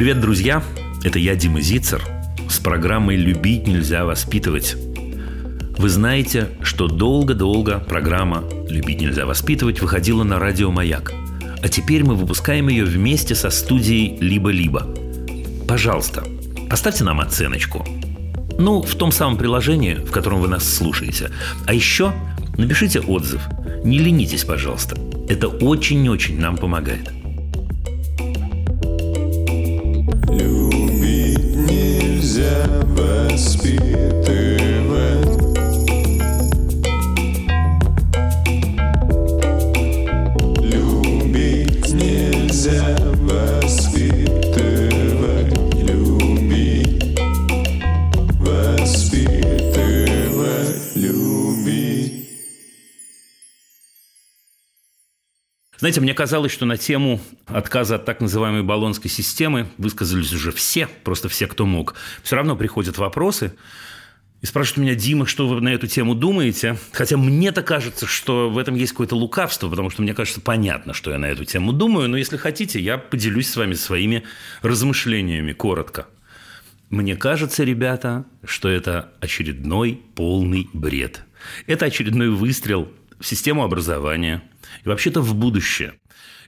Привет, 0.00 0.18
друзья! 0.18 0.62
Это 1.04 1.18
я, 1.18 1.36
Дима 1.36 1.60
Зицер, 1.60 2.02
с 2.48 2.58
программой 2.58 3.16
«Любить 3.16 3.66
нельзя 3.66 4.06
воспитывать». 4.06 4.74
Вы 5.76 5.90
знаете, 5.90 6.48
что 6.62 6.88
долго-долго 6.88 7.80
программа 7.80 8.42
«Любить 8.66 9.02
нельзя 9.02 9.26
воспитывать» 9.26 9.82
выходила 9.82 10.24
на 10.24 10.38
радио 10.38 10.70
«Маяк». 10.70 11.12
А 11.62 11.68
теперь 11.68 12.02
мы 12.02 12.14
выпускаем 12.14 12.68
ее 12.68 12.86
вместе 12.86 13.34
со 13.34 13.50
студией 13.50 14.16
«Либо-либо». 14.18 14.88
Пожалуйста, 15.68 16.24
поставьте 16.70 17.04
нам 17.04 17.20
оценочку. 17.20 17.86
Ну, 18.58 18.80
в 18.80 18.94
том 18.94 19.12
самом 19.12 19.36
приложении, 19.36 19.96
в 19.96 20.12
котором 20.12 20.40
вы 20.40 20.48
нас 20.48 20.66
слушаете. 20.66 21.30
А 21.66 21.74
еще 21.74 22.14
напишите 22.56 23.00
отзыв. 23.00 23.42
Не 23.84 23.98
ленитесь, 23.98 24.44
пожалуйста. 24.44 24.96
Это 25.28 25.48
очень-очень 25.48 26.40
нам 26.40 26.56
помогает. 26.56 27.10
Знаете, 55.90 56.02
мне 56.02 56.14
казалось, 56.14 56.52
что 56.52 56.66
на 56.66 56.76
тему 56.76 57.20
отказа 57.46 57.96
от 57.96 58.04
так 58.04 58.20
называемой 58.20 58.62
баллонской 58.62 59.10
системы 59.10 59.66
высказались 59.76 60.32
уже 60.32 60.52
все, 60.52 60.86
просто 61.02 61.28
все, 61.28 61.48
кто 61.48 61.66
мог. 61.66 61.96
Все 62.22 62.36
равно 62.36 62.54
приходят 62.54 62.96
вопросы 62.96 63.54
и 64.40 64.46
спрашивают 64.46 64.86
меня, 64.86 64.94
Дима, 64.94 65.26
что 65.26 65.48
вы 65.48 65.60
на 65.60 65.70
эту 65.70 65.88
тему 65.88 66.14
думаете? 66.14 66.76
Хотя 66.92 67.16
мне-то 67.16 67.62
кажется, 67.62 68.06
что 68.06 68.48
в 68.50 68.58
этом 68.58 68.76
есть 68.76 68.92
какое-то 68.92 69.16
лукавство, 69.16 69.68
потому 69.68 69.90
что 69.90 70.02
мне 70.02 70.14
кажется 70.14 70.40
понятно, 70.40 70.94
что 70.94 71.10
я 71.10 71.18
на 71.18 71.26
эту 71.26 71.44
тему 71.44 71.72
думаю, 71.72 72.08
но 72.08 72.16
если 72.16 72.36
хотите, 72.36 72.78
я 72.78 72.96
поделюсь 72.96 73.48
с 73.50 73.56
вами 73.56 73.74
своими 73.74 74.22
размышлениями 74.62 75.50
коротко. 75.50 76.06
Мне 76.88 77.16
кажется, 77.16 77.64
ребята, 77.64 78.26
что 78.44 78.68
это 78.68 79.10
очередной 79.18 80.00
полный 80.14 80.70
бред. 80.72 81.24
Это 81.66 81.86
очередной 81.86 82.28
выстрел 82.28 82.92
в 83.18 83.26
систему 83.26 83.64
образования 83.64 84.44
и 84.84 84.88
вообще-то 84.88 85.20
в 85.20 85.34
будущее. 85.34 85.94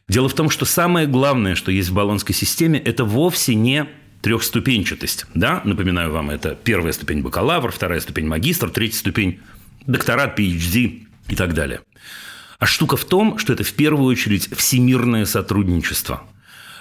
Дело 0.08 0.28
в 0.28 0.34
том, 0.34 0.50
что 0.50 0.64
самое 0.64 1.06
главное, 1.06 1.55
что 1.55 1.70
есть 1.70 1.88
в 1.88 1.94
баллонской 1.94 2.34
системе, 2.34 2.78
это 2.78 3.05
вовсе 3.05 3.55
не 3.55 3.86
трехступенчатость. 4.22 5.27
Да? 5.34 5.61
Напоминаю 5.64 6.12
вам, 6.12 6.30
это 6.30 6.55
первая 6.55 6.92
ступень 6.92 7.22
бакалавр, 7.22 7.72
вторая 7.72 8.00
ступень 8.00 8.27
магистр, 8.27 8.70
третья 8.70 8.98
ступень 8.98 9.41
докторат, 9.86 10.39
PhD 10.39 11.06
и 11.28 11.36
так 11.36 11.55
далее. 11.55 11.80
А 12.58 12.66
штука 12.66 12.97
в 12.97 13.05
том, 13.05 13.39
что 13.39 13.52
это 13.52 13.64
в 13.64 13.72
первую 13.72 14.06
очередь 14.06 14.48
всемирное 14.56 15.24
сотрудничество, 15.27 16.22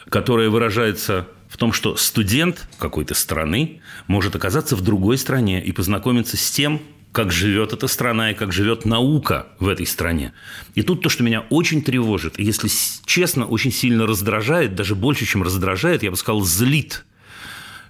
которое 0.10 0.50
выражается 0.50 1.28
в 1.50 1.58
том, 1.58 1.74
что 1.74 1.96
студент 1.96 2.68
какой-то 2.78 3.14
страны 3.14 3.82
может 4.08 4.36
оказаться 4.36 4.76
в 4.76 4.82
другой 4.82 5.18
стране 5.18 5.64
и 5.64 5.72
познакомиться 5.72 6.38
с 6.38 6.52
тем, 6.52 6.82
как 7.12 7.32
живет 7.32 7.74
эта 7.74 7.88
страна 7.88 8.32
и 8.32 8.34
как 8.34 8.54
живет 8.54 8.86
наука 8.86 9.48
в 9.60 9.68
этой 9.68 9.86
стране. 9.86 10.34
И 10.76 10.82
тут 10.82 11.02
то, 11.02 11.10
что 11.10 11.24
меня 11.24 11.42
очень 11.50 11.82
тревожит, 11.82 12.40
и 12.40 12.44
если 12.44 12.70
честно, 13.06 13.46
очень 13.46 13.72
сильно 13.72 14.08
раздражает, 14.08 14.76
даже 14.76 14.96
больше, 14.96 15.26
чем 15.26 15.44
раздражает, 15.44 16.04
я 16.04 16.12
бы 16.12 16.18
сказал, 16.18 16.42
злит, 16.42 17.06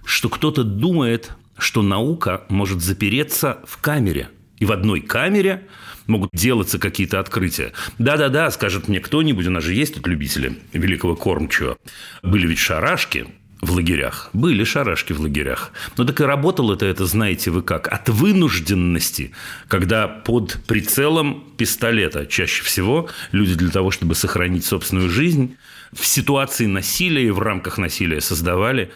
что 0.06 0.30
кто-то 0.30 0.64
думает, 0.64 1.32
что 1.58 1.82
наука 1.82 2.46
может 2.50 2.82
запереться 2.82 3.60
в 3.66 3.78
камере. 3.78 4.30
И 4.58 4.66
в 4.66 4.72
одной 4.72 5.02
камере 5.02 5.68
могут 6.06 6.30
делаться 6.34 6.78
какие-то 6.78 7.20
открытия. 7.20 7.74
Да-да-да, 7.98 8.50
скажет 8.52 8.88
мне 8.88 9.00
кто-нибудь, 9.00 9.48
у 9.48 9.52
нас 9.52 9.64
же 9.64 9.74
есть 9.74 9.96
тут 9.96 10.08
любители 10.08 10.60
великого 10.74 11.16
кормчего. 11.16 11.78
Были 12.22 12.48
ведь 12.48 12.60
шарашки 12.60 13.28
в 13.62 13.72
лагерях. 13.72 14.30
Были 14.34 14.64
шарашки 14.64 15.14
в 15.14 15.22
лагерях. 15.22 15.72
Но 15.98 16.04
так 16.04 16.20
и 16.20 16.24
работало 16.24 16.74
это, 16.74 16.86
это 16.86 17.06
знаете 17.06 17.52
вы 17.52 17.62
как, 17.62 17.88
от 17.88 18.10
вынужденности, 18.10 19.32
когда 19.68 20.08
под 20.08 20.60
прицелом 20.68 21.46
пистолета 21.58 22.26
чаще 22.26 22.64
всего 22.64 23.10
люди 23.32 23.56
для 23.56 23.70
того, 23.70 23.92
чтобы 23.92 24.16
сохранить 24.16 24.66
собственную 24.66 25.10
жизнь, 25.10 25.56
в 25.94 26.06
ситуации 26.06 26.66
насилия 26.66 27.28
и 27.28 27.32
в 27.32 27.40
рамках 27.40 27.78
насилия 27.78 28.22
создавали 28.22 28.92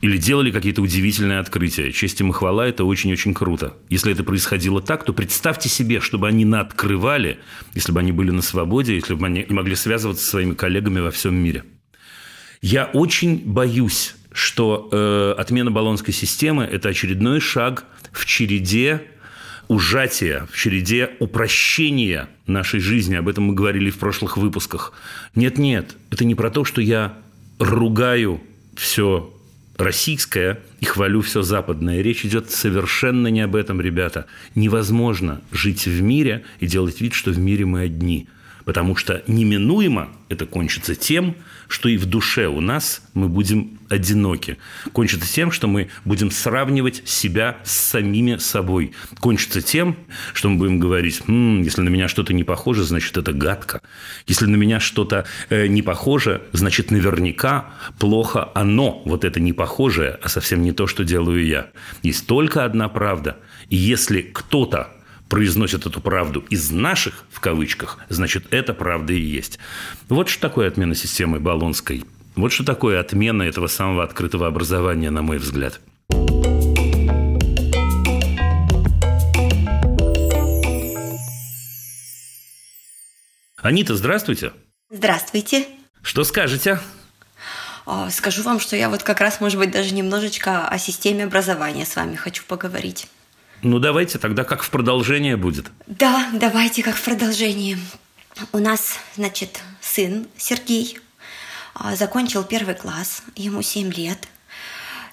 или 0.00 0.18
делали 0.18 0.50
какие-то 0.50 0.82
удивительные 0.82 1.38
открытия. 1.38 1.90
Честь 1.92 2.20
им 2.20 2.30
и 2.30 2.32
хвала– 2.32 2.66
это 2.68 2.84
очень-очень 2.84 3.32
круто. 3.32 3.74
Если 3.88 4.12
это 4.12 4.22
происходило 4.22 4.82
так, 4.82 5.04
то 5.04 5.14
представьте 5.14 5.70
себе, 5.70 6.00
чтобы 6.00 6.28
они 6.28 6.44
наоткрывали, 6.44 7.38
если 7.74 7.92
бы 7.92 8.00
они 8.00 8.12
были 8.12 8.30
на 8.30 8.42
свободе, 8.42 8.96
если 8.96 9.14
бы 9.14 9.24
они 9.24 9.46
могли 9.48 9.74
связываться 9.76 10.24
со 10.24 10.30
своими 10.32 10.52
коллегами 10.52 11.00
во 11.00 11.10
всем 11.10 11.34
мире. 11.36 11.64
Я 12.66 12.86
очень 12.86 13.42
боюсь, 13.44 14.14
что 14.32 14.88
э, 14.90 15.34
отмена 15.38 15.70
баллонской 15.70 16.14
системы– 16.14 16.64
это 16.72 16.88
очередной 16.88 17.38
шаг 17.38 17.84
в 18.10 18.24
череде 18.24 19.02
ужатия, 19.68 20.48
в 20.50 20.56
череде 20.56 21.10
упрощения 21.18 22.26
нашей 22.46 22.80
жизни. 22.80 23.16
Об 23.16 23.28
этом 23.28 23.44
мы 23.44 23.54
говорили 23.54 23.90
в 23.90 23.98
прошлых 23.98 24.38
выпусках. 24.38 24.94
Нет-нет, 25.34 25.98
это 26.10 26.24
не 26.24 26.34
про 26.34 26.48
то, 26.50 26.64
что 26.64 26.80
я 26.80 27.18
ругаю 27.58 28.40
все 28.76 29.30
российское 29.76 30.58
и 30.80 30.86
хвалю 30.86 31.20
все 31.20 31.42
западное. 31.42 32.00
Речь 32.00 32.24
идет 32.24 32.50
совершенно 32.50 33.26
не 33.26 33.42
об 33.42 33.56
этом, 33.56 33.82
ребята. 33.82 34.24
Невозможно 34.54 35.42
жить 35.52 35.84
в 35.84 36.00
мире 36.00 36.44
и 36.60 36.66
делать 36.66 36.98
вид, 37.02 37.12
что 37.12 37.30
в 37.30 37.38
мире 37.38 37.66
мы 37.66 37.82
одни. 37.82 38.26
Потому 38.64 38.96
что 38.96 39.22
неминуемо 39.26 40.08
это 40.30 40.46
кончится 40.46 40.94
тем, 40.94 41.36
что 41.68 41.88
и 41.88 41.96
в 41.96 42.06
душе 42.06 42.46
у 42.46 42.60
нас 42.60 43.02
мы 43.14 43.28
будем 43.28 43.78
одиноки. 43.88 44.58
Кончится 44.92 45.32
тем, 45.32 45.50
что 45.50 45.66
мы 45.68 45.88
будем 46.04 46.30
сравнивать 46.30 47.02
себя 47.08 47.58
с 47.64 47.72
самими 47.72 48.36
собой. 48.36 48.92
Кончится 49.20 49.62
тем, 49.62 49.96
что 50.32 50.48
мы 50.48 50.58
будем 50.58 50.78
говорить, 50.78 51.22
«М, 51.28 51.62
если 51.62 51.82
на 51.82 51.88
меня 51.88 52.08
что-то 52.08 52.32
не 52.32 52.44
похоже, 52.44 52.84
значит, 52.84 53.16
это 53.16 53.32
гадко. 53.32 53.80
Если 54.26 54.46
на 54.46 54.56
меня 54.56 54.80
что-то 54.80 55.26
э, 55.50 55.66
не 55.66 55.82
похоже, 55.82 56.42
значит, 56.52 56.90
наверняка 56.90 57.70
плохо 57.98 58.50
оно, 58.54 59.02
вот 59.04 59.24
это 59.24 59.40
не 59.40 59.52
похожее, 59.52 60.18
а 60.22 60.28
совсем 60.28 60.62
не 60.62 60.72
то, 60.72 60.86
что 60.86 61.04
делаю 61.04 61.46
я. 61.46 61.70
Есть 62.02 62.26
только 62.26 62.64
одна 62.64 62.88
правда. 62.88 63.38
И 63.68 63.76
если 63.76 64.22
кто-то 64.22 64.88
произносит 65.34 65.84
эту 65.84 66.00
правду 66.00 66.44
из 66.48 66.70
наших, 66.70 67.24
в 67.28 67.40
кавычках, 67.40 67.98
значит, 68.08 68.46
это 68.52 68.72
правда 68.72 69.14
и 69.14 69.20
есть. 69.20 69.58
Вот 70.08 70.28
что 70.28 70.42
такое 70.42 70.68
отмена 70.68 70.94
системы 70.94 71.40
Болонской. 71.40 72.04
Вот 72.36 72.52
что 72.52 72.64
такое 72.64 73.00
отмена 73.00 73.42
этого 73.42 73.66
самого 73.66 74.04
открытого 74.04 74.46
образования, 74.46 75.10
на 75.10 75.22
мой 75.22 75.38
взгляд. 75.38 75.80
Анита, 83.60 83.96
здравствуйте. 83.96 84.52
Здравствуйте. 84.88 85.66
Что 86.00 86.22
скажете? 86.22 86.78
А, 87.86 88.08
Скажу 88.10 88.44
вам, 88.44 88.60
что 88.60 88.76
я 88.76 88.88
вот 88.88 89.02
как 89.02 89.20
раз, 89.20 89.40
может 89.40 89.58
быть, 89.58 89.72
даже 89.72 89.94
немножечко 89.94 90.68
о 90.68 90.78
системе 90.78 91.24
образования 91.24 91.86
с 91.86 91.96
вами 91.96 92.14
хочу 92.14 92.44
поговорить. 92.46 93.08
Ну, 93.64 93.78
давайте 93.78 94.18
тогда 94.18 94.44
как 94.44 94.62
в 94.62 94.68
продолжение 94.70 95.36
будет. 95.36 95.66
Да, 95.86 96.28
давайте 96.32 96.82
как 96.82 96.96
в 96.96 97.02
продолжении. 97.02 97.78
У 98.52 98.58
нас, 98.58 98.98
значит, 99.16 99.60
сын 99.80 100.26
Сергей 100.36 100.98
а, 101.74 101.96
закончил 101.96 102.44
первый 102.44 102.74
класс, 102.74 103.22
ему 103.36 103.62
7 103.62 103.90
лет. 103.94 104.28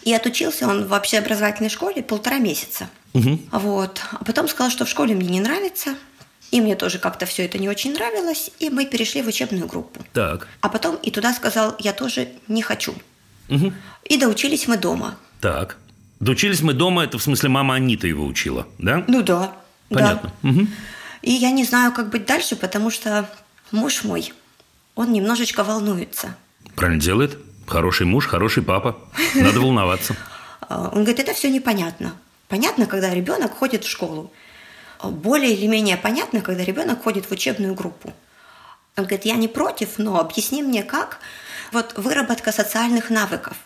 И 0.03 0.13
отучился 0.13 0.67
он 0.67 0.85
в 0.87 0.93
общеобразовательной 0.93 1.69
школе 1.69 2.03
полтора 2.03 2.39
месяца. 2.39 2.89
Вот. 3.13 4.01
А 4.11 4.23
потом 4.25 4.47
сказал, 4.49 4.69
что 4.69 4.83
в 4.85 4.89
школе 4.89 5.15
мне 5.15 5.29
не 5.29 5.39
нравится. 5.39 5.95
И 6.51 6.59
мне 6.59 6.75
тоже 6.75 6.99
как-то 6.99 7.25
все 7.25 7.45
это 7.45 7.57
не 7.57 7.69
очень 7.69 7.93
нравилось. 7.93 8.51
И 8.59 8.69
мы 8.69 8.85
перешли 8.85 9.21
в 9.21 9.27
учебную 9.27 9.65
группу. 9.67 10.03
Так, 10.11 10.47
А 10.59 10.67
потом 10.67 10.97
и 10.97 11.09
туда 11.11 11.33
сказал, 11.33 11.75
я 11.79 11.93
тоже 11.93 12.29
не 12.49 12.61
хочу. 12.61 12.93
И 14.05 14.17
доучились 14.17 14.67
мы 14.67 14.77
дома. 14.77 15.15
так. 15.39 15.77
Доучились 16.21 16.61
мы 16.61 16.73
дома, 16.73 17.03
это 17.03 17.17
в 17.17 17.23
смысле 17.23 17.49
мама 17.49 17.73
Анита 17.75 18.05
его 18.05 18.25
учила, 18.25 18.67
да? 18.77 19.03
Ну 19.07 19.23
да. 19.23 19.53
Понятно. 19.89 20.31
Да. 20.43 20.51
И 21.23 21.31
я 21.31 21.49
не 21.49 21.63
знаю, 21.63 21.91
как 21.91 22.09
быть 22.09 22.27
дальше, 22.27 22.55
потому 22.55 22.91
что 22.91 23.27
муж 23.71 24.03
мой, 24.03 24.31
он 24.95 25.11
немножечко 25.13 25.63
волнуется. 25.63 26.35
Правильно 26.75 27.01
делает. 27.01 27.39
Хороший 27.65 28.05
муж, 28.05 28.27
хороший 28.27 28.61
папа. 28.61 28.97
Надо 29.33 29.59
волноваться. 29.61 30.15
А, 30.61 30.89
Он 30.93 31.03
говорит, 31.03 31.19
это 31.19 31.33
все 31.33 31.49
непонятно. 31.49 32.13
Понятно, 32.47 32.85
когда 32.85 33.13
ребенок 33.13 33.57
ходит 33.57 33.83
в 33.83 33.89
школу. 33.89 34.31
А 34.99 35.07
Более 35.07 35.53
или 35.53 35.65
менее 35.65 35.97
понятно, 35.97 36.41
когда 36.41 36.63
ребенок 36.63 37.01
ходит 37.01 37.25
в 37.25 37.31
учебную 37.31 37.73
группу. 37.73 38.13
Он 38.95 39.05
говорит, 39.05 39.25
я 39.25 39.35
не 39.35 39.47
против, 39.47 39.97
но 39.97 40.19
объясни 40.19 40.61
мне, 40.61 40.83
как 40.83 41.17
вот 41.71 41.93
выработка 41.97 42.51
социальных 42.51 43.09
навыков. 43.09 43.57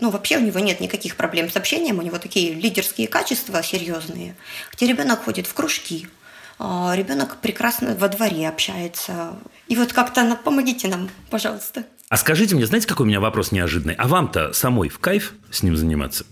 Ну, 0.00 0.10
вообще 0.10 0.38
у 0.38 0.40
него 0.40 0.58
нет 0.60 0.80
никаких 0.80 1.16
проблем 1.16 1.50
с 1.50 1.56
общением, 1.56 1.98
у 1.98 2.02
него 2.02 2.18
такие 2.18 2.54
лидерские 2.54 3.08
качества 3.08 3.62
серьезные, 3.62 4.36
где 4.72 4.86
ребенок 4.86 5.24
ходит 5.24 5.46
в 5.46 5.54
кружки, 5.54 6.08
а, 6.58 6.94
ребенок 6.96 7.36
прекрасно 7.36 7.94
во 7.94 8.08
дворе 8.08 8.48
общается. 8.48 9.36
И 9.68 9.76
вот 9.76 9.92
как-то 9.92 10.38
помогите 10.42 10.88
нам, 10.88 11.08
пожалуйста. 11.30 11.84
А 12.08 12.16
скажите 12.16 12.54
мне, 12.54 12.66
знаете, 12.66 12.86
какой 12.86 13.04
у 13.04 13.08
меня 13.08 13.20
вопрос 13.20 13.52
неожиданный? 13.52 13.94
А 13.94 14.08
вам-то 14.08 14.52
самой 14.52 14.88
в 14.88 14.98
кайф 14.98 15.34
с 15.50 15.62
ним 15.62 15.76
заниматься? 15.76 16.24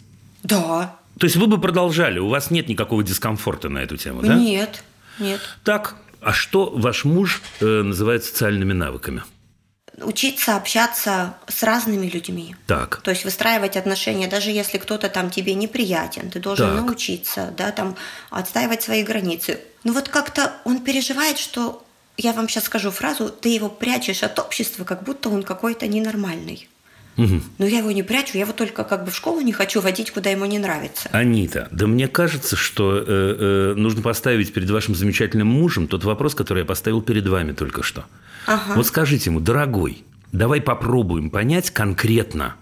Да. 0.42 0.96
То 1.18 1.26
есть 1.26 1.36
вы 1.36 1.46
бы 1.46 1.60
продолжали, 1.60 2.18
у 2.18 2.28
вас 2.28 2.50
нет 2.50 2.68
никакого 2.68 3.02
дискомфорта 3.02 3.68
на 3.68 3.78
эту 3.78 3.96
тему, 3.96 4.22
да? 4.22 4.34
Нет, 4.34 4.82
нет. 5.18 5.40
Так, 5.64 5.96
а 6.20 6.32
что 6.32 6.70
ваш 6.70 7.04
муж 7.04 7.42
э, 7.60 7.82
называет 7.82 8.24
социальными 8.24 8.72
навыками? 8.72 9.22
Учиться 10.02 10.56
общаться 10.56 11.34
с 11.48 11.62
разными 11.62 12.06
людьми. 12.06 12.54
Так. 12.66 13.00
То 13.02 13.10
есть 13.10 13.24
выстраивать 13.24 13.76
отношения, 13.76 14.28
даже 14.28 14.50
если 14.50 14.78
кто-то 14.78 15.08
там 15.08 15.30
тебе 15.30 15.54
неприятен, 15.54 16.30
ты 16.30 16.38
должен 16.38 16.76
Так. 16.76 16.84
научиться, 16.84 17.54
да, 17.56 17.72
там 17.72 17.96
отстаивать 18.30 18.82
свои 18.82 19.02
границы. 19.02 19.60
Ну 19.84 19.92
вот 19.92 20.08
как-то 20.08 20.52
он 20.64 20.84
переживает, 20.84 21.38
что 21.38 21.82
я 22.18 22.32
вам 22.32 22.48
сейчас 22.48 22.64
скажу 22.64 22.90
фразу, 22.90 23.28
ты 23.30 23.48
его 23.50 23.68
прячешь 23.68 24.22
от 24.22 24.38
общества, 24.38 24.84
как 24.84 25.02
будто 25.02 25.28
он 25.30 25.42
какой-то 25.42 25.86
ненормальный. 25.86 26.68
Но 27.16 27.66
я 27.66 27.78
его 27.78 27.90
не 27.90 28.02
прячу, 28.02 28.32
я 28.34 28.42
его 28.42 28.52
только 28.52 28.84
как 28.84 29.04
бы 29.04 29.10
в 29.10 29.16
школу 29.16 29.40
не 29.40 29.52
хочу 29.52 29.80
водить, 29.80 30.10
куда 30.10 30.30
ему 30.30 30.44
не 30.44 30.58
нравится. 30.58 31.08
Анита, 31.12 31.68
да 31.70 31.86
мне 31.86 32.08
кажется, 32.08 32.56
что 32.56 32.98
э, 32.98 33.04
э, 33.06 33.74
нужно 33.76 34.02
поставить 34.02 34.52
перед 34.52 34.70
вашим 34.70 34.94
замечательным 34.94 35.46
мужем 35.46 35.88
тот 35.88 36.04
вопрос, 36.04 36.34
который 36.34 36.60
я 36.60 36.64
поставил 36.64 37.00
перед 37.00 37.26
вами 37.26 37.52
только 37.52 37.82
что. 37.82 38.04
Ага. 38.46 38.74
Вот 38.76 38.86
скажите 38.86 39.30
ему, 39.30 39.40
дорогой, 39.40 40.04
давай 40.32 40.60
попробуем 40.60 41.30
понять 41.30 41.70
конкретно, 41.70 42.54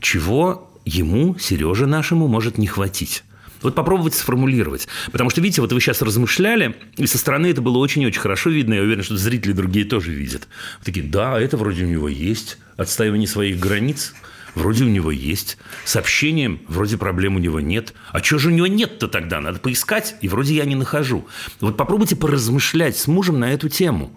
чего 0.00 0.70
ему, 0.84 1.36
Сереже 1.38 1.86
нашему, 1.86 2.28
может 2.28 2.58
не 2.58 2.66
хватить. 2.66 3.24
Вот 3.62 3.74
попробовать 3.74 4.14
сформулировать. 4.14 4.88
Потому 5.12 5.30
что, 5.30 5.40
видите, 5.40 5.60
вот 5.60 5.72
вы 5.72 5.80
сейчас 5.80 6.02
размышляли, 6.02 6.76
и 6.96 7.06
со 7.06 7.18
стороны 7.18 7.48
это 7.48 7.60
было 7.60 7.78
очень-очень 7.78 8.20
хорошо 8.20 8.50
видно. 8.50 8.74
Я 8.74 8.82
уверен, 8.82 9.02
что 9.02 9.16
зрители 9.16 9.52
другие 9.52 9.84
тоже 9.84 10.12
видят. 10.12 10.48
Вы 10.78 10.84
такие, 10.84 11.06
да, 11.06 11.38
это 11.40 11.56
вроде 11.56 11.84
у 11.84 11.88
него 11.88 12.08
есть. 12.08 12.58
Отстаивание 12.76 13.28
своих 13.28 13.58
границ 13.58 14.14
вроде 14.54 14.84
у 14.84 14.88
него 14.88 15.10
есть. 15.10 15.58
С 15.84 15.96
общением 15.96 16.60
вроде 16.68 16.96
проблем 16.96 17.36
у 17.36 17.38
него 17.38 17.60
нет. 17.60 17.92
А 18.12 18.20
чего 18.20 18.38
же 18.38 18.48
у 18.48 18.52
него 18.52 18.66
нет-то 18.66 19.08
тогда? 19.08 19.40
Надо 19.40 19.58
поискать, 19.58 20.16
и 20.20 20.28
вроде 20.28 20.54
я 20.54 20.64
не 20.64 20.74
нахожу. 20.74 21.26
Вот 21.60 21.76
попробуйте 21.76 22.16
поразмышлять 22.16 22.96
с 22.96 23.06
мужем 23.06 23.38
на 23.38 23.52
эту 23.52 23.68
тему. 23.68 24.12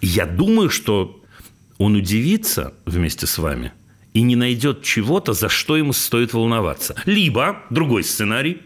И 0.00 0.06
я 0.06 0.26
думаю, 0.26 0.68
что 0.68 1.22
он 1.78 1.94
удивится 1.94 2.74
вместе 2.84 3.26
с 3.26 3.38
вами 3.38 3.72
и 4.18 4.22
не 4.22 4.34
найдет 4.34 4.82
чего-то, 4.82 5.32
за 5.32 5.48
что 5.48 5.76
ему 5.76 5.92
стоит 5.92 6.32
волноваться. 6.32 6.96
Либо, 7.04 7.62
другой 7.70 8.02
сценарий, 8.02 8.62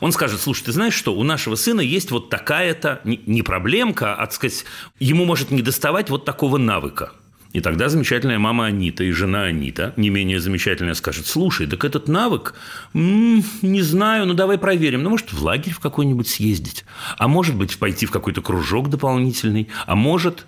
он 0.00 0.12
скажет, 0.12 0.42
слушай, 0.42 0.64
ты 0.64 0.72
знаешь 0.72 0.92
что, 0.92 1.14
у 1.14 1.24
нашего 1.24 1.54
сына 1.54 1.80
есть 1.80 2.10
вот 2.10 2.28
такая-то, 2.28 3.00
не 3.04 3.40
проблемка, 3.40 4.14
а, 4.14 4.26
так 4.26 4.34
сказать, 4.34 4.66
ему 4.98 5.24
может 5.24 5.50
не 5.50 5.62
доставать 5.62 6.10
вот 6.10 6.26
такого 6.26 6.58
навыка. 6.58 7.12
И 7.54 7.62
тогда 7.62 7.88
замечательная 7.88 8.38
мама 8.38 8.66
Анита 8.66 9.02
и 9.02 9.10
жена 9.10 9.44
Анита, 9.44 9.94
не 9.96 10.10
менее 10.10 10.38
замечательная, 10.38 10.92
скажет, 10.92 11.26
слушай, 11.26 11.66
так 11.66 11.82
этот 11.82 12.06
навык, 12.06 12.52
м, 12.92 13.42
не 13.62 13.80
знаю, 13.80 14.26
ну 14.26 14.34
давай 14.34 14.58
проверим. 14.58 15.02
Ну, 15.02 15.08
может, 15.08 15.32
в 15.32 15.42
лагерь 15.42 15.72
в 15.72 15.80
какой-нибудь 15.80 16.28
съездить, 16.28 16.84
а 17.16 17.26
может 17.26 17.56
быть, 17.56 17.78
пойти 17.78 18.04
в 18.04 18.10
какой-то 18.10 18.42
кружок 18.42 18.90
дополнительный, 18.90 19.68
а 19.86 19.96
может... 19.96 20.46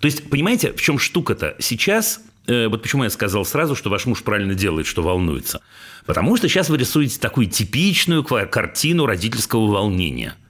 То 0.00 0.06
есть, 0.06 0.30
понимаете, 0.30 0.72
в 0.72 0.80
чем 0.80 0.98
штука-то? 0.98 1.56
Сейчас, 1.58 2.22
вот 2.46 2.82
почему 2.82 3.04
я 3.04 3.10
сказал 3.10 3.44
сразу, 3.44 3.76
что 3.76 3.90
ваш 3.90 4.06
муж 4.06 4.22
правильно 4.22 4.54
делает, 4.54 4.86
что 4.86 5.02
волнуется. 5.02 5.60
Потому 6.06 6.36
что 6.36 6.48
сейчас 6.48 6.68
вы 6.68 6.78
рисуете 6.78 7.20
такую 7.20 7.46
типичную 7.46 8.24
картину 8.24 9.06
родительского 9.06 9.66
волнения– 9.66 10.36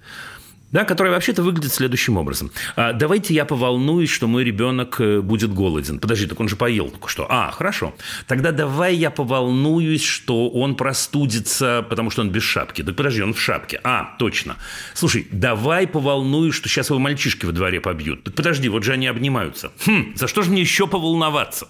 да, 0.72 0.84
которая 0.84 1.12
вообще-то 1.12 1.42
выглядит 1.42 1.72
следующим 1.72 2.16
образом. 2.16 2.50
А, 2.76 2.94
давайте 2.94 3.34
я 3.34 3.44
поволнуюсь, 3.44 4.10
что 4.10 4.26
мой 4.26 4.42
ребенок 4.42 5.00
э, 5.00 5.20
будет 5.20 5.52
голоден. 5.52 5.98
Подожди, 5.98 6.26
так 6.26 6.40
он 6.40 6.48
же 6.48 6.56
поел 6.56 6.88
только 6.88 7.08
что. 7.08 7.26
А, 7.28 7.50
хорошо. 7.50 7.94
Тогда 8.26 8.52
давай 8.52 8.96
я 8.96 9.10
поволнуюсь, 9.10 10.02
что 10.02 10.48
он 10.48 10.74
простудится, 10.74 11.86
потому 11.88 12.10
что 12.10 12.22
он 12.22 12.30
без 12.30 12.42
шапки. 12.42 12.82
Так 12.82 12.96
подожди, 12.96 13.22
он 13.22 13.34
в 13.34 13.40
шапке. 13.40 13.80
А, 13.84 14.16
точно. 14.18 14.56
Слушай, 14.94 15.28
давай 15.30 15.86
поволнуюсь, 15.86 16.54
что 16.54 16.70
сейчас 16.70 16.88
его 16.88 16.98
мальчишки 16.98 17.44
во 17.44 17.52
дворе 17.52 17.80
побьют. 17.80 18.24
Так 18.24 18.34
подожди, 18.34 18.70
вот 18.70 18.82
же 18.82 18.92
они 18.92 19.06
обнимаются. 19.06 19.72
Хм, 19.86 20.14
за 20.16 20.26
что 20.26 20.40
же 20.42 20.50
мне 20.50 20.62
еще 20.62 20.86
поволноваться? 20.86 21.68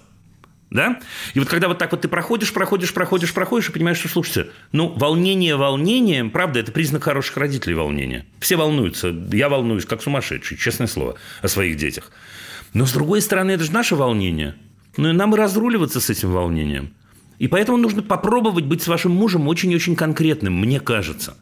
Да? 0.72 1.00
И 1.34 1.38
вот 1.38 1.48
когда 1.48 1.68
вот 1.68 1.76
так 1.76 1.92
вот 1.92 2.00
ты 2.00 2.08
проходишь, 2.08 2.50
проходишь, 2.52 2.94
проходишь, 2.94 3.34
проходишь, 3.34 3.68
и 3.68 3.72
понимаешь, 3.72 3.98
что, 3.98 4.08
слушайте, 4.08 4.50
ну, 4.72 4.88
волнение 4.88 5.54
волнением, 5.56 6.30
правда, 6.30 6.60
это 6.60 6.72
признак 6.72 7.04
хороших 7.04 7.36
родителей 7.36 7.74
волнения. 7.74 8.24
Все 8.40 8.56
волнуются. 8.56 9.14
Я 9.32 9.50
волнуюсь, 9.50 9.84
как 9.84 10.00
сумасшедший, 10.02 10.56
честное 10.56 10.86
слово, 10.86 11.16
о 11.42 11.48
своих 11.48 11.76
детях. 11.76 12.10
Но, 12.72 12.86
с 12.86 12.92
другой 12.92 13.20
стороны, 13.20 13.50
это 13.50 13.64
же 13.64 13.72
наше 13.72 13.96
волнение. 13.96 14.54
Ну, 14.96 15.10
и 15.10 15.12
нам 15.12 15.34
и 15.34 15.38
разруливаться 15.38 16.00
с 16.00 16.08
этим 16.08 16.32
волнением. 16.32 16.94
И 17.38 17.48
поэтому 17.48 17.76
нужно 17.76 18.02
попробовать 18.02 18.64
быть 18.64 18.82
с 18.82 18.88
вашим 18.88 19.12
мужем 19.12 19.48
очень-очень 19.48 19.94
конкретным, 19.94 20.58
мне 20.58 20.80
кажется. 20.80 21.36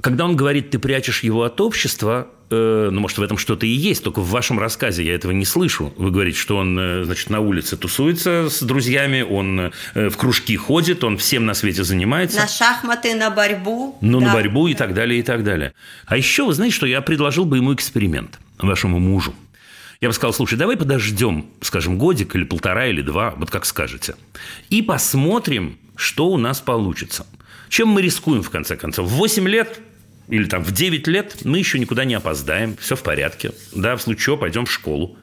Когда 0.00 0.24
он 0.24 0.34
говорит, 0.34 0.70
ты 0.70 0.78
прячешь 0.78 1.22
его 1.22 1.42
от 1.42 1.60
общества, 1.60 2.28
э, 2.52 2.90
ну, 2.92 3.00
может, 3.00 3.18
в 3.18 3.22
этом 3.22 3.38
что-то 3.38 3.66
и 3.66 3.70
есть, 3.70 4.04
только 4.04 4.20
в 4.20 4.28
вашем 4.30 4.58
рассказе 4.58 5.04
я 5.04 5.14
этого 5.14 5.32
не 5.32 5.44
слышу. 5.44 5.92
Вы 5.96 6.10
говорите, 6.10 6.38
что 6.38 6.56
он, 6.58 6.78
э, 6.78 7.04
значит, 7.04 7.30
на 7.30 7.40
улице 7.40 7.76
тусуется 7.76 8.48
с 8.50 8.62
друзьями, 8.62 9.22
он 9.22 9.72
э, 9.94 10.08
в 10.08 10.16
кружки 10.16 10.56
ходит, 10.56 11.02
он 11.04 11.16
всем 11.18 11.46
на 11.46 11.54
свете 11.54 11.82
занимается. 11.84 12.38
На 12.40 12.46
шахматы, 12.48 13.14
на 13.14 13.30
борьбу. 13.30 13.96
Ну, 14.00 14.20
на 14.20 14.26
Да. 14.26 14.32
борьбу 14.34 14.68
и 14.68 14.74
так 14.74 14.94
далее, 14.94 15.20
и 15.20 15.22
так 15.22 15.42
далее. 15.42 15.72
А 16.06 16.16
еще, 16.16 16.44
вы 16.44 16.52
знаете, 16.54 16.76
что 16.76 16.86
я 16.86 17.00
предложил 17.00 17.44
бы 17.44 17.56
ему 17.56 17.74
эксперимент, 17.74 18.38
вашему 18.58 18.98
мужу. 18.98 19.34
Я 20.00 20.08
бы 20.08 20.14
сказал, 20.14 20.32
слушай, 20.34 20.58
давай 20.58 20.76
подождем, 20.76 21.46
скажем, 21.60 21.96
годик 21.96 22.34
или 22.34 22.44
полтора, 22.44 22.86
или 22.86 23.02
два, 23.02 23.34
вот 23.36 23.50
как 23.50 23.64
скажете, 23.64 24.16
и 24.68 24.82
посмотрим, 24.82 25.78
что 25.94 26.28
у 26.28 26.38
нас 26.38 26.60
получится. 26.60 27.26
Чем 27.68 27.88
мы 27.88 28.02
рискуем, 28.02 28.42
в 28.42 28.50
конце 28.50 28.76
концов? 28.76 29.06
В 29.06 29.12
8 29.14 29.48
лет 29.48 29.80
или 30.28 30.44
там 30.44 30.62
в 30.62 30.72
9 30.72 31.06
лет 31.08 31.38
мы 31.44 31.58
еще 31.58 31.78
никуда 31.78 32.04
не 32.04 32.14
опоздаем, 32.14 32.76
все 32.76 32.96
в 32.96 33.02
порядке. 33.02 33.52
Да, 33.74 33.96
в 33.96 34.02
случае 34.02 34.24
чего 34.24 34.36
пойдем 34.36 34.66
в 34.66 34.72
школу. 34.72 35.16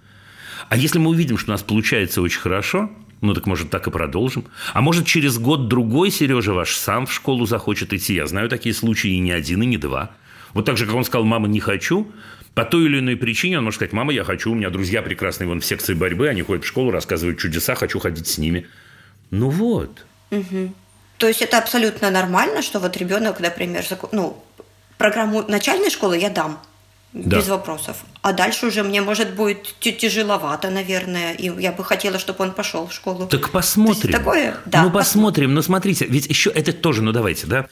А 0.69 0.78
если 0.78 1.00
мы 1.00 1.10
увидим, 1.10 1.38
что 1.38 1.51
у 1.51 1.54
нас 1.54 1.63
получается 1.63 2.21
очень 2.21 2.42
хорошо, 2.42 2.92
ну 3.21 3.33
так 3.33 3.45
может 3.45 3.69
так 3.69 3.88
и 3.88 3.92
продолжим. 3.92 4.45
А 4.73 4.81
может 4.81 5.06
через 5.06 5.38
год-другой 5.38 6.12
Сережа 6.12 6.54
ваш 6.54 6.76
сам 6.76 7.06
в 7.06 7.14
школу 7.14 7.45
захочет 7.45 7.94
идти. 7.94 8.14
Я 8.14 8.28
знаю 8.28 8.50
такие 8.50 8.76
случаи 8.76 9.12
и 9.12 9.19
не 9.19 9.31
один, 9.31 9.64
и 9.64 9.66
не 9.66 9.78
два. 9.78 10.12
Вот 10.54 10.66
так 10.66 10.78
же, 10.78 10.85
как 10.85 10.95
он 10.95 11.04
сказал, 11.04 11.26
мама, 11.26 11.47
не 11.47 11.59
хочу, 11.59 12.12
по 12.56 12.66
той 12.66 12.85
или 12.85 13.00
иной 13.00 13.16
причине 13.16 13.59
он 13.59 13.66
может 13.66 13.78
сказать, 13.78 13.94
мама, 13.94 14.12
я 14.14 14.23
хочу, 14.23 14.52
у 14.52 14.56
меня 14.56 14.69
друзья 14.69 15.02
прекрасные 15.02 15.47
вон 15.47 15.62
в 15.62 15.66
секции 15.66 15.94
борьбы, 15.94 16.28
они 16.28 16.42
ходят 16.42 16.66
в 16.66 16.68
школу, 16.68 16.92
рассказывают 16.92 17.40
чудеса, 17.40 17.76
хочу 17.76 18.00
ходить 18.00 18.28
с 18.28 18.38
ними. 18.38 18.68
Ну 19.31 19.50
вот. 19.50 20.06
То 21.18 21.28
есть 21.28 21.42
это 21.42 21.57
абсолютно 21.57 22.09
нормально, 22.09 22.62
что 22.62 22.80
вот 22.80 22.97
ребенок, 22.97 23.40
например, 23.40 23.83
ну, 24.12 24.44
программу 24.99 25.44
начальной 25.47 25.89
школы 25.89 26.19
я 26.19 26.29
дам. 26.29 26.59
Да. 27.11 27.37
Без 27.37 27.47
вопросов. 27.47 27.97
А 28.21 28.33
дальше 28.33 28.68
уже 28.68 28.83
мне, 28.83 29.01
может, 29.01 29.33
будет 29.33 29.73
тяжеловато, 29.79 30.69
наверное, 30.69 31.33
и 31.33 31.49
я 31.59 31.71
бы 31.71 31.83
хотела, 31.83 32.19
чтобы 32.19 32.44
он 32.44 32.51
пошел 32.51 32.85
в 32.85 32.94
школу. 32.94 33.25
Так 33.25 33.49
посмотрим. 33.49 34.11
Такое? 34.11 34.57
Да, 34.68 34.83
ну, 34.83 34.91
посмотрим. 34.91 35.56
Но 35.56 35.63
смотрите, 35.63 36.06
ведь 36.06 36.27
еще 36.27 36.51
это 36.51 36.71
тоже, 36.71 37.01
ну 37.01 37.11
давайте, 37.11 37.47
да. 37.47 37.65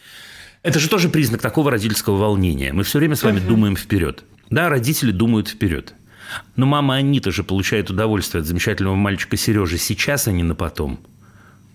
Это 0.64 0.80
же 0.80 0.90
тоже 0.90 1.10
признак 1.10 1.40
такого 1.40 1.70
родительского 1.70 2.18
волнения. 2.18 2.74
Мы 2.74 2.84
все 2.84 2.98
время 2.98 3.16
с 3.16 3.22
вами 3.22 3.40
думаем 3.40 3.76
вперед. 3.76 4.24
Да, 4.50 4.70
родители 4.70 5.12
думают 5.12 5.50
вперед. 5.50 5.94
Но 6.56 6.66
мама 6.66 6.96
Анита 6.96 7.32
же 7.32 7.44
получает 7.44 7.92
удовольствие 7.92 8.42
от 8.42 8.48
замечательного 8.48 8.96
мальчика 8.96 9.38
Сережи 9.38 9.78
сейчас, 9.78 10.28
а 10.28 10.32
не 10.32 10.42
на 10.42 10.56
потом. 10.56 11.00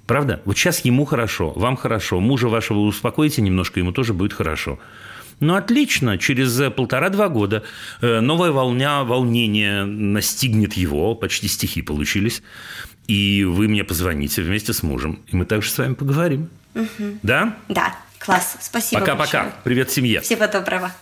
Правда? 0.08 0.42
Вот 0.46 0.58
сейчас 0.58 0.80
ему 0.80 1.04
хорошо, 1.04 1.52
вам 1.54 1.76
хорошо, 1.76 2.18
мужа 2.18 2.48
вашего 2.48 2.80
успокоите 2.80 3.40
немножко, 3.40 3.78
ему 3.78 3.92
тоже 3.92 4.14
будет 4.14 4.32
хорошо. 4.32 4.80
Ну, 5.42 5.56
отлично, 5.56 6.18
через 6.18 6.60
э, 6.60 6.70
полтора-два 6.70 7.28
года 7.28 7.64
э, 8.00 8.20
новая 8.20 8.52
волна 8.52 9.02
волнения 9.02 9.84
настигнет 9.84 10.74
его, 10.74 11.16
почти 11.16 11.48
стихи 11.48 11.82
получились, 11.82 12.44
и 13.08 13.42
вы 13.42 13.66
мне 13.66 13.82
позвоните 13.82 14.42
вместе 14.42 14.72
с 14.72 14.84
мужем, 14.84 15.20
и 15.26 15.34
мы 15.34 15.44
также 15.44 15.68
с 15.68 15.78
вами 15.78 15.94
поговорим. 15.94 16.48
Да? 17.24 17.56
Да, 17.68 17.96
класс. 18.20 18.56
Спасибо 18.60 19.00
Пока-пока. 19.00 19.52
Привет 19.64 19.90
семье. 19.90 20.20
Всего 20.20 20.46
доброго. 20.46 20.92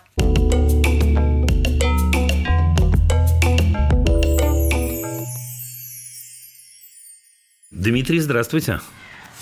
Дмитрий, 7.70 8.20
здравствуйте. 8.20 8.80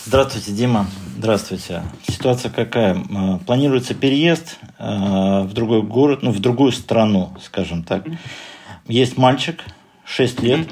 Здравствуйте, 0.04 0.52
Дима. 0.52 0.86
Здравствуйте. 1.16 1.82
Ситуация 2.08 2.50
какая? 2.50 2.94
Э, 2.94 3.38
Планируется 3.44 3.94
переезд 3.94 4.58
э, 4.78 5.42
в 5.42 5.52
другой 5.52 5.82
город, 5.82 6.20
ну, 6.22 6.30
в 6.30 6.40
другую 6.40 6.72
страну, 6.72 7.30
скажем 7.42 7.82
так. 7.82 8.06
Есть 8.86 9.16
мальчик, 9.18 9.64
6 10.04 10.42
лет. 10.42 10.68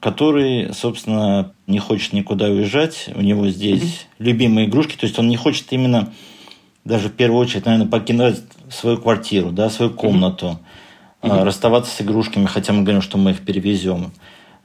который, 0.00 0.72
собственно, 0.72 1.52
не 1.66 1.78
хочет 1.78 2.14
никуда 2.14 2.46
уезжать. 2.46 3.10
У 3.14 3.20
него 3.20 3.48
здесь 3.48 4.06
любимые 4.18 4.66
игрушки. 4.66 4.96
То 4.96 5.04
есть 5.04 5.18
он 5.18 5.28
не 5.28 5.36
хочет 5.36 5.66
именно 5.72 6.12
даже 6.86 7.08
в 7.08 7.12
первую 7.12 7.40
очередь, 7.40 7.66
наверное, 7.66 7.86
покинуть 7.86 8.40
свою 8.70 8.96
квартиру, 8.96 9.50
да, 9.52 9.68
свою 9.68 9.90
комнату, 9.90 10.58
а, 11.20 11.44
расставаться 11.44 11.94
с 11.94 12.00
игрушками, 12.00 12.46
хотя 12.46 12.72
мы 12.72 12.82
говорим, 12.82 13.02
что 13.02 13.18
мы 13.18 13.32
их 13.32 13.44
перевезем. 13.44 14.12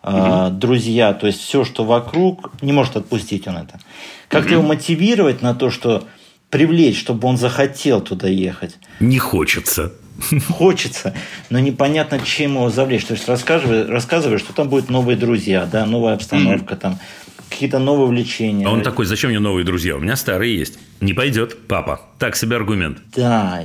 А, 0.07 0.51
Друзья, 0.51 1.13
то 1.13 1.25
есть 1.25 1.39
все, 1.41 1.65
что 1.65 1.83
вокруг, 1.83 2.51
не 2.61 2.71
может 2.71 2.95
отпустить 2.95 3.47
он 3.47 3.57
это. 3.57 3.79
Как 4.27 4.51
его 4.51 4.61
мотивировать 4.61 5.41
на 5.41 5.55
то, 5.55 5.71
что 5.71 6.03
привлечь, 6.51 6.99
чтобы 6.99 7.27
он 7.27 7.37
захотел 7.37 8.01
туда 8.01 8.27
ехать? 8.27 8.77
Не 8.99 9.17
хочется. 9.17 9.93
Хочется, 10.47 11.13
но 11.49 11.59
непонятно, 11.59 12.19
чем 12.19 12.53
его 12.53 12.69
завлечь. 12.69 13.03
То 13.05 13.15
есть 13.15 13.27
рассказывай, 13.27 13.85
рассказывай, 13.85 14.37
что 14.37 14.53
там 14.53 14.69
будут 14.69 14.89
новые 14.89 15.17
друзья, 15.17 15.67
да, 15.69 15.85
новая 15.87 16.13
обстановка, 16.13 16.75
там 16.75 16.99
какие-то 17.49 17.79
новые 17.79 18.05
увлечения. 18.05 18.67
А 18.67 18.69
он 18.69 18.83
такой, 18.83 19.07
зачем 19.07 19.31
мне 19.31 19.39
новые 19.39 19.65
друзья? 19.65 19.95
У 19.95 19.99
меня 19.99 20.15
старые 20.15 20.55
есть. 20.55 20.77
Не 21.01 21.13
пойдет, 21.13 21.67
папа. 21.67 22.01
Так 22.19 22.35
себе 22.35 22.55
аргумент. 22.55 22.99
Да, 23.15 23.63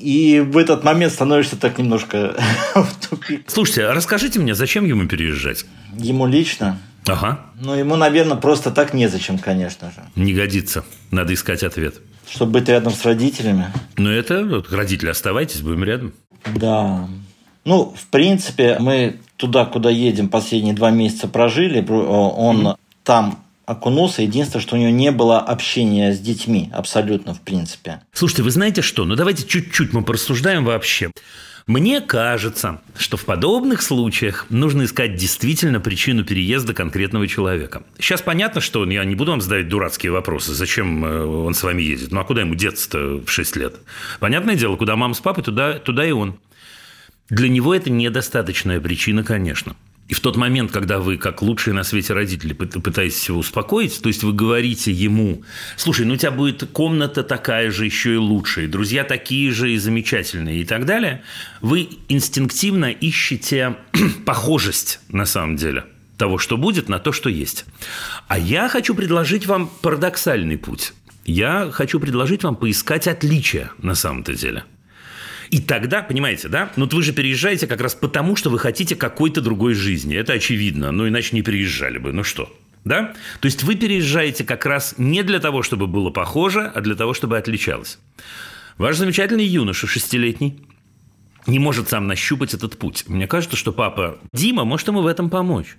и 0.00 0.40
в 0.40 0.56
этот 0.56 0.84
момент 0.84 1.12
становишься 1.12 1.56
так 1.56 1.78
немножко 1.78 2.34
в 2.74 3.08
тупик. 3.08 3.44
Слушайте, 3.48 3.86
а 3.86 3.94
расскажите 3.94 4.38
мне, 4.40 4.54
зачем 4.54 4.84
ему 4.84 5.06
переезжать? 5.06 5.64
Ему 5.96 6.26
лично, 6.26 6.78
Ага, 7.06 7.40
ну, 7.60 7.74
ему, 7.74 7.96
наверное, 7.96 8.36
просто 8.36 8.70
так 8.70 8.94
незачем, 8.94 9.38
конечно 9.38 9.90
же. 9.90 10.02
не 10.16 10.34
годится. 10.34 10.84
Надо 11.10 11.34
искать 11.34 11.62
ответ. 11.62 11.94
Чтобы 12.28 12.52
быть 12.60 12.68
рядом 12.68 12.92
с 12.92 13.04
родителями. 13.04 13.66
Но 13.96 14.10
это, 14.10 14.44
вот, 14.44 14.70
родители, 14.72 15.08
оставайтесь, 15.08 15.62
будем 15.62 15.82
рядом. 15.82 16.12
Да. 16.54 17.08
Ну, 17.64 17.94
в 17.98 18.06
принципе, 18.08 18.76
мы 18.78 19.16
туда, 19.36 19.64
куда 19.64 19.90
едем, 19.90 20.28
последние 20.28 20.74
два 20.74 20.90
месяца 20.90 21.26
прожили. 21.26 21.84
Он 21.88 22.76
там 23.02 23.42
окунулся. 23.70 24.22
Единственное, 24.22 24.62
что 24.62 24.76
у 24.76 24.78
него 24.78 24.90
не 24.90 25.12
было 25.12 25.38
общения 25.38 26.12
с 26.12 26.18
детьми 26.18 26.70
абсолютно, 26.72 27.34
в 27.34 27.40
принципе. 27.40 28.00
Слушайте, 28.12 28.42
вы 28.42 28.50
знаете 28.50 28.82
что? 28.82 29.04
Ну, 29.04 29.14
давайте 29.14 29.46
чуть-чуть 29.46 29.92
мы 29.92 30.02
порассуждаем 30.02 30.64
вообще. 30.64 31.10
Мне 31.66 32.00
кажется, 32.00 32.80
что 32.98 33.16
в 33.16 33.24
подобных 33.24 33.82
случаях 33.82 34.46
нужно 34.50 34.84
искать 34.84 35.14
действительно 35.14 35.78
причину 35.78 36.24
переезда 36.24 36.74
конкретного 36.74 37.28
человека. 37.28 37.82
Сейчас 37.98 38.22
понятно, 38.22 38.60
что 38.60 38.84
я 38.90 39.04
не 39.04 39.14
буду 39.14 39.30
вам 39.30 39.40
задавать 39.40 39.68
дурацкие 39.68 40.10
вопросы, 40.10 40.52
зачем 40.52 41.04
э, 41.04 41.24
он 41.24 41.54
с 41.54 41.62
вами 41.62 41.82
едет. 41.82 42.10
Ну 42.10 42.18
а 42.20 42.24
куда 42.24 42.40
ему 42.40 42.56
деться-то 42.56 43.22
в 43.24 43.30
6 43.30 43.56
лет? 43.56 43.76
Понятное 44.18 44.56
дело, 44.56 44.76
куда 44.76 44.96
мама 44.96 45.14
с 45.14 45.20
папой, 45.20 45.44
туда, 45.44 45.74
туда 45.74 46.04
и 46.04 46.10
он. 46.10 46.40
Для 47.28 47.48
него 47.48 47.72
это 47.72 47.90
недостаточная 47.90 48.80
причина, 48.80 49.22
конечно. 49.22 49.76
И 50.10 50.14
в 50.14 50.18
тот 50.18 50.36
момент, 50.36 50.72
когда 50.72 50.98
вы, 50.98 51.18
как 51.18 51.40
лучшие 51.40 51.72
на 51.72 51.84
свете 51.84 52.14
родители, 52.14 52.52
пыт- 52.52 52.80
пытаетесь 52.80 53.28
его 53.28 53.38
успокоить, 53.38 54.02
то 54.02 54.08
есть 54.08 54.24
вы 54.24 54.32
говорите 54.32 54.90
ему, 54.90 55.44
слушай, 55.76 56.04
ну 56.04 56.14
у 56.14 56.16
тебя 56.16 56.32
будет 56.32 56.68
комната 56.72 57.22
такая 57.22 57.70
же, 57.70 57.84
еще 57.84 58.14
и 58.14 58.16
лучшая, 58.16 58.66
друзья 58.66 59.04
такие 59.04 59.52
же 59.52 59.72
и 59.72 59.76
замечательные 59.76 60.62
и 60.62 60.64
так 60.64 60.84
далее, 60.84 61.22
вы 61.60 61.88
инстинктивно 62.08 62.86
ищете 62.90 63.76
похожесть 64.26 64.98
на 65.10 65.26
самом 65.26 65.54
деле 65.54 65.84
того, 66.16 66.38
что 66.38 66.56
будет, 66.56 66.88
на 66.88 66.98
то, 66.98 67.12
что 67.12 67.30
есть. 67.30 67.64
А 68.26 68.36
я 68.36 68.68
хочу 68.68 68.96
предложить 68.96 69.46
вам 69.46 69.70
парадоксальный 69.80 70.58
путь. 70.58 70.92
Я 71.24 71.70
хочу 71.70 72.00
предложить 72.00 72.42
вам 72.42 72.56
поискать 72.56 73.06
отличия 73.06 73.70
на 73.78 73.94
самом-то 73.94 74.34
деле. 74.34 74.64
И 75.50 75.60
тогда, 75.60 76.02
понимаете, 76.02 76.48
да? 76.48 76.70
Ну, 76.76 76.84
вот 76.84 76.94
вы 76.94 77.02
же 77.02 77.12
переезжаете 77.12 77.66
как 77.66 77.80
раз 77.80 77.94
потому, 77.94 78.36
что 78.36 78.50
вы 78.50 78.58
хотите 78.58 78.94
какой-то 78.94 79.40
другой 79.40 79.74
жизни. 79.74 80.16
Это 80.16 80.34
очевидно. 80.34 80.92
Ну, 80.92 81.08
иначе 81.08 81.34
не 81.34 81.42
переезжали 81.42 81.98
бы. 81.98 82.12
Ну 82.12 82.22
что? 82.22 82.56
Да? 82.84 83.14
То 83.40 83.46
есть 83.46 83.64
вы 83.64 83.74
переезжаете 83.74 84.44
как 84.44 84.64
раз 84.64 84.94
не 84.96 85.22
для 85.22 85.40
того, 85.40 85.62
чтобы 85.62 85.88
было 85.88 86.10
похоже, 86.10 86.70
а 86.72 86.80
для 86.80 86.94
того, 86.94 87.14
чтобы 87.14 87.36
отличалось. 87.36 87.98
Ваш 88.78 88.96
замечательный 88.96 89.44
юноша 89.44 89.86
шестилетний 89.86 90.62
не 91.46 91.58
может 91.58 91.88
сам 91.88 92.06
нащупать 92.06 92.54
этот 92.54 92.78
путь. 92.78 93.04
Мне 93.08 93.26
кажется, 93.26 93.56
что 93.56 93.72
папа 93.72 94.18
Дима 94.32 94.64
может 94.64 94.86
ему 94.86 95.02
в 95.02 95.06
этом 95.06 95.30
помочь. 95.30 95.76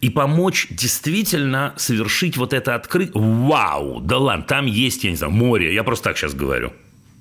И 0.00 0.10
помочь 0.10 0.68
действительно 0.70 1.74
совершить 1.76 2.36
вот 2.36 2.52
это 2.52 2.74
открытие. 2.74 3.20
Вау, 3.20 4.00
да 4.00 4.18
ладно, 4.18 4.44
там 4.44 4.66
есть, 4.66 5.02
я 5.02 5.10
не 5.10 5.16
знаю, 5.16 5.32
море. 5.32 5.74
Я 5.74 5.82
просто 5.82 6.04
так 6.10 6.18
сейчас 6.18 6.34
говорю. 6.34 6.72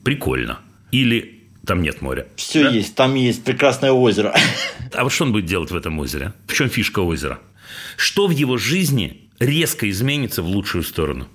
Прикольно. 0.03 0.59
Или 0.91 1.36
там 1.67 1.81
нет 1.81 2.01
моря. 2.01 2.25
Все 2.35 2.63
Да? 2.63 2.69
есть, 2.69 2.95
там 2.95 3.13
есть 3.13 3.43
прекрасное 3.43 3.91
озеро. 3.91 4.33
А 4.93 5.03
вот 5.03 5.11
что 5.11 5.25
он 5.25 5.33
будет 5.33 5.45
делать 5.45 5.69
в 5.69 5.75
этом 5.75 5.99
озере? 5.99 6.33
В 6.47 6.53
чем 6.53 6.69
фишка 6.69 7.01
озера? 7.01 7.39
Что 7.97 8.27
в 8.27 8.31
его 8.31 8.57
жизни 8.57 9.29
резко 9.37 9.89
изменится 9.89 10.41
в 10.41 10.47
лучшую 10.47 10.83
сторону? 10.83 11.27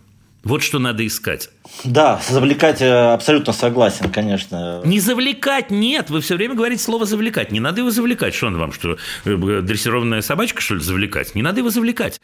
Вот 0.43 0.63
что 0.63 0.81
надо 0.81 1.07
искать. 1.07 1.51
Да, 1.85 2.21
завлекать 2.29 2.83
э, 2.83 3.13
абсолютно 3.13 3.53
согласен, 3.53 4.11
конечно. 4.11 4.81
Не 4.85 4.99
завлекать, 4.99 5.71
нет. 5.71 6.11
Вы 6.11 6.21
все 6.21 6.35
время 6.35 6.55
говорите 6.55 6.83
слово 6.83 7.05
завлекать. 7.05 7.53
Не 7.53 7.61
надо 7.61 7.81
его 7.81 7.91
завлекать. 7.91 8.35
Что 8.35 8.49
он 8.49 8.59
вам, 8.59 8.73
что 8.73 8.97
э, 9.25 9.61
дрессированная 9.63 10.21
собачка, 10.21 10.61
что 10.61 10.75
ли, 10.75 10.81
завлекать? 10.81 11.37
Не 11.37 11.43
надо 11.43 11.59
его 11.59 11.71
завлекать. 11.71 12.21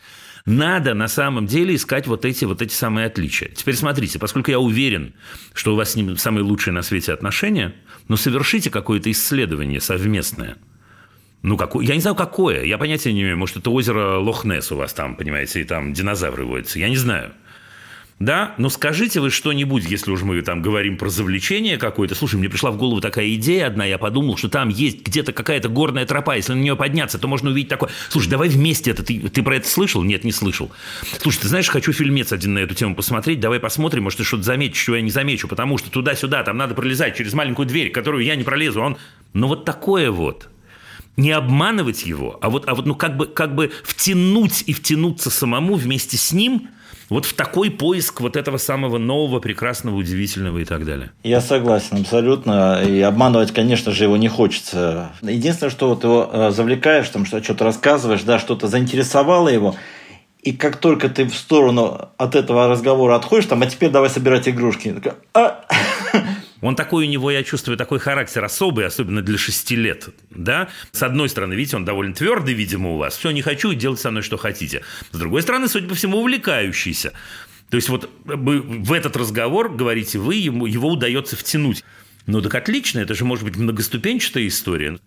Надо 0.49 0.95
на 0.95 1.09
самом 1.09 1.45
деле 1.45 1.75
искать 1.75 2.07
вот 2.07 2.25
эти, 2.25 2.47
вот 2.47 2.62
эти 2.62 2.73
самые 2.73 3.07
отличия. 3.07 3.50
Теперь 3.55 3.76
смотрите, 3.76 4.19
поскольку 4.19 4.50
я 4.50 4.59
уверен, 4.59 5.12
что 5.52 5.75
у 5.75 5.76
вас 5.76 5.93
с 5.93 5.95
ним 5.95 6.17
самые 6.17 6.43
лучшие 6.43 6.73
на 6.73 6.81
свете 6.81 7.12
отношения, 7.12 7.75
но 8.09 8.17
совершите 8.17 8.71
какое-то 8.71 9.11
исследование 9.11 9.78
совместное. 9.78 10.57
Ну, 11.43 11.59
какое, 11.59 11.85
я 11.85 11.95
не 11.95 12.00
знаю, 12.00 12.17
какое. 12.17 12.64
Я 12.64 12.78
понятия 12.78 13.12
не 13.12 13.21
имею. 13.21 13.37
Может, 13.37 13.59
это 13.59 13.69
озеро 13.69 14.17
Лохнес 14.21 14.73
у 14.73 14.76
вас 14.76 14.95
там, 14.95 15.17
понимаете, 15.17 15.61
и 15.61 15.64
там 15.64 15.93
динозавры 15.93 16.47
водятся. 16.47 16.78
Я 16.78 16.88
не 16.88 16.97
знаю. 16.97 17.33
Да, 18.19 18.55
но 18.59 18.69
скажите 18.69 19.21
вы 19.21 19.31
что-нибудь, 19.31 19.85
если 19.89 20.11
уж 20.11 20.23
мы 20.23 20.43
там 20.43 20.61
говорим 20.61 20.97
про 20.97 21.09
завлечение 21.09 21.79
какое-то. 21.79 22.17
Слушай, 22.17 22.37
мне 22.37 22.49
пришла 22.49 22.73
в 22.73 22.77
голову 22.77 23.01
такая 23.01 23.33
идея 23.35 23.69
одна, 23.69 23.85
я 23.85 23.97
подумал, 23.97 24.37
что 24.37 24.49
там 24.49 24.71
есть 24.71 25.07
где-то 25.07 25.33
какая-то 25.33 25.69
горная 25.69 26.05
тропа, 26.05 26.35
если 26.35 26.53
на 26.53 26.59
нее 26.59 26.75
подняться, 26.75 27.19
то 27.19 27.29
можно 27.29 27.51
увидеть 27.51 27.71
такое. 27.71 27.91
Слушай, 28.09 28.31
давай 28.31 28.49
вместе 28.49 28.91
это. 28.91 29.05
Ты, 29.05 29.21
ты 29.29 29.43
про 29.45 29.57
это 29.57 29.69
слышал? 29.69 30.03
Нет, 30.03 30.25
не 30.25 30.33
слышал. 30.33 30.73
Слушай, 31.21 31.43
ты 31.43 31.49
знаешь, 31.49 31.69
хочу 31.69 31.93
фильмец 31.93 32.33
один 32.33 32.55
на 32.55 32.59
эту 32.59 32.75
тему 32.75 32.97
посмотреть, 32.97 33.39
давай 33.39 33.61
посмотрим, 33.61 34.05
может, 34.05 34.19
ты 34.19 34.25
что-то 34.25 34.43
заметишь, 34.43 34.83
что 34.83 34.97
я 34.97 35.03
не 35.03 35.11
замечу, 35.11 35.47
потому 35.47 35.79
что 35.79 35.89
туда-сюда, 35.89 36.43
там 36.43 36.57
надо 36.57 36.75
пролезать 36.75 37.17
через 37.17 37.35
маленькую 37.35 37.67
дверь, 37.67 37.91
которую 37.91 38.25
я 38.25 38.35
не 38.35 38.43
пролезу. 38.43 38.81
Он... 38.81 38.97
Ну, 39.33 39.47
вот 39.47 39.65
такое 39.65 40.11
вот 40.11 40.49
не 41.17 41.33
обманывать 41.33 42.07
его, 42.07 42.39
а 42.41 42.49
вот, 42.49 42.69
а 42.69 42.75
вот 42.75 42.87
ну, 42.87 42.95
как, 42.95 43.17
бы, 43.17 43.27
как 43.27 43.55
бы 43.55 43.71
втянуть 43.85 44.65
и 44.67 44.73
втянуться 44.73 45.31
самому 45.31 45.75
вместе 45.75 46.17
с 46.17 46.33
ним 46.33 46.69
вот 47.09 47.25
в 47.25 47.35
такой 47.35 47.71
поиск 47.71 48.21
вот 48.21 48.37
этого 48.37 48.57
самого 48.59 48.99
нового, 48.99 49.41
прекрасного, 49.41 49.97
удивительного 49.97 50.59
и 50.59 50.65
так 50.65 50.85
далее. 50.85 51.11
Я 51.23 51.41
согласен 51.41 51.99
абсолютно. 52.00 52.83
И 52.83 53.00
обманывать, 53.00 53.53
конечно 53.53 53.93
же, 53.93 54.05
его 54.05 54.17
не 54.17 54.29
хочется. 54.29 55.11
Единственное, 55.23 55.71
что 55.71 55.88
вот 55.88 56.05
его 56.05 56.29
э, 56.33 56.50
завлекаешь, 56.50 57.09
там 57.09 57.25
что- 57.27 57.43
что-то 57.43 57.65
рассказываешь, 57.65 58.23
да, 58.23 58.38
что-то 58.38 58.69
заинтересовало 58.69 59.49
его. 59.49 59.75
И 60.43 60.53
как 60.53 60.77
только 60.77 61.09
ты 61.09 61.25
в 61.25 61.35
сторону 61.35 62.11
от 62.17 62.35
этого 62.35 62.69
разговора 62.69 63.17
отходишь, 63.17 63.47
там, 63.47 63.62
а 63.62 63.67
теперь 63.67 63.91
давай 63.91 64.09
собирать 64.09 64.49
игрушки. 64.49 64.95
«А!» 65.35 65.65
Он 66.61 66.75
такой 66.75 67.07
у 67.07 67.09
него, 67.09 67.31
я 67.31 67.45
чувствую, 67.45 67.77
такой 67.77 67.99
характер 67.99 68.45
особый, 68.45 68.87
особенно 68.87 69.23
для 69.23 69.38
шести 69.38 69.77
лет. 69.77 70.09
Да? 70.31 70.69
С 70.93 71.03
одной 71.03 71.29
стороны, 71.29 71.55
видите, 71.55 71.77
он 71.77 71.85
довольно 71.85 72.15
твердый, 72.15 72.55
видимо, 72.55 72.91
у 72.91 72.97
вас. 72.97 73.17
Все, 73.17 73.31
не 73.31 73.43
хочу, 73.43 73.73
делать 73.75 74.00
со 74.00 74.11
мной, 74.11 74.23
что 74.23 74.37
хотите. 74.37 74.83
С 75.12 75.19
другой 75.19 75.43
стороны, 75.43 75.69
судя 75.69 75.88
по 75.88 75.95
всему, 75.95 76.19
увлекающийся. 76.19 77.12
То 77.71 77.77
есть 77.77 77.88
вот 77.88 78.11
вы 78.25 78.61
в 78.61 78.93
этот 78.93 79.17
разговор, 79.17 79.69
говорите 79.71 80.19
вы, 80.19 80.37
ему, 80.37 80.67
его 80.67 80.88
удается 80.88 81.37
втянуть. 81.37 81.85
Ну 82.27 82.41
так 82.41 82.55
отлично, 82.55 82.99
это 83.00 83.15
же 83.15 83.25
может 83.25 83.45
быть 83.45 83.57
многоступенчатая 83.57 84.47
история. 84.47 84.99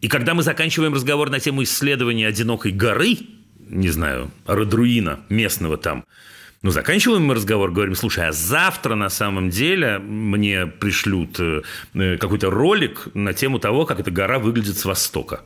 И 0.00 0.08
когда 0.08 0.34
мы 0.34 0.42
заканчиваем 0.42 0.94
разговор 0.94 1.30
на 1.30 1.38
тему 1.40 1.62
исследования 1.62 2.26
одинокой 2.26 2.72
горы, 2.72 3.18
не 3.58 3.90
знаю, 3.90 4.30
Родруина 4.46 5.20
местного 5.28 5.76
там, 5.76 6.04
ну, 6.60 6.70
заканчиваем 6.70 7.24
мы 7.24 7.34
разговор, 7.34 7.70
говорим, 7.70 7.94
слушай, 7.94 8.26
а 8.26 8.32
завтра 8.32 8.96
на 8.96 9.10
самом 9.10 9.48
деле 9.48 9.98
мне 9.98 10.66
пришлют 10.66 11.38
э, 11.38 11.62
э, 11.94 12.16
какой-то 12.16 12.50
ролик 12.50 13.08
на 13.14 13.32
тему 13.32 13.60
того, 13.60 13.86
как 13.86 14.00
эта 14.00 14.10
гора 14.10 14.40
выглядит 14.40 14.76
с 14.76 14.84
востока. 14.84 15.42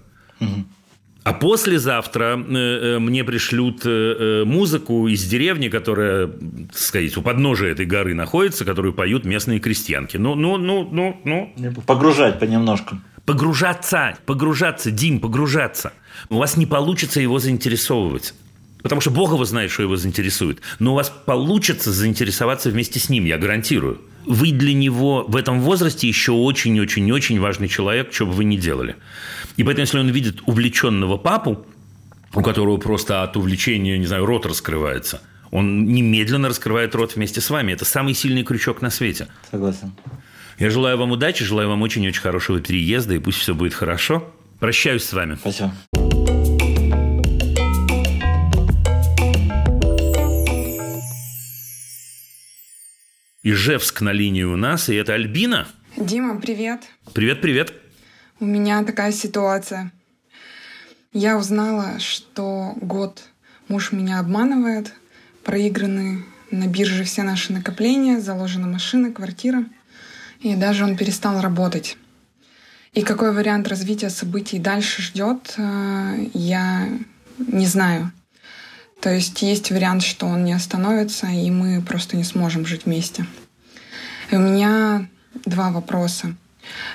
А 1.24 1.34
послезавтра 1.34 2.36
э, 2.36 2.98
мне 2.98 3.24
пришлют 3.24 3.84
музыку 3.84 5.06
из 5.06 5.22
деревни, 5.24 5.68
которая, 5.68 6.28
так 6.28 6.78
сказать, 6.78 7.16
у 7.18 7.22
подножия 7.22 7.72
этой 7.72 7.84
горы 7.84 8.14
находится, 8.14 8.64
которую 8.64 8.94
поют 8.94 9.26
местные 9.26 9.60
крестьянки. 9.60 10.16
Ну, 10.16 10.34
ну, 10.34 10.56
ну, 10.56 10.88
ну, 10.90 11.20
ну. 11.24 11.54
Погружать 11.86 12.40
понемножку. 12.40 12.96
Погружаться, 13.26 14.16
погружаться, 14.24 14.90
Дим, 14.90 15.20
погружаться. 15.20 15.92
У 16.30 16.38
вас 16.38 16.56
не 16.56 16.66
получится 16.66 17.20
его 17.20 17.38
заинтересовывать. 17.38 18.34
Потому 18.82 19.00
что 19.00 19.10
Бог 19.10 19.32
его 19.32 19.44
знает, 19.44 19.70
что 19.70 19.82
его 19.82 19.96
заинтересует. 19.96 20.60
Но 20.78 20.92
у 20.92 20.96
вас 20.96 21.12
получится 21.24 21.92
заинтересоваться 21.92 22.70
вместе 22.70 22.98
с 22.98 23.08
ним, 23.08 23.24
я 23.24 23.38
гарантирую. 23.38 24.00
Вы 24.26 24.52
для 24.52 24.74
него 24.74 25.24
в 25.26 25.36
этом 25.36 25.60
возрасте 25.60 26.06
еще 26.08 26.32
очень-очень-очень 26.32 27.40
важный 27.40 27.68
человек, 27.68 28.12
что 28.12 28.26
бы 28.26 28.32
вы 28.32 28.44
ни 28.44 28.56
делали. 28.56 28.96
И 29.56 29.64
поэтому, 29.64 29.82
если 29.82 29.98
он 29.98 30.08
видит 30.08 30.40
увлеченного 30.46 31.16
папу, 31.16 31.66
у 32.34 32.42
которого 32.42 32.76
просто 32.76 33.22
от 33.22 33.36
увлечения, 33.36 33.98
не 33.98 34.06
знаю, 34.06 34.26
рот 34.26 34.46
раскрывается. 34.46 35.20
Он 35.50 35.84
немедленно 35.86 36.48
раскрывает 36.48 36.94
рот 36.94 37.14
вместе 37.14 37.40
с 37.40 37.50
вами. 37.50 37.72
Это 37.72 37.84
самый 37.84 38.14
сильный 38.14 38.42
крючок 38.42 38.80
на 38.80 38.90
свете. 38.90 39.28
Согласен. 39.50 39.92
Я 40.58 40.70
желаю 40.70 40.96
вам 40.96 41.10
удачи, 41.10 41.44
желаю 41.44 41.68
вам 41.68 41.82
очень-очень 41.82 42.20
хорошего 42.20 42.60
переезда, 42.60 43.14
и 43.14 43.18
пусть 43.18 43.38
все 43.38 43.54
будет 43.54 43.74
хорошо. 43.74 44.32
Прощаюсь 44.60 45.04
с 45.04 45.12
вами. 45.12 45.34
Спасибо. 45.34 45.72
Ижевск 53.44 54.02
на 54.02 54.12
линии 54.12 54.44
у 54.44 54.54
нас, 54.54 54.88
и 54.88 54.94
это 54.94 55.14
Альбина. 55.14 55.66
Дима, 55.96 56.40
привет. 56.40 56.84
Привет-привет. 57.12 57.72
У 58.38 58.44
меня 58.44 58.84
такая 58.84 59.10
ситуация. 59.10 59.90
Я 61.12 61.36
узнала, 61.36 61.98
что 61.98 62.74
год 62.80 63.24
муж 63.66 63.90
меня 63.90 64.20
обманывает, 64.20 64.94
проиграны 65.42 66.24
на 66.52 66.68
бирже 66.68 67.02
все 67.02 67.24
наши 67.24 67.52
накопления, 67.52 68.20
заложена 68.20 68.68
машина, 68.68 69.10
квартира, 69.10 69.64
и 70.38 70.54
даже 70.54 70.84
он 70.84 70.96
перестал 70.96 71.40
работать. 71.40 71.96
И 72.92 73.02
какой 73.02 73.32
вариант 73.32 73.66
развития 73.66 74.10
событий 74.10 74.60
дальше 74.60 75.02
ждет, 75.02 75.54
э, 75.58 76.26
я 76.32 76.88
не 77.38 77.66
знаю. 77.66 78.12
То 79.02 79.12
есть 79.12 79.42
есть 79.42 79.72
вариант, 79.72 80.04
что 80.04 80.26
он 80.26 80.44
не 80.44 80.52
остановится, 80.52 81.26
и 81.26 81.50
мы 81.50 81.82
просто 81.82 82.16
не 82.16 82.22
сможем 82.22 82.64
жить 82.64 82.86
вместе. 82.86 83.26
И 84.30 84.36
у 84.36 84.38
меня 84.38 85.08
два 85.44 85.70
вопроса. 85.70 86.36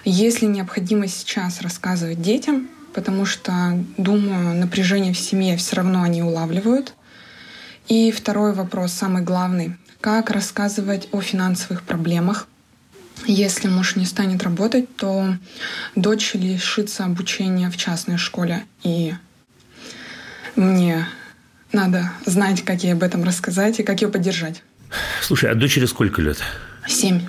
Есть 0.06 0.42
ли 0.42 0.48
необходимость 0.48 1.20
сейчас 1.20 1.62
рассказывать 1.62 2.22
детям, 2.22 2.70
потому 2.94 3.26
что, 3.26 3.78
думаю, 3.98 4.56
напряжение 4.56 5.14
в 5.14 5.20
семье 5.20 5.58
все 5.58 5.76
равно 5.76 6.02
они 6.02 6.24
улавливают. 6.24 6.94
И 7.90 8.12
второй 8.12 8.54
вопрос, 8.54 8.94
самый 8.94 9.22
главный. 9.22 9.76
Как 10.00 10.30
рассказывать 10.30 11.10
о 11.12 11.20
финансовых 11.20 11.84
проблемах? 11.84 12.48
Если 13.26 13.68
муж 13.68 13.98
не 13.98 14.06
станет 14.06 14.44
работать, 14.44 14.96
то 14.96 15.36
дочь 15.96 16.36
лишится 16.36 17.04
обучения 17.04 17.70
в 17.70 17.76
частной 17.76 18.18
школе. 18.18 18.64
И 18.84 19.14
мне 20.56 21.06
надо 21.72 22.12
знать, 22.26 22.64
как 22.64 22.84
ей 22.84 22.94
об 22.94 23.04
этом 23.04 23.24
рассказать 23.24 23.80
и 23.80 23.84
как 23.84 24.02
ее 24.02 24.08
поддержать. 24.10 24.64
Слушай, 25.22 25.52
а 25.52 25.56
дочери 25.56 25.86
сколько 25.86 26.22
лет? 26.22 26.38
Семь. 26.88 27.22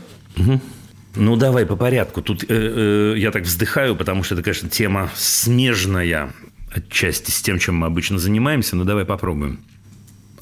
Ну, 1.17 1.37
давай 1.37 1.67
по 1.67 1.75
порядку. 1.75 2.23
Тут 2.23 2.45
э, 2.45 2.47
э, 2.49 3.19
я 3.19 3.33
так 3.33 3.43
вздыхаю, 3.43 3.97
потому 3.97 4.23
что 4.23 4.35
это, 4.35 4.45
конечно, 4.45 4.69
тема 4.69 5.11
смежная 5.17 6.33
отчасти 6.71 7.31
с 7.31 7.43
тем, 7.43 7.59
чем 7.59 7.77
мы 7.77 7.87
обычно 7.87 8.19
занимаемся, 8.19 8.77
но 8.77 8.85
давай 8.85 9.05
попробуем. 9.05 9.61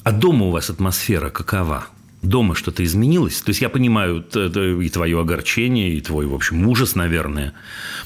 А 0.03 0.11
дома 0.11 0.45
у 0.45 0.51
вас 0.51 0.69
атмосфера 0.69 1.29
какова? 1.29 1.87
Дома 2.21 2.55
что-то 2.55 2.83
изменилось? 2.83 3.41
То 3.41 3.49
есть 3.49 3.61
я 3.61 3.69
понимаю 3.69 4.23
и 4.23 4.89
твое 4.89 5.19
огорчение, 5.19 5.93
и 5.93 6.01
твой, 6.01 6.27
в 6.27 6.33
общем, 6.33 6.67
ужас, 6.67 6.95
наверное. 6.95 7.53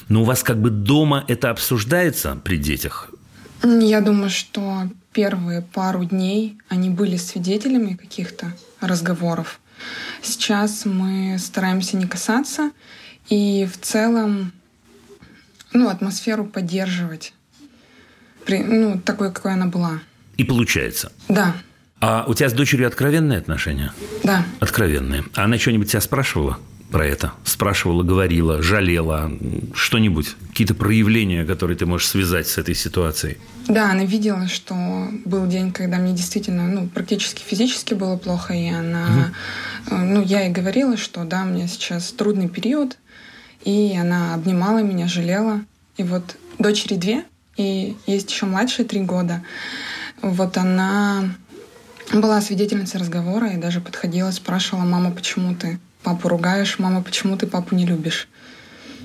Но 0.08 0.22
у 0.22 0.24
вас 0.24 0.42
как 0.42 0.60
бы 0.60 0.70
дома 0.70 1.24
это 1.28 1.50
обсуждается 1.50 2.40
при 2.42 2.56
детях? 2.56 3.10
Я 3.62 4.00
думаю, 4.00 4.30
что 4.30 4.88
первые 5.12 5.62
пару 5.62 6.04
дней 6.04 6.58
они 6.68 6.90
были 6.90 7.16
свидетелями 7.16 7.94
каких-то 7.94 8.52
разговоров. 8.80 9.60
Сейчас 10.22 10.84
мы 10.84 11.36
стараемся 11.38 11.96
не 11.96 12.06
касаться 12.06 12.70
и 13.28 13.68
в 13.72 13.80
целом 13.80 14.52
ну, 15.72 15.88
атмосферу 15.88 16.44
поддерживать. 16.44 17.32
При, 18.44 18.58
ну, 18.58 19.00
такой, 19.00 19.32
какой 19.32 19.52
она 19.52 19.66
была. 19.66 20.00
И 20.36 20.44
получается. 20.44 21.12
Да, 21.28 21.54
А 22.00 22.24
у 22.26 22.34
тебя 22.34 22.48
с 22.48 22.52
дочерью 22.52 22.88
откровенные 22.88 23.38
отношения? 23.38 23.92
да. 24.24 24.44
Откровенные. 24.60 25.24
А 25.34 25.44
она 25.44 25.58
что-нибудь 25.58 25.90
тебя 25.90 26.00
спрашивала 26.00 26.58
про 26.92 27.06
это? 27.06 27.32
Спрашивала, 27.44 28.02
говорила, 28.02 28.62
жалела, 28.62 29.32
что-нибудь? 29.74 30.36
Какие-то 30.50 30.74
проявления, 30.74 31.44
которые 31.44 31.76
ты 31.76 31.86
можешь 31.86 32.08
связать 32.08 32.46
с 32.46 32.58
этой 32.58 32.74
ситуацией? 32.74 33.38
Да, 33.66 33.90
она 33.90 34.04
видела, 34.04 34.46
что 34.46 34.74
был 35.24 35.46
день, 35.46 35.72
когда 35.72 35.96
мне 35.96 36.12
действительно, 36.12 36.68
ну, 36.68 36.86
практически 36.88 37.42
физически 37.42 37.94
было 37.94 38.16
плохо, 38.16 38.54
и 38.54 38.68
она, 38.68 39.32
э, 39.90 39.96
ну, 39.96 40.22
я 40.22 40.42
ей 40.42 40.52
говорила, 40.52 40.96
что 40.96 41.24
да, 41.24 41.42
у 41.42 41.46
меня 41.46 41.66
сейчас 41.66 42.12
трудный 42.12 42.48
период, 42.48 42.98
и 43.64 43.96
она 43.98 44.34
обнимала 44.34 44.82
меня, 44.82 45.08
жалела. 45.08 45.62
И 45.96 46.02
вот 46.02 46.36
дочери 46.58 46.94
две, 46.94 47.24
и 47.56 47.96
есть 48.06 48.30
еще 48.30 48.46
младшая 48.46 48.86
три 48.86 49.00
года. 49.00 49.42
Вот 50.20 50.56
она 50.56 51.34
была 52.12 52.40
свидетельницей 52.40 53.00
разговора 53.00 53.52
и 53.52 53.56
даже 53.56 53.80
подходила, 53.80 54.30
спрашивала, 54.30 54.84
мама, 54.84 55.10
почему 55.10 55.54
ты 55.54 55.78
папу 56.02 56.28
ругаешь, 56.28 56.78
мама, 56.78 57.02
почему 57.02 57.36
ты 57.36 57.46
папу 57.46 57.74
не 57.74 57.86
любишь? 57.86 58.28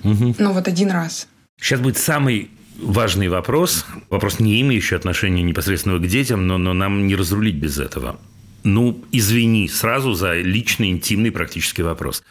Ну 0.04 0.54
вот 0.54 0.68
один 0.68 0.92
раз. 0.92 1.28
Сейчас 1.60 1.80
будет 1.80 1.98
самый 1.98 2.52
важный 2.80 3.28
вопрос. 3.28 3.86
Вопрос, 4.10 4.40
не 4.40 4.62
имеющий 4.62 4.96
отношения 4.96 5.44
непосредственно 5.44 5.98
к 5.98 6.08
детям, 6.08 6.48
но, 6.48 6.58
но 6.58 6.74
нам 6.74 7.08
не 7.08 7.16
разрулить 7.16 7.56
без 7.56 7.80
этого. 7.80 8.20
Ну, 8.64 9.04
извини 9.12 9.68
сразу 9.68 10.14
за 10.14 10.34
личный, 10.34 10.90
интимный 10.90 11.32
практически 11.32 11.82
вопрос. 11.82 12.24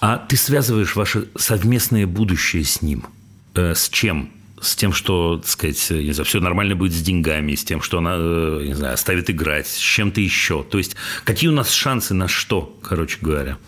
А 0.00 0.18
ты 0.18 0.36
связываешь 0.36 0.96
ваше 0.96 1.28
совместное 1.36 2.06
будущее 2.06 2.64
с 2.64 2.82
ним? 2.82 3.06
Э, 3.54 3.74
с 3.74 3.88
чем? 3.88 4.30
С 4.62 4.76
тем, 4.76 4.92
что, 4.92 5.38
так 5.38 5.48
сказать, 5.48 5.90
не 5.90 6.12
знаю, 6.12 6.24
все 6.24 6.40
нормально 6.40 6.76
будет 6.76 6.92
с 6.92 7.02
деньгами, 7.02 7.54
с 7.54 7.64
тем, 7.64 7.82
что 7.82 7.98
она, 7.98 8.14
э, 8.16 8.62
не 8.64 8.74
знаю, 8.74 8.94
оставит 8.94 9.28
играть, 9.28 9.66
с 9.66 9.76
чем-то 9.76 10.20
еще. 10.20 10.62
То 10.62 10.78
есть, 10.78 10.94
какие 11.24 11.50
у 11.50 11.52
нас 11.52 11.70
шансы 11.70 12.14
на 12.14 12.28
что, 12.28 12.78
короче 12.80 13.18
говоря? 13.20 13.58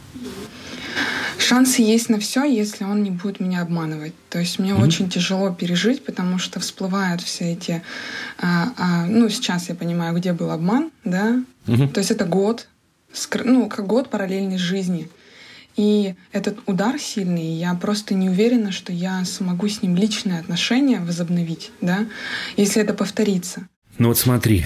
Шансы 1.39 1.83
есть 1.83 2.09
на 2.09 2.19
все, 2.21 2.45
если 2.45 2.85
он 2.85 3.03
не 3.03 3.11
будет 3.11 3.41
меня 3.41 3.63
обманывать. 3.63 4.15
То 4.31 4.39
есть 4.39 4.59
мне 4.59 4.75
очень 4.75 5.11
тяжело 5.11 5.53
пережить, 5.53 6.05
потому 6.05 6.39
что 6.39 6.61
всплывают 6.61 7.21
все 7.21 7.53
эти... 7.53 7.83
а, 8.39 8.73
а, 8.77 9.07
ну, 9.07 9.29
сейчас 9.29 9.69
я 9.69 9.75
понимаю, 9.75 10.15
где 10.15 10.33
был 10.33 10.51
обман, 10.51 10.91
да? 11.05 11.43
То 11.67 11.99
есть 11.99 12.11
это 12.11 12.25
год, 12.25 12.69
ну, 13.45 13.69
как 13.69 13.87
год 13.87 14.11
параллельной 14.11 14.59
жизни. 14.59 15.09
И 15.77 16.15
этот 16.33 16.59
удар 16.67 16.99
сильный, 16.99 17.55
я 17.55 17.75
просто 17.75 18.15
не 18.15 18.31
уверена, 18.31 18.71
что 18.71 18.93
я 18.93 19.25
смогу 19.25 19.69
с 19.69 19.83
ним 19.83 19.97
личные 19.97 20.39
отношения 20.39 21.01
возобновить, 21.01 21.73
да, 21.81 22.07
если 22.57 22.81
это 22.83 22.95
повторится. 22.95 23.67
Ну 23.99 24.09
вот 24.09 24.19
смотри, 24.19 24.65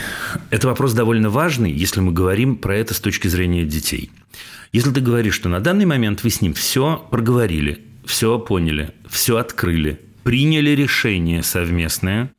это 0.51 0.69
вопрос 0.69 0.95
довольно 0.95 1.31
важный, 1.31 1.71
если 1.71 2.01
мы 2.01 2.13
говорим 2.13 2.57
про 2.57 2.77
это 2.77 2.95
с 2.95 3.01
точки 3.01 3.29
зрения 3.29 3.65
детей. 3.65 4.11
Если 4.73 4.91
ты 4.91 5.01
говоришь, 5.01 5.35
что 5.35 5.49
на 5.49 5.61
данный 5.61 5.87
момент 5.87 6.23
вы 6.23 6.31
с 6.31 6.41
ним 6.41 6.55
все 6.55 7.07
проговорили, 7.11 7.85
все 8.05 8.39
поняли, 8.39 8.95
все 9.09 9.37
открыли, 9.37 10.01
приняли 10.25 10.71
решение 10.71 11.43
совместное, 11.43 12.31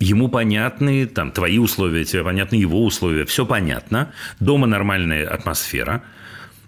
ему 0.00 0.28
понятны 0.28 1.06
там, 1.06 1.30
твои 1.30 1.58
условия, 1.58 2.04
тебе 2.04 2.24
понятны 2.24 2.56
его 2.56 2.84
условия, 2.84 3.24
все 3.24 3.44
понятно, 3.44 4.12
дома 4.40 4.66
нормальная 4.66 5.28
атмосфера, 5.28 6.02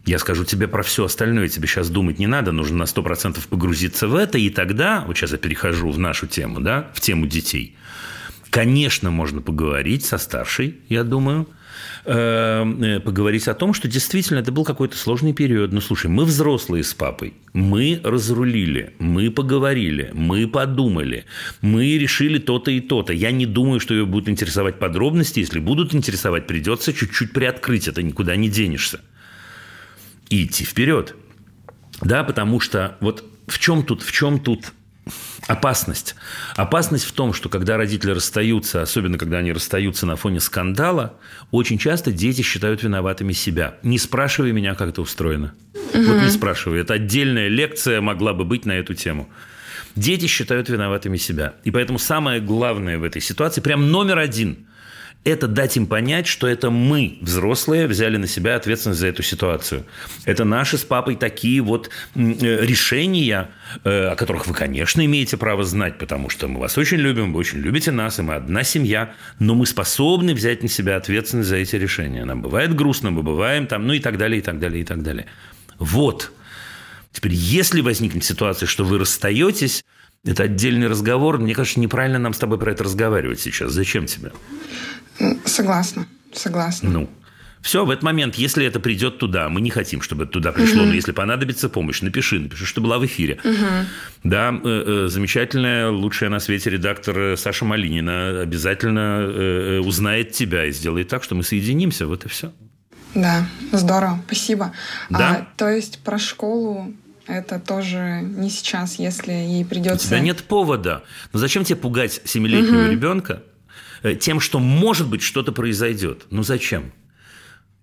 я 0.05 0.19
скажу 0.19 0.45
тебе 0.45 0.69
про 0.69 0.83
все 0.83 1.05
остальное, 1.05 1.49
тебе 1.49 1.69
сейчас 1.69 1.89
думать 1.89 2.19
не 2.19 2.27
надо, 2.27 2.53
нужно 2.53 2.79
на 2.79 2.83
100% 2.85 3.39
погрузиться 3.49 4.09
в 4.09 4.17
это, 4.17 4.39
и 4.39 4.51
тогда, 4.51 5.05
вот 5.07 5.17
сейчас 5.17 5.33
я 5.33 5.39
перехожу 5.39 5.91
в 5.91 5.99
нашу 5.99 6.27
тему, 6.27 6.61
да, 6.61 6.91
в 6.95 7.01
тему 7.01 7.27
детей, 7.27 7.77
конечно, 8.51 9.11
можно 9.11 9.41
поговорить 9.41 10.05
со 10.05 10.19
старшей, 10.19 10.81
я 10.89 11.05
думаю, 11.05 11.49
э, 12.05 13.01
поговорить 13.05 13.49
о 13.49 13.55
том, 13.55 13.73
что 13.75 13.89
действительно 13.89 14.41
это 14.41 14.53
был 14.53 14.65
какой-то 14.65 14.97
сложный 14.97 15.33
период. 15.33 15.73
Ну, 15.73 15.81
слушай, 15.81 16.09
мы 16.09 16.25
взрослые 16.25 16.85
с 16.85 16.93
папой, 16.93 17.35
мы 17.53 18.01
разрулили, 18.05 18.95
мы 18.99 19.31
поговорили, 19.31 20.11
мы 20.13 20.47
подумали, 20.47 21.25
мы 21.61 21.97
решили 21.97 22.39
то-то 22.39 22.71
и 22.71 22.81
то-то. 22.81 23.13
Я 23.13 23.31
не 23.31 23.47
думаю, 23.47 23.81
что 23.81 23.95
ее 23.95 24.05
будут 24.05 24.29
интересовать 24.29 24.79
подробности. 24.79 25.41
Если 25.41 25.59
будут 25.59 25.95
интересовать, 25.95 26.47
придется 26.47 26.93
чуть-чуть 26.93 27.33
приоткрыть 27.33 27.89
это, 27.89 28.03
никуда 28.03 28.37
не 28.37 28.49
денешься. 28.49 29.01
И 30.33 30.45
идти 30.45 30.65
вперед. 30.65 31.15
Да, 32.01 32.25
потому 32.25 32.59
что 32.59 32.97
вот 33.01 33.23
в 33.47 33.59
чем 33.59 33.83
тут, 33.83 34.01
в 34.01 34.11
чем 34.13 34.41
тут 34.41 34.73
опасность? 35.47 36.15
Опасность 36.57 37.05
в 37.05 37.13
том, 37.13 37.35
что 37.35 37.51
когда 37.51 37.77
родители 37.77 38.13
расстаются, 38.13 38.81
особенно 38.81 39.19
когда 39.19 39.37
они 39.37 39.53
расстаются 39.53 40.07
на 40.07 40.17
фоне 40.17 40.41
скандала, 40.41 41.19
очень 41.51 41.77
часто 41.77 42.13
дети 42.13 42.41
считают 42.41 42.83
виноватыми 42.83 43.35
себя. 43.35 43.77
Не 43.83 43.99
спрашивай 43.99 44.53
меня, 44.53 44.75
как 44.75 44.89
это 44.89 45.03
устроено. 45.03 45.53
Вот 45.93 46.23
не 46.23 46.31
спрашивай. 46.31 46.81
Это 46.81 46.95
отдельная 46.95 47.49
лекция 47.49 48.01
могла 48.01 48.33
бы 48.33 48.47
быть 48.47 48.65
на 48.65 48.73
эту 48.73 48.95
тему. 48.95 49.29
Дети 49.97 50.29
считают 50.29 50.71
виноватыми 50.71 51.19
себя. 51.19 51.57
И 51.65 51.71
поэтому 51.71 51.99
самое 51.99 52.41
главное 52.41 52.99
в 52.99 53.05
этой 53.05 53.21
ситуации, 53.21 53.61
прям 53.61 53.91
номер 53.91 54.17
один, 54.17 54.67
это 55.25 55.47
дать 55.47 55.77
им 55.77 55.87
понять, 55.87 56.27
что 56.27 56.49
это 56.49 56.71
мы, 56.71 57.19
взрослые, 57.21 57.87
взяли 57.87 58.17
на 58.17 58.27
себя 58.27 58.57
ответственность 58.57 59.01
за 59.01 59.07
эту 59.07 59.23
ситуацию. 59.23 59.85
Это 60.25 60.45
наши 60.45 60.79
с 60.79 60.85
папой 60.85 61.15
такие 61.15 61.61
вот 61.61 61.91
э, 62.15 62.21
решения, 62.65 63.51
э, 63.85 64.07
о 64.09 64.17
которых 64.17 64.47
вы, 64.47 64.55
конечно, 64.55 65.05
имеете 65.05 65.37
право 65.37 65.63
знать, 65.65 65.99
потому 65.99 66.29
что 66.29 66.49
мы 66.49 66.59
вас 66.59 66.77
очень 66.77 66.99
любим, 66.99 67.33
вы 67.33 67.41
очень 67.41 67.59
любите 67.59 67.93
нас, 67.93 68.19
и 68.19 68.23
мы 68.23 68.35
одна 68.35 68.65
семья, 68.65 69.15
но 69.39 69.55
мы 69.55 69.67
способны 69.67 70.35
взять 70.35 70.63
на 70.63 70.69
себя 70.69 70.97
ответственность 70.97 71.49
за 71.49 71.57
эти 71.57 71.77
решения. 71.77 72.25
Нам 72.25 72.43
бывает 72.43 72.75
грустно, 72.75 73.11
мы 73.11 73.23
бываем 73.23 73.69
там, 73.69 73.87
ну 73.87 73.93
и 73.93 74.01
так 74.01 74.19
далее, 74.19 74.41
и 74.41 74.43
так 74.43 74.59
далее, 74.59 74.83
и 74.83 74.85
так 74.85 75.03
далее. 75.03 75.27
Вот. 75.79 76.33
Теперь, 77.13 77.35
если 77.35 77.81
возникнет 77.81 78.25
ситуация, 78.25 78.67
что 78.67 78.85
вы 78.85 78.99
расстаетесь, 78.99 79.85
это 80.25 80.45
отдельный 80.45 80.87
разговор. 80.87 81.39
Мне 81.39 81.55
кажется, 81.55 81.81
неправильно 81.81 82.19
нам 82.19 82.33
с 82.33 82.39
тобой 82.39 82.59
про 82.59 82.73
это 82.73 82.85
разговаривать 82.85 83.41
сейчас. 83.41 83.73
Зачем 83.73 84.07
тебе? 84.07 84.33
Согласна, 85.45 86.07
согласна. 86.33 86.91
Ну, 86.91 87.11
все, 87.63 87.85
в 87.85 87.91
этот 87.91 88.03
момент, 88.03 88.35
если 88.35 88.67
это 88.67 88.81
придет 88.81 89.19
туда, 89.19 89.49
мы 89.49 89.61
не 89.61 89.71
хотим, 89.71 90.03
чтобы 90.03 90.25
это 90.25 90.33
туда 90.33 90.51
пришло, 90.51 90.83
но 90.83 90.93
если 90.93 91.13
понадобится 91.13 91.69
помощь, 91.69 92.03
напиши, 92.03 92.41
напиши, 92.41 92.67
что 92.67 92.81
была 92.81 92.99
в 92.99 93.07
эфире. 93.07 93.39
Да, 94.25 94.53
э, 94.53 95.05
э, 95.05 95.09
замечательная, 95.09 95.89
лучшая 95.91 96.29
на 96.29 96.41
свете 96.41 96.71
редактор 96.71 97.19
э, 97.19 97.37
Саша 97.37 97.65
Малинина 97.65 98.41
обязательно 98.41 99.21
э, 99.21 99.79
э, 99.79 99.81
узнает 99.81 100.33
тебя 100.33 100.67
и 100.67 100.73
сделает 100.73 101.09
так, 101.09 101.23
что 101.23 101.37
мы 101.37 101.45
соединимся, 101.45 102.09
вот 102.09 102.25
и 102.25 102.29
все. 102.29 102.53
Да, 103.15 103.47
здорово, 103.71 104.21
спасибо. 104.27 104.73
Да? 105.09 105.31
А, 105.31 105.49
то 105.57 105.69
есть 105.69 106.01
про 106.01 106.19
школу 106.19 106.93
это 107.27 107.61
тоже 107.61 108.21
не 108.23 108.51
сейчас, 108.51 108.99
если 108.99 109.33
ей 109.33 109.65
У 109.65 109.67
придется... 109.67 110.09
тебя 110.09 110.21
нет 110.21 110.43
повода. 110.43 111.05
Но 111.33 111.39
зачем 111.39 111.65
тебе 111.65 111.77
пугать 111.77 112.21
семилетнего 112.25 112.91
ребенка 112.91 113.35
э, 113.35 113.52
тем, 114.21 114.41
что, 114.41 114.59
может 114.59 115.09
быть, 115.09 115.23
что-то 115.23 115.53
произойдет? 115.53 116.27
Ну, 116.31 116.43
зачем? 116.43 116.93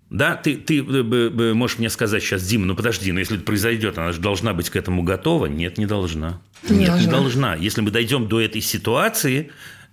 Да, 0.10 0.36
ты, 0.36 0.56
ты 0.56 0.80
э, 0.80 1.54
можешь 1.54 1.78
мне 1.78 1.90
сказать 1.90 2.24
сейчас, 2.24 2.44
Дима, 2.44 2.66
ну 2.66 2.76
подожди, 2.76 3.12
но 3.12 3.20
если 3.20 3.36
это 3.36 3.46
произойдет, 3.46 3.98
она 4.00 4.12
же 4.12 4.20
должна 4.20 4.54
быть 4.54 4.70
к 4.70 4.76
этому 4.76 5.04
готова. 5.04 5.46
Нет, 5.46 5.78
не 5.78 5.86
должна. 5.86 6.42
Не 6.68 6.78
Нет, 6.78 6.80
не 6.80 6.86
должна. 6.88 7.12
должна. 7.12 7.56
Если 7.56 7.82
мы 7.82 7.92
дойдем 7.92 8.28
до 8.28 8.42
этой 8.42 8.62
ситуации, 8.62 9.52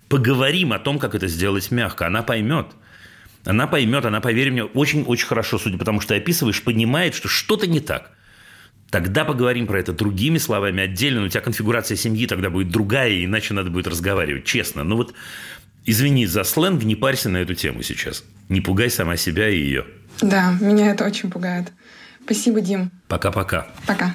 поговорим 0.09 0.73
о 0.73 0.79
том, 0.79 0.97
как 0.97 1.13
это 1.13 1.27
сделать 1.27 1.69
мягко. 1.69 2.07
Она 2.07 2.23
поймет. 2.23 2.67
Она 3.45 3.67
поймет, 3.67 4.05
она, 4.05 4.19
поверь 4.19 4.51
мне, 4.51 4.63
очень-очень 4.63 5.27
хорошо, 5.27 5.59
судя 5.59 5.77
по 5.77 5.85
тому, 5.85 6.01
что 6.01 6.09
ты 6.09 6.15
описываешь, 6.15 6.63
понимает, 6.63 7.13
что 7.13 7.27
что-то 7.27 7.67
не 7.67 7.79
так. 7.79 8.11
Тогда 8.89 9.23
поговорим 9.25 9.67
про 9.67 9.79
это 9.79 9.91
другими 9.91 10.37
словами 10.37 10.81
отдельно. 10.83 11.19
Но 11.19 11.27
у 11.27 11.29
тебя 11.29 11.41
конфигурация 11.41 11.97
семьи 11.97 12.25
тогда 12.25 12.49
будет 12.49 12.69
другая, 12.69 13.23
иначе 13.23 13.53
надо 13.53 13.69
будет 13.69 13.87
разговаривать. 13.87 14.45
Честно. 14.45 14.83
Ну 14.83 14.95
вот, 14.95 15.13
извини 15.87 16.27
за 16.27 16.43
сленг, 16.43 16.83
не 16.83 16.95
парься 16.95 17.29
на 17.29 17.37
эту 17.37 17.55
тему 17.55 17.81
сейчас. 17.81 18.23
Не 18.49 18.61
пугай 18.61 18.89
сама 18.91 19.17
себя 19.17 19.49
и 19.49 19.57
ее. 19.57 19.85
Да, 20.21 20.53
меня 20.61 20.91
это 20.91 21.05
очень 21.05 21.31
пугает. 21.31 21.71
Спасибо, 22.23 22.61
Дим. 22.61 22.91
Пока-пока. 23.07 23.67
Пока. 23.87 24.13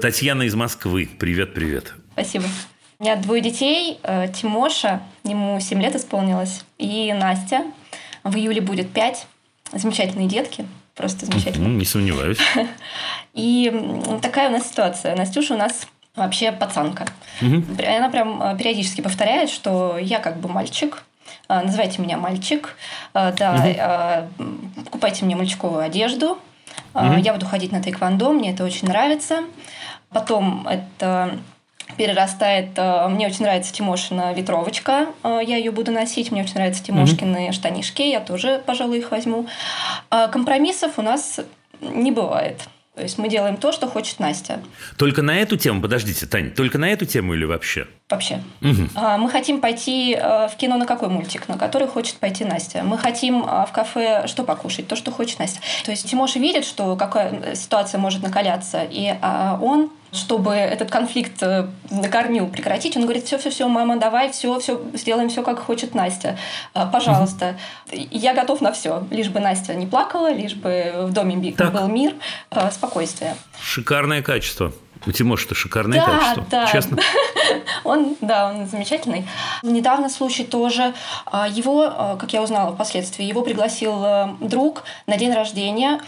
Татьяна 0.00 0.42
из 0.42 0.54
Москвы. 0.54 1.08
Привет-привет. 1.18 1.94
Спасибо. 2.12 2.44
У 2.98 3.04
меня 3.04 3.16
двое 3.16 3.42
детей. 3.42 3.98
э, 4.02 4.28
Тимоша, 4.32 5.02
ему 5.24 5.60
7 5.60 5.80
лет 5.82 5.94
исполнилось, 5.96 6.64
и 6.78 7.12
Настя. 7.12 7.64
В 8.24 8.36
июле 8.36 8.60
будет 8.60 8.90
5. 8.90 9.26
Замечательные 9.72 10.28
детки. 10.28 10.66
Просто 10.96 11.26
замечательные. 11.26 11.68
Ну, 11.68 11.74
не 11.78 11.84
сомневаюсь. 11.84 12.38
И 13.34 13.70
такая 14.22 14.48
у 14.48 14.52
нас 14.52 14.68
ситуация. 14.68 15.14
Настюша 15.14 15.54
у 15.54 15.58
нас 15.58 15.86
вообще 16.14 16.52
пацанка. 16.52 17.04
Пр- 17.76 17.86
Она 17.98 18.08
прям 18.08 18.42
э, 18.42 18.56
периодически 18.56 19.02
повторяет, 19.02 19.50
что 19.50 19.98
я 19.98 20.18
как 20.20 20.38
бы 20.40 20.48
мальчик, 20.48 21.02
э, 21.48 21.60
называйте 21.62 22.00
меня 22.00 22.16
мальчик, 22.16 22.76
э, 23.12 23.32
да, 23.38 24.26
м, 24.38 24.72
покупайте 24.86 25.26
мне 25.26 25.36
мальчиковую 25.36 25.82
одежду, 25.84 26.38
э, 26.94 27.00
я 27.22 27.34
буду 27.34 27.44
ходить 27.44 27.72
на 27.72 27.82
тайквондо, 27.82 28.32
мне 28.32 28.52
это 28.52 28.64
очень 28.64 28.88
нравится. 28.88 29.40
Потом 30.08 30.66
это 30.66 31.38
перерастает. 31.96 32.70
э, 32.76 33.08
Мне 33.08 33.26
очень 33.26 33.42
нравится 33.44 33.72
Тимошина 33.72 34.32
ветровочка. 34.32 35.06
э, 35.22 35.40
Я 35.44 35.56
ее 35.56 35.70
буду 35.70 35.92
носить. 35.92 36.30
Мне 36.30 36.42
очень 36.42 36.54
нравятся 36.54 36.82
Тимошкины 36.84 37.52
штанишки. 37.52 38.02
Я 38.02 38.20
тоже, 38.20 38.62
пожалуй, 38.66 38.98
их 38.98 39.10
возьму. 39.10 39.46
А 40.10 40.28
Компромиссов 40.28 40.98
у 40.98 41.02
нас 41.02 41.40
не 41.80 42.10
бывает. 42.10 42.60
То 42.94 43.02
есть 43.02 43.18
мы 43.18 43.28
делаем 43.28 43.58
то, 43.58 43.72
что 43.72 43.88
хочет 43.88 44.20
Настя. 44.20 44.58
Только 44.96 45.20
на 45.20 45.36
эту 45.36 45.58
тему, 45.58 45.82
подождите, 45.82 46.24
Тань, 46.24 46.50
только 46.50 46.78
на 46.78 46.88
эту 46.88 47.04
тему 47.04 47.34
или 47.34 47.44
вообще? 47.44 47.86
Вообще. 48.08 48.40
А, 48.94 49.18
Мы 49.18 49.28
хотим 49.28 49.60
пойти 49.60 50.14
э, 50.18 50.48
в 50.48 50.56
кино 50.56 50.78
на 50.78 50.86
какой 50.86 51.10
мультик? 51.10 51.46
На 51.48 51.58
который 51.58 51.88
хочет 51.88 52.16
пойти 52.16 52.46
Настя. 52.46 52.82
Мы 52.84 52.96
хотим 52.96 53.44
а, 53.46 53.66
в 53.66 53.72
кафе 53.72 54.26
что 54.26 54.44
покушать? 54.44 54.88
То, 54.88 54.96
что 54.96 55.10
хочет 55.10 55.38
Настя. 55.40 55.60
То 55.84 55.90
есть 55.90 56.08
Тимоша 56.10 56.38
видит, 56.38 56.64
что 56.64 56.96
какая 56.96 57.54
ситуация 57.54 57.98
может 57.98 58.22
накаляться, 58.22 58.82
и 58.90 59.14
он 59.60 59.90
чтобы 60.12 60.52
этот 60.54 60.90
конфликт 60.90 61.42
э, 61.42 61.66
на 61.90 62.08
корню 62.08 62.46
прекратить, 62.48 62.96
он 62.96 63.02
говорит, 63.02 63.24
все, 63.24 63.38
все, 63.38 63.50
все, 63.50 63.68
мама, 63.68 63.96
давай, 63.96 64.30
все, 64.32 64.58
все, 64.60 64.80
сделаем 64.94 65.28
все, 65.28 65.42
как 65.42 65.58
хочет 65.58 65.94
Настя, 65.94 66.38
А, 66.74 66.86
пожалуйста. 66.86 67.56
Я 67.92 68.34
готов 68.34 68.60
на 68.60 68.72
все, 68.72 69.06
лишь 69.10 69.28
бы 69.28 69.40
Настя 69.40 69.74
не 69.74 69.86
плакала, 69.86 70.32
лишь 70.32 70.54
бы 70.54 70.92
в 71.08 71.12
доме 71.12 71.52
Так. 71.52 71.72
был 71.72 71.88
мир, 71.88 72.14
э, 72.50 72.70
спокойствие. 72.70 73.36
Шикарное 73.60 74.22
качество. 74.22 74.72
У 75.06 75.12
Тимоши-то 75.12 75.54
шикарное 75.54 75.98
Да, 76.00 76.06
качество. 76.18 76.46
да. 76.50 76.66
Честно. 76.66 76.98
Он, 77.84 78.16
да, 78.20 78.48
он 78.48 78.66
замечательный. 78.66 79.28
Недавно 79.62 80.08
случай 80.08 80.42
тоже. 80.42 80.94
а, 81.26 81.46
Его, 81.46 82.16
как 82.18 82.32
я 82.32 82.42
узнала 82.42 82.72
впоследствии, 82.74 83.24
его 83.24 83.42
пригласил 83.42 84.02
э, 84.04 84.28
друг 84.40 84.82
на 85.06 85.16
день 85.16 85.32
рождения, 85.32 86.00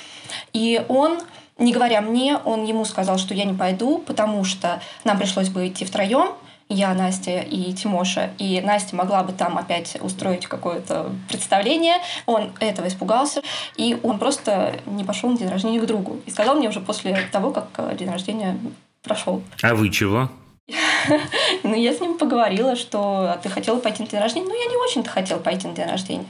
и 0.52 0.82
он 0.88 1.20
не 1.58 1.72
говоря 1.72 2.00
мне, 2.00 2.36
он 2.36 2.64
ему 2.64 2.84
сказал, 2.84 3.18
что 3.18 3.34
я 3.34 3.44
не 3.44 3.54
пойду, 3.54 3.98
потому 3.98 4.44
что 4.44 4.80
нам 5.04 5.18
пришлось 5.18 5.48
бы 5.48 5.68
идти 5.68 5.84
втроем, 5.84 6.34
я, 6.68 6.92
Настя 6.92 7.40
и 7.40 7.72
Тимоша, 7.72 8.30
и 8.38 8.60
Настя 8.60 8.94
могла 8.94 9.22
бы 9.22 9.32
там 9.32 9.56
опять 9.56 9.96
устроить 10.00 10.46
какое-то 10.46 11.10
представление. 11.28 11.96
Он 12.26 12.52
этого 12.60 12.88
испугался, 12.88 13.42
и 13.76 13.98
он 14.02 14.18
просто 14.18 14.78
не 14.84 15.04
пошел 15.04 15.30
на 15.30 15.38
день 15.38 15.48
рождения 15.48 15.80
к 15.80 15.86
другу. 15.86 16.20
И 16.26 16.30
сказал 16.30 16.56
мне 16.56 16.68
уже 16.68 16.80
после 16.80 17.18
того, 17.32 17.52
как 17.52 17.68
э, 17.78 17.96
день 17.98 18.10
рождения 18.10 18.58
прошел. 19.02 19.42
А 19.62 19.74
вы 19.74 19.88
чего? 19.90 20.28
Ну, 21.62 21.74
я 21.74 21.94
с 21.94 22.00
ним 22.00 22.18
поговорила, 22.18 22.76
что 22.76 23.32
«А 23.32 23.38
ты 23.42 23.48
хотела 23.48 23.78
пойти 23.78 24.02
на 24.02 24.08
день 24.08 24.20
рождения. 24.20 24.46
Ну, 24.46 24.54
я 24.54 24.70
не 24.70 24.76
очень-то 24.76 25.08
хотела 25.08 25.38
пойти 25.38 25.66
на 25.66 25.74
день 25.74 25.86
рождения. 25.86 26.26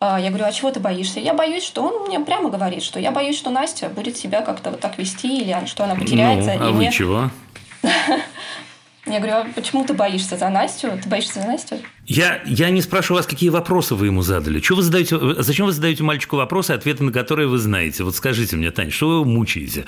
А, 0.00 0.20
Я 0.20 0.28
говорю, 0.28 0.44
а 0.44 0.52
чего 0.52 0.70
ты 0.70 0.78
боишься? 0.80 1.18
Я 1.18 1.34
боюсь, 1.34 1.64
что 1.64 1.82
он 1.82 2.06
мне 2.06 2.20
прямо 2.20 2.50
говорит, 2.50 2.82
что 2.82 3.00
я 3.00 3.10
боюсь, 3.10 3.36
что 3.36 3.50
Настя 3.50 3.88
будет 3.88 4.16
себя 4.16 4.42
как-то 4.42 4.70
вот 4.70 4.80
так 4.80 4.96
вести, 4.98 5.40
или 5.40 5.66
что 5.66 5.84
она 5.84 5.96
потеряется. 5.96 6.54
Ну, 6.54 6.66
а 6.66 6.68
и 6.68 6.72
вы 6.72 6.78
мне... 6.78 6.92
чего? 6.92 7.30
Я 9.06 9.20
говорю, 9.20 9.36
а 9.36 9.46
почему 9.54 9.84
ты 9.84 9.94
боишься 9.94 10.36
за 10.36 10.50
Настю? 10.50 10.98
Ты 11.02 11.08
боишься 11.08 11.40
за 11.40 11.46
Настю? 11.46 11.78
Я, 12.08 12.40
я 12.46 12.70
не 12.70 12.80
спрашиваю 12.80 13.18
вас, 13.18 13.26
какие 13.26 13.50
вопросы 13.50 13.94
вы 13.94 14.06
ему 14.06 14.22
задали. 14.22 14.60
Что 14.60 14.76
вы 14.76 14.82
задаете, 14.82 15.18
зачем 15.42 15.66
вы 15.66 15.72
задаете 15.72 16.02
мальчику 16.02 16.36
вопросы, 16.36 16.70
ответы 16.70 17.04
на 17.04 17.12
которые 17.12 17.48
вы 17.48 17.58
знаете? 17.58 18.02
Вот 18.02 18.16
скажите 18.16 18.56
мне, 18.56 18.70
Таня, 18.70 18.90
что 18.90 19.08
вы 19.08 19.14
его 19.16 19.24
мучаете? 19.26 19.84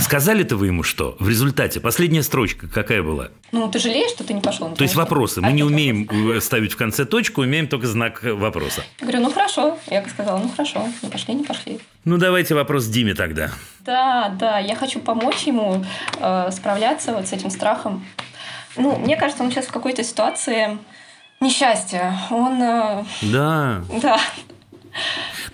Сказали-то 0.00 0.56
вы 0.56 0.66
ему 0.66 0.82
что? 0.82 1.14
В 1.20 1.28
результате 1.28 1.78
последняя 1.78 2.24
строчка 2.24 2.66
какая 2.66 3.00
была? 3.00 3.28
Ну, 3.52 3.70
ты 3.70 3.78
жалеешь, 3.78 4.10
что 4.10 4.24
ты 4.24 4.34
не 4.34 4.40
пошел? 4.40 4.74
То 4.74 4.82
есть 4.82 4.96
вопросы. 4.96 5.40
Мы 5.40 5.46
А 5.46 5.52
не 5.52 5.62
умеем 5.62 6.08
э, 6.10 6.40
ставить 6.40 6.72
в 6.72 6.76
конце 6.76 7.04
точку, 7.04 7.42
умеем 7.42 7.68
только 7.68 7.86
знак 7.86 8.24
вопроса. 8.24 8.82
Я 8.98 9.06
говорю, 9.06 9.22
ну 9.22 9.30
хорошо. 9.30 9.78
Я 9.88 10.04
сказала, 10.08 10.40
ну 10.40 10.48
хорошо, 10.48 10.88
не 11.00 11.08
пошли, 11.08 11.34
не 11.34 11.44
пошли. 11.44 11.78
Ну, 12.04 12.18
давайте 12.18 12.56
вопрос 12.56 12.86
Диме 12.86 13.14
тогда. 13.14 13.52
Да, 13.84 14.34
да, 14.36 14.58
я 14.58 14.74
хочу 14.74 14.98
помочь 14.98 15.44
ему 15.44 15.84
э, 16.18 16.50
справляться 16.50 17.12
вот 17.12 17.28
с 17.28 17.32
этим 17.32 17.50
страхом. 17.50 18.04
Ну, 18.76 18.98
мне 18.98 19.16
кажется, 19.16 19.44
он 19.44 19.52
сейчас 19.52 19.66
в 19.66 19.72
какой-то 19.72 20.02
ситуации 20.02 20.76
несчастья. 21.40 22.18
Он, 22.30 22.60
э, 22.62 23.04
Да. 23.22 23.82
да, 24.02 24.18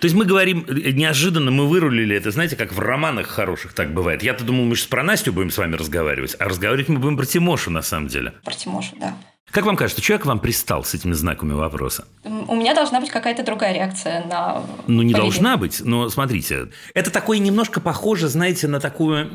То 0.00 0.04
есть 0.04 0.14
мы 0.14 0.24
говорим, 0.24 0.64
неожиданно 0.68 1.50
мы 1.50 1.66
вырулили 1.68 2.16
это, 2.16 2.30
знаете, 2.30 2.56
как 2.56 2.72
в 2.72 2.78
романах 2.78 3.26
хороших 3.26 3.72
так 3.72 3.92
бывает. 3.92 4.22
Я-то 4.22 4.44
думал, 4.44 4.64
мы 4.64 4.76
сейчас 4.76 4.86
про 4.86 5.02
Настю 5.02 5.32
будем 5.32 5.50
с 5.50 5.58
вами 5.58 5.76
разговаривать, 5.76 6.36
а 6.38 6.44
разговаривать 6.44 6.88
мы 6.88 6.98
будем 6.98 7.16
про 7.16 7.26
Тимошу 7.26 7.70
на 7.70 7.82
самом 7.82 8.08
деле. 8.08 8.32
про 8.44 8.54
Тимошу, 8.54 8.94
да. 9.00 9.14
Как 9.52 9.66
вам 9.66 9.76
кажется, 9.76 10.00
человек 10.02 10.24
вам 10.24 10.38
пристал 10.38 10.82
с 10.82 10.94
этими 10.94 11.12
знаками 11.12 11.52
вопроса? 11.52 12.06
У 12.24 12.56
меня 12.56 12.74
должна 12.74 13.00
быть 13.00 13.10
какая-то 13.10 13.44
другая 13.44 13.74
реакция 13.74 14.24
на 14.24 14.62
Ну, 14.86 15.02
не 15.02 15.12
поведение. 15.12 15.16
должна 15.16 15.56
быть, 15.58 15.82
но 15.84 16.08
смотрите, 16.08 16.68
это 16.94 17.10
такое 17.10 17.36
немножко 17.36 17.78
похоже, 17.82 18.28
знаете, 18.28 18.66
на 18.66 18.80
такую, 18.80 19.26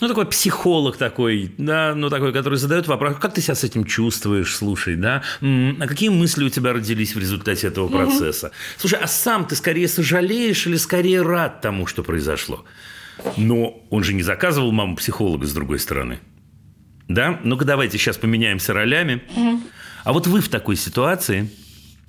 ну, 0.00 0.08
такой 0.08 0.24
психолог 0.24 0.96
такой, 0.96 1.52
да, 1.58 1.94
ну, 1.94 2.08
такой, 2.08 2.32
который 2.32 2.58
задает 2.58 2.86
вопрос, 2.86 3.16
как 3.20 3.34
ты 3.34 3.42
себя 3.42 3.54
с 3.54 3.64
этим 3.64 3.84
чувствуешь, 3.84 4.56
слушай, 4.56 4.96
да, 4.96 5.22
а 5.42 5.86
какие 5.86 6.08
мысли 6.08 6.44
у 6.44 6.48
тебя 6.48 6.72
родились 6.72 7.14
в 7.14 7.18
результате 7.18 7.66
этого 7.66 7.88
процесса? 7.88 8.52
Слушай, 8.78 9.00
а 9.02 9.06
сам 9.06 9.44
ты 9.44 9.56
скорее 9.56 9.88
сожалеешь 9.88 10.66
или 10.66 10.76
скорее 10.76 11.20
рад 11.20 11.60
тому, 11.60 11.86
что 11.86 12.02
произошло? 12.02 12.64
Но 13.36 13.82
он 13.90 14.04
же 14.04 14.14
не 14.14 14.22
заказывал 14.22 14.72
маму 14.72 14.96
психолога 14.96 15.46
с 15.46 15.52
другой 15.52 15.80
стороны. 15.80 16.20
Да? 17.08 17.40
Ну-ка 17.42 17.64
давайте 17.64 17.98
сейчас 17.98 18.16
поменяемся 18.18 18.72
ролями. 18.72 19.22
А 20.04 20.12
вот 20.12 20.26
вы 20.26 20.40
в 20.40 20.48
такой 20.48 20.76
ситуации, 20.76 21.50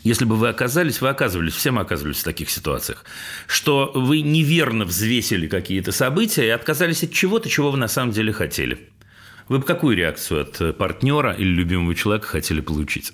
если 0.03 0.25
бы 0.25 0.35
вы 0.35 0.49
оказались, 0.49 1.01
вы 1.01 1.09
оказывались, 1.09 1.53
все 1.53 1.71
мы 1.71 1.81
оказывались 1.81 2.19
в 2.19 2.23
таких 2.23 2.49
ситуациях, 2.49 3.03
что 3.47 3.91
вы 3.93 4.21
неверно 4.21 4.85
взвесили 4.85 5.47
какие-то 5.47 5.91
события 5.91 6.45
и 6.45 6.49
отказались 6.49 7.03
от 7.03 7.12
чего-то, 7.12 7.49
чего 7.49 7.71
вы 7.71 7.77
на 7.77 7.88
самом 7.88 8.12
деле 8.12 8.31
хотели. 8.31 8.89
Вы 9.47 9.59
бы 9.59 9.65
какую 9.65 9.97
реакцию 9.97 10.43
от 10.43 10.77
партнера 10.77 11.33
или 11.33 11.47
любимого 11.47 11.95
человека 11.95 12.27
хотели 12.27 12.62
получить? 12.62 13.13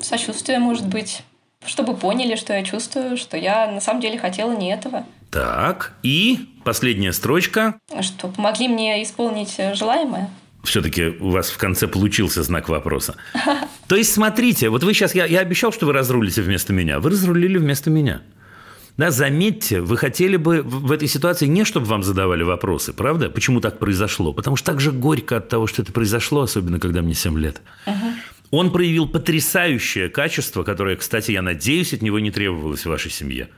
Сочувствие, 0.00 0.58
может 0.60 0.86
быть. 0.86 1.22
Чтобы 1.66 1.96
поняли, 1.96 2.36
что 2.36 2.52
я 2.52 2.62
чувствую, 2.62 3.16
что 3.16 3.36
я 3.36 3.70
на 3.70 3.80
самом 3.80 4.00
деле 4.00 4.18
хотела 4.18 4.56
не 4.56 4.72
этого. 4.72 5.04
Так, 5.30 5.94
и 6.02 6.48
последняя 6.64 7.12
строчка. 7.12 7.78
Что 8.00 8.28
помогли 8.28 8.68
мне 8.68 9.02
исполнить 9.02 9.56
желаемое. 9.74 10.30
Все-таки 10.62 11.06
у 11.18 11.30
вас 11.30 11.50
в 11.50 11.58
конце 11.58 11.88
получился 11.88 12.42
знак 12.42 12.68
вопроса. 12.68 13.16
То 13.88 13.96
есть, 13.96 14.12
смотрите, 14.12 14.68
вот 14.68 14.84
вы 14.84 14.94
сейчас, 14.94 15.14
я, 15.14 15.26
я 15.26 15.40
обещал, 15.40 15.72
что 15.72 15.86
вы 15.86 15.92
разрулите 15.92 16.42
вместо 16.42 16.72
меня. 16.72 17.00
Вы 17.00 17.10
разрулили 17.10 17.58
вместо 17.58 17.90
меня. 17.90 18.22
Да, 18.96 19.10
заметьте, 19.10 19.80
вы 19.80 19.96
хотели 19.96 20.36
бы 20.36 20.62
в 20.62 20.92
этой 20.92 21.08
ситуации 21.08 21.46
не 21.46 21.64
чтобы 21.64 21.86
вам 21.86 22.02
задавали 22.02 22.42
вопросы, 22.42 22.92
правда? 22.92 23.30
Почему 23.30 23.60
так 23.60 23.78
произошло? 23.78 24.32
Потому 24.32 24.56
что 24.56 24.66
так 24.72 24.80
же 24.80 24.92
горько 24.92 25.38
от 25.38 25.48
того, 25.48 25.66
что 25.66 25.82
это 25.82 25.92
произошло, 25.92 26.42
особенно 26.42 26.78
когда 26.78 27.00
мне 27.00 27.14
7 27.14 27.38
лет. 27.38 27.62
Угу. 27.86 27.94
Он 28.50 28.70
проявил 28.70 29.08
потрясающее 29.08 30.10
качество, 30.10 30.62
которое, 30.62 30.96
кстати, 30.96 31.32
я 31.32 31.40
надеюсь, 31.40 31.94
от 31.94 32.02
него 32.02 32.18
не 32.18 32.30
требовалось 32.30 32.84
в 32.84 32.86
вашей 32.86 33.10
семье. 33.10 33.48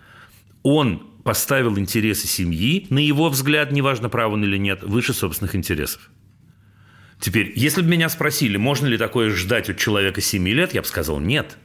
Он 0.62 1.02
поставил 1.24 1.78
интересы 1.78 2.28
семьи, 2.28 2.86
на 2.90 3.00
его 3.00 3.28
взгляд, 3.28 3.72
неважно, 3.72 4.08
прав 4.08 4.32
он 4.32 4.44
или 4.44 4.56
нет, 4.56 4.84
выше 4.84 5.12
собственных 5.12 5.56
интересов. 5.56 6.10
Теперь, 7.24 7.54
если 7.56 7.80
бы 7.80 7.88
меня 7.88 8.10
спросили, 8.10 8.58
можно 8.58 8.87
ли 8.87 8.98
такое 8.98 9.30
ждать 9.30 9.70
от 9.70 9.78
человека 9.78 10.20
7 10.20 10.46
лет, 10.48 10.74
я 10.74 10.82
бы 10.82 10.87
сказал 10.87 11.20
нет. 11.20 11.56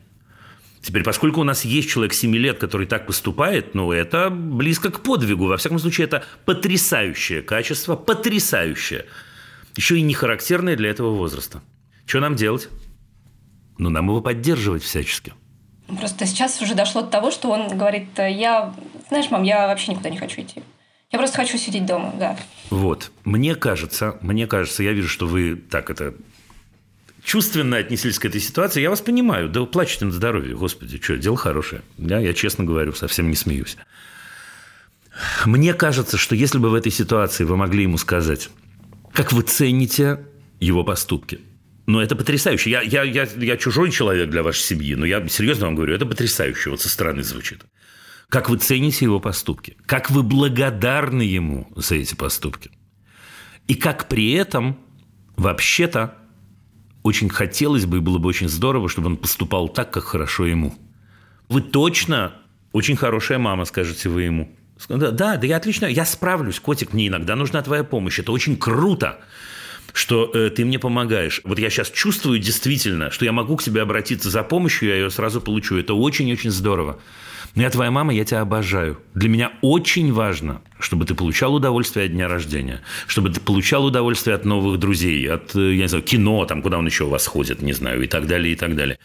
Теперь, 0.82 1.04
поскольку 1.04 1.42
у 1.42 1.44
нас 1.44 1.66
есть 1.66 1.90
человек 1.90 2.14
7 2.14 2.34
лет, 2.38 2.60
который 2.60 2.88
так 2.88 3.06
поступает, 3.06 3.76
ну, 3.76 3.92
это 3.92 4.30
близко 4.30 4.90
к 4.90 5.02
подвигу. 5.02 5.48
Во 5.48 5.58
всяком 5.58 5.78
случае, 5.78 6.08
это 6.08 6.24
потрясающее 6.46 7.42
качество, 7.42 7.98
потрясающее. 7.98 9.06
Еще 9.76 9.98
и 9.98 10.02
не 10.02 10.14
характерное 10.14 10.78
для 10.78 10.92
этого 10.92 11.14
возраста. 11.14 11.62
Что 12.06 12.22
нам 12.22 12.38
делать? 12.38 12.70
Ну, 13.78 13.90
нам 13.90 14.08
его 14.08 14.22
поддерживать 14.22 14.84
всячески. 14.84 15.34
Просто 15.88 16.26
сейчас 16.26 16.62
уже 16.62 16.74
дошло 16.74 17.02
до 17.02 17.10
того, 17.10 17.32
что 17.32 17.50
он 17.52 17.78
говорит, 17.78 18.18
я, 18.18 18.74
знаешь, 19.10 19.30
мам, 19.30 19.44
я 19.44 19.68
вообще 19.68 19.92
никуда 19.92 20.10
не 20.10 20.18
хочу 20.18 20.40
идти. 20.40 20.64
Я 21.12 21.18
просто 21.18 21.38
хочу 21.38 21.58
сидеть 21.58 21.86
дома, 21.86 22.14
да. 22.20 22.38
Вот. 22.70 23.12
Мне 23.26 23.56
кажется, 23.56 24.18
мне 24.22 24.48
кажется, 24.48 24.84
я 24.84 24.94
вижу, 24.94 25.08
что 25.08 25.28
вы 25.28 25.56
так 25.56 25.90
это 25.90 26.14
чувственно 27.24 27.78
отнеслись 27.78 28.20
к 28.20 28.26
этой 28.26 28.40
ситуации. 28.40 28.82
Я 28.82 28.90
вас 28.90 29.02
понимаю. 29.02 29.50
Да 29.50 29.66
плачете 29.66 30.06
на 30.06 30.12
здоровье. 30.12 30.56
Господи, 30.56 31.02
что, 31.02 31.18
дело 31.18 31.36
хорошее. 31.38 31.82
Да, 31.98 32.20
я 32.20 32.34
честно 32.34 32.64
говорю, 32.64 32.94
совсем 32.94 33.30
не 33.30 33.36
смеюсь. 33.36 33.78
Мне 35.46 35.74
кажется, 35.74 36.18
что 36.18 36.36
если 36.36 36.60
бы 36.60 36.70
в 36.70 36.76
этой 36.76 36.92
ситуации 36.92 37.44
вы 37.44 37.58
могли 37.58 37.84
ему 37.84 37.98
сказать, 37.98 38.50
как 39.12 39.34
вы 39.34 39.42
цените 39.42 40.26
его 40.60 40.84
поступки– 40.84 41.42
ну, 41.90 42.00
это 42.00 42.16
потрясающе. 42.16 42.70
Я, 42.70 42.82
я, 42.84 43.02
я, 43.02 43.28
я 43.36 43.58
чужой 43.58 43.90
человек 43.90 44.30
для 44.30 44.44
вашей 44.44 44.62
семьи, 44.62 44.94
но 44.94 45.08
я 45.08 45.28
серьезно 45.28 45.66
вам 45.66 45.74
говорю, 45.74 45.96
это 45.96 46.06
потрясающе. 46.06 46.70
Вот 46.70 46.82
со 46.82 46.88
стороны 46.88 47.24
звучит. 47.24 47.64
Как 48.30 48.50
вы 48.50 48.58
цените 48.58 49.06
его 49.06 49.20
поступки, 49.20 49.76
как 49.86 50.12
вы 50.12 50.22
благодарны 50.24 51.24
ему 51.24 51.68
за 51.76 51.96
эти 51.96 52.14
поступки. 52.14 52.72
И 53.68 53.76
как 53.76 54.08
при 54.08 54.32
этом, 54.34 54.78
вообще-то, 55.36 56.16
очень 57.02 57.30
хотелось 57.30 57.86
бы 57.86 57.98
и 57.98 58.02
было 58.02 58.20
бы 58.20 58.30
очень 58.30 58.48
здорово, 58.48 58.88
чтобы 58.88 59.08
он 59.08 59.18
поступал 59.18 59.68
так, 59.68 59.92
как 59.92 60.04
хорошо 60.04 60.46
ему. 60.46 60.76
Вы 61.48 61.62
точно 61.62 62.34
очень 62.72 62.96
хорошая 62.96 63.40
мама, 63.40 63.66
скажете 63.66 64.10
вы 64.10 64.24
ему. 64.24 64.56
Да, 64.88 65.12
да, 65.12 65.40
я 65.42 65.58
отлично, 65.58 65.88
я 65.88 66.06
справлюсь, 66.06 66.60
котик, 66.60 66.94
мне 66.94 67.08
иногда 67.08 67.36
нужна 67.36 67.62
твоя 67.62 67.84
помощь, 67.84 68.20
это 68.20 68.32
очень 68.32 68.56
круто 68.58 69.20
что 69.92 70.32
э, 70.34 70.52
ты 70.52 70.66
мне 70.66 70.78
помогаешь. 70.78 71.42
Вот 71.44 71.60
я 71.60 71.70
сейчас 71.70 71.90
чувствую 71.90 72.40
действительно, 72.40 73.10
что 73.10 73.26
я 73.26 73.32
могу 73.32 73.58
к 73.58 73.64
тебе 73.64 73.82
обратиться 73.82 74.30
за 74.30 74.44
помощью, 74.44 74.90
я 74.90 74.96
ее 74.96 75.10
сразу 75.10 75.42
получу. 75.42 75.78
Это 75.78 75.96
очень-очень 75.96 76.52
здорово. 76.52 77.00
Я 77.56 77.70
твоя 77.70 77.92
мама, 77.92 78.14
я 78.14 78.26
тебя 78.26 78.42
обожаю. 78.42 79.00
Для 79.16 79.30
меня 79.30 79.52
очень 79.62 80.14
важно, 80.14 80.62
чтобы 80.80 81.06
ты 81.06 81.16
получал 81.16 81.56
удовольствие 81.56 82.06
от 82.06 82.12
дня 82.12 82.28
рождения, 82.28 82.82
чтобы 83.08 83.30
ты 83.30 83.40
получал 83.40 83.86
удовольствие 83.86 84.36
от 84.36 84.46
новых 84.46 84.80
друзей, 84.80 85.30
от, 85.30 85.56
э, 85.56 85.74
я 85.74 85.84
не 85.84 85.88
знаю, 85.88 86.04
кино, 86.04 86.46
там, 86.46 86.62
куда 86.62 86.78
он 86.78 86.86
еще 86.86 87.06
у 87.06 87.10
вас 87.10 87.26
ходит, 87.26 87.62
не 87.62 87.74
знаю, 87.74 88.04
и 88.04 88.08
так 88.08 88.28
далее, 88.28 88.54
и 88.54 88.56
так 88.56 88.76
далее. 88.76 89.00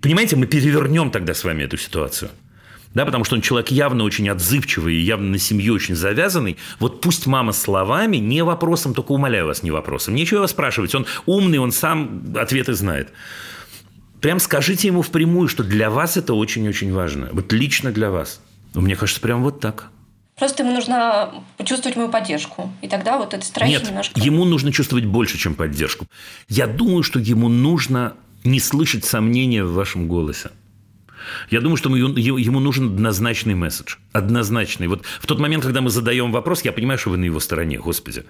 Понимаете, 0.00 0.36
мы 0.36 0.46
перевернем 0.46 1.10
тогда 1.10 1.34
с 1.34 1.44
вами 1.44 1.64
эту 1.64 1.76
ситуацию 1.76 2.30
да, 2.94 3.04
потому 3.04 3.24
что 3.24 3.36
он 3.36 3.42
человек 3.42 3.70
явно 3.70 4.04
очень 4.04 4.28
отзывчивый 4.28 4.96
и 4.96 5.00
явно 5.00 5.30
на 5.30 5.38
семью 5.38 5.74
очень 5.74 5.94
завязанный, 5.94 6.56
вот 6.78 7.00
пусть 7.00 7.26
мама 7.26 7.52
словами, 7.52 8.16
не 8.16 8.42
вопросом, 8.42 8.94
только 8.94 9.12
умоляю 9.12 9.46
вас, 9.46 9.62
не 9.62 9.70
вопросом. 9.70 10.14
Нечего 10.14 10.38
его 10.38 10.46
спрашивать, 10.46 10.94
он 10.94 11.06
умный, 11.26 11.58
он 11.58 11.72
сам 11.72 12.24
ответы 12.36 12.74
знает. 12.74 13.10
Прям 14.20 14.40
скажите 14.40 14.88
ему 14.88 15.02
впрямую, 15.02 15.48
что 15.48 15.62
для 15.62 15.90
вас 15.90 16.16
это 16.16 16.34
очень-очень 16.34 16.92
важно. 16.92 17.28
Вот 17.32 17.52
лично 17.52 17.92
для 17.92 18.10
вас. 18.10 18.40
Мне 18.74 18.96
кажется, 18.96 19.20
прям 19.20 19.42
вот 19.42 19.60
так. 19.60 19.90
Просто 20.38 20.62
ему 20.62 20.72
нужно 20.72 21.44
почувствовать 21.56 21.96
мою 21.96 22.08
поддержку. 22.10 22.70
И 22.80 22.88
тогда 22.88 23.18
вот 23.18 23.34
этот 23.34 23.44
страх 23.44 23.68
Нет, 23.68 23.88
немножко... 23.88 24.20
ему 24.20 24.44
нужно 24.44 24.72
чувствовать 24.72 25.04
больше, 25.04 25.36
чем 25.36 25.54
поддержку. 25.54 26.06
Я 26.48 26.66
думаю, 26.66 27.02
что 27.02 27.18
ему 27.18 27.48
нужно 27.48 28.14
не 28.44 28.60
слышать 28.60 29.04
сомнения 29.04 29.64
в 29.64 29.72
вашем 29.72 30.06
голосе. 30.06 30.50
Я 31.50 31.60
думаю, 31.60 31.76
что 31.76 31.94
ему 31.94 32.60
нужен 32.60 32.86
однозначный 32.86 33.54
месседж. 33.54 33.96
Однозначный. 34.12 34.86
Вот 34.86 35.04
в 35.20 35.26
тот 35.26 35.40
момент, 35.40 35.64
когда 35.64 35.80
мы 35.80 35.90
задаем 35.90 36.32
вопрос, 36.32 36.62
я 36.62 36.72
понимаю, 36.72 36.98
что 36.98 37.10
вы 37.10 37.16
на 37.16 37.24
его 37.24 37.40
стороне, 37.40 37.78
господи. 37.78 38.24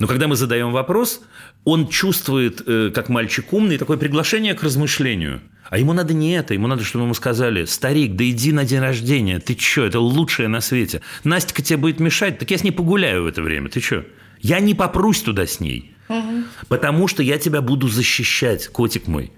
Но 0.00 0.06
когда 0.06 0.26
мы 0.28 0.34
задаем 0.34 0.72
вопрос, 0.72 1.20
он 1.64 1.86
чувствует, 1.86 2.62
э, 2.66 2.90
как 2.92 3.10
мальчик 3.10 3.52
умный, 3.52 3.76
такое 3.76 3.98
приглашение 3.98 4.54
к 4.54 4.62
размышлению. 4.62 5.42
А 5.68 5.78
ему 5.78 5.92
надо 5.92 6.14
не 6.14 6.32
это, 6.32 6.54
ему 6.54 6.66
надо, 6.66 6.82
чтобы 6.84 7.04
ему 7.04 7.12
сказали, 7.12 7.66
старик, 7.66 8.16
да 8.16 8.24
иди 8.24 8.50
на 8.50 8.64
день 8.64 8.80
рождения, 8.80 9.38
ты 9.40 9.54
чё, 9.54 9.84
это 9.84 10.00
лучшее 10.00 10.48
на 10.48 10.62
свете. 10.62 11.02
Настя 11.22 11.62
тебе 11.62 11.76
будет 11.76 12.00
мешать, 12.00 12.38
так 12.38 12.50
я 12.50 12.56
с 12.56 12.64
ней 12.64 12.72
погуляю 12.72 13.24
в 13.24 13.26
это 13.26 13.42
время, 13.42 13.68
ты 13.68 13.80
чё? 13.80 14.04
Я 14.40 14.60
не 14.60 14.74
попрусь 14.74 15.20
туда 15.20 15.46
с 15.46 15.60
ней, 15.60 15.94
угу. 16.08 16.44
потому 16.68 17.06
что 17.06 17.22
я 17.22 17.36
тебя 17.36 17.60
буду 17.60 17.86
защищать, 17.88 18.68
котик 18.68 19.06
мой. 19.06 19.30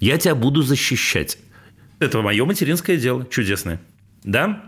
Я 0.00 0.18
тебя 0.18 0.34
буду 0.34 0.62
защищать. 0.62 1.38
Это 2.00 2.20
мое 2.22 2.44
материнское 2.44 2.96
дело, 2.96 3.24
чудесное. 3.30 3.80
Да? 4.24 4.64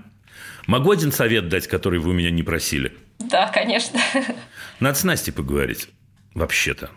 Могу 0.69 0.93
один 0.93 1.11
совет 1.11 1.49
дать, 1.49 1.67
который 1.67 1.99
вы 1.99 2.11
у 2.11 2.15
меня 2.15 2.31
не 2.31 2.45
просили? 2.45 2.93
Да, 3.19 3.49
конечно. 3.49 4.01
Надо 4.81 4.99
с 4.99 5.05
Настей 5.05 5.33
поговорить, 5.33 5.89
вообще-то. 6.35 6.91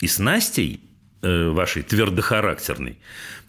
И 0.00 0.08
с 0.08 0.18
Настей, 0.18 0.80
э, 1.22 1.48
вашей 1.50 1.82
твердохарактерной, 1.82 2.98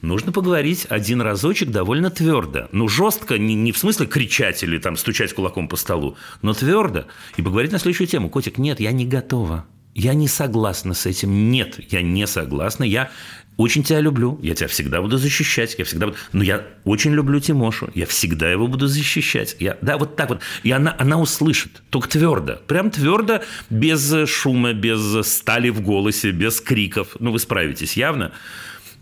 нужно 0.02 0.32
поговорить 0.32 0.86
один 0.90 1.22
разочек 1.22 1.70
довольно 1.70 2.12
твердо. 2.12 2.70
Ну, 2.72 2.88
жестко, 2.88 3.38
не, 3.38 3.56
не 3.56 3.72
в 3.72 3.78
смысле 3.78 4.06
кричать 4.06 4.64
или 4.64 4.78
там 4.78 4.96
стучать 4.96 5.34
кулаком 5.34 5.68
по 5.68 5.76
столу, 5.76 6.18
но 6.42 6.54
твердо. 6.54 7.06
И 7.38 7.42
поговорить 7.42 7.72
на 7.72 7.80
следующую 7.80 8.08
тему. 8.08 8.30
Котик, 8.30 8.60
нет, 8.60 8.80
я 8.80 8.92
не 8.92 9.06
готова. 9.06 9.66
Я 9.96 10.14
не 10.14 10.28
согласна 10.28 10.94
с 10.94 11.06
этим. 11.08 11.52
Нет, 11.52 11.80
я 11.92 12.02
не 12.02 12.28
согласна. 12.28 12.84
Я 12.84 13.12
очень 13.60 13.84
тебя 13.84 14.00
люблю, 14.00 14.40
я 14.42 14.56
тебя 14.56 14.70
всегда 14.70 15.02
буду 15.02 15.18
защищать, 15.18 15.76
я 15.78 15.84
всегда 15.84 16.08
буду... 16.08 16.18
Но 16.32 16.46
я 16.46 16.66
очень 16.86 17.12
люблю 17.12 17.42
Тимошу, 17.42 17.90
я 17.94 18.06
всегда 18.06 18.50
его 18.50 18.68
буду 18.68 18.88
защищать. 18.88 19.58
Я... 19.60 19.78
Да, 19.82 19.98
вот 19.98 20.16
так 20.16 20.30
вот. 20.30 20.40
И 20.64 20.72
она, 20.72 20.96
она 20.98 21.20
услышит, 21.20 21.84
только 21.90 22.08
твердо, 22.08 22.56
прям 22.68 22.90
твердо, 22.90 23.42
без 23.70 24.30
шума, 24.30 24.72
без 24.72 25.28
стали 25.28 25.72
в 25.72 25.82
голосе, 25.82 26.32
без 26.32 26.62
криков. 26.62 27.18
Ну, 27.20 27.34
вы 27.34 27.40
справитесь 27.40 27.98
явно. 27.98 28.32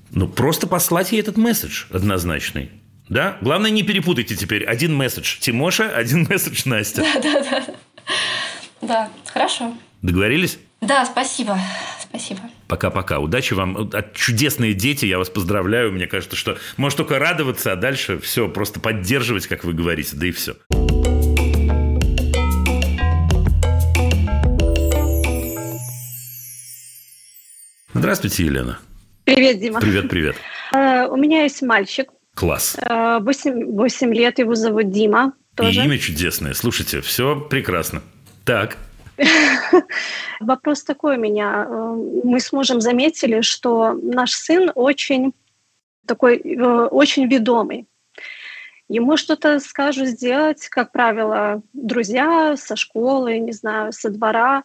Ну, 0.10 0.28
просто 0.28 0.66
послать 0.66 1.12
ей 1.12 1.22
этот 1.22 1.38
месседж 1.38 1.84
однозначный. 1.92 2.72
Да? 3.10 3.38
Главное, 3.42 3.70
не 3.70 3.84
перепутайте 3.84 4.36
теперь. 4.36 4.66
Один 4.66 4.96
месседж 4.96 5.38
Тимоша, 5.38 5.88
один 5.90 6.24
месседж 6.28 6.64
Настя. 6.66 7.04
Да, 7.04 7.22
да, 7.22 7.44
да. 7.44 7.66
Да, 8.82 9.10
хорошо. 9.32 9.78
Договорились? 10.02 10.58
Да, 10.82 11.06
спасибо. 11.06 11.60
Спасибо. 12.02 12.42
Пока-пока. 12.68 13.20
Удачи 13.20 13.54
вам. 13.54 13.90
Чудесные 14.14 14.74
дети, 14.74 15.06
я 15.06 15.18
вас 15.18 15.30
поздравляю. 15.30 15.92
Мне 15.94 16.08
кажется, 16.08 16.36
что 16.36 16.58
может 16.76 16.98
только 16.98 17.18
радоваться, 17.18 17.72
а 17.72 17.76
дальше 17.76 18.20
все, 18.20 18.50
просто 18.50 18.80
поддерживать, 18.80 19.48
как 19.48 19.64
вы 19.64 19.74
говорите, 19.74 20.16
да 20.16 20.28
и 20.28 20.32
все. 20.32 20.56
Здравствуйте, 27.94 28.46
Елена. 28.46 28.80
Привет, 29.24 29.60
Дима. 29.60 29.82
Привет, 29.82 30.10
привет. 30.10 30.36
Uh, 30.74 31.08
у 31.10 31.18
меня 31.18 31.44
есть 31.44 31.62
мальчик. 31.62 32.10
Класс. 32.36 32.78
Uh, 32.80 33.22
8, 33.24 33.76
8 33.76 34.14
лет, 34.14 34.40
его 34.40 34.56
зовут 34.56 34.92
Дима. 34.92 35.34
Тоже. 35.56 35.82
И 35.82 35.86
имя 35.86 35.98
чудесное. 35.98 36.54
Слушайте, 36.54 37.02
все 37.02 37.40
прекрасно. 37.40 38.04
Так. 38.46 38.78
Вопрос 40.40 40.84
такой 40.84 41.18
у 41.18 41.20
меня. 41.20 41.66
Э, 41.70 41.96
Мы 42.24 42.40
с 42.40 42.52
мужем 42.52 42.82
заметили, 42.82 43.42
что 43.42 43.94
наш 43.94 44.34
сын 44.34 44.72
очень 44.76 45.34
такой, 46.06 46.38
э, 46.38 46.88
очень 46.88 47.28
ведомый. 47.28 47.88
Ему 48.90 49.18
что-то 49.18 49.60
скажут 49.60 50.08
сделать, 50.08 50.70
как 50.70 50.92
правило, 50.92 51.62
друзья 51.74 52.56
со 52.56 52.76
школы, 52.76 53.38
не 53.40 53.52
знаю, 53.52 53.92
со 53.92 54.10
двора, 54.10 54.64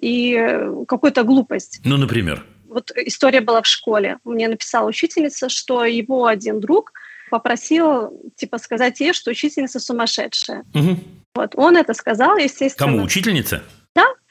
и 0.00 0.58
какую-то 0.88 1.24
глупость. 1.24 1.80
Ну, 1.84 1.98
например. 1.98 2.42
Вот 2.68 2.90
история 2.96 3.42
была 3.42 3.60
в 3.60 3.66
школе. 3.66 4.18
Мне 4.24 4.48
написала 4.48 4.88
учительница, 4.88 5.50
что 5.50 5.84
его 5.84 6.24
один 6.24 6.60
друг 6.60 6.92
попросил, 7.30 8.18
типа, 8.36 8.58
сказать 8.58 9.00
ей, 9.00 9.12
что 9.12 9.30
учительница 9.30 9.78
сумасшедшая. 9.78 10.64
Мгм. 10.72 10.98
Вот, 11.34 11.52
он 11.56 11.76
это 11.76 11.94
сказал, 11.94 12.36
естественно. 12.38 12.92
Кому? 12.92 13.04
Учительница? 13.04 13.62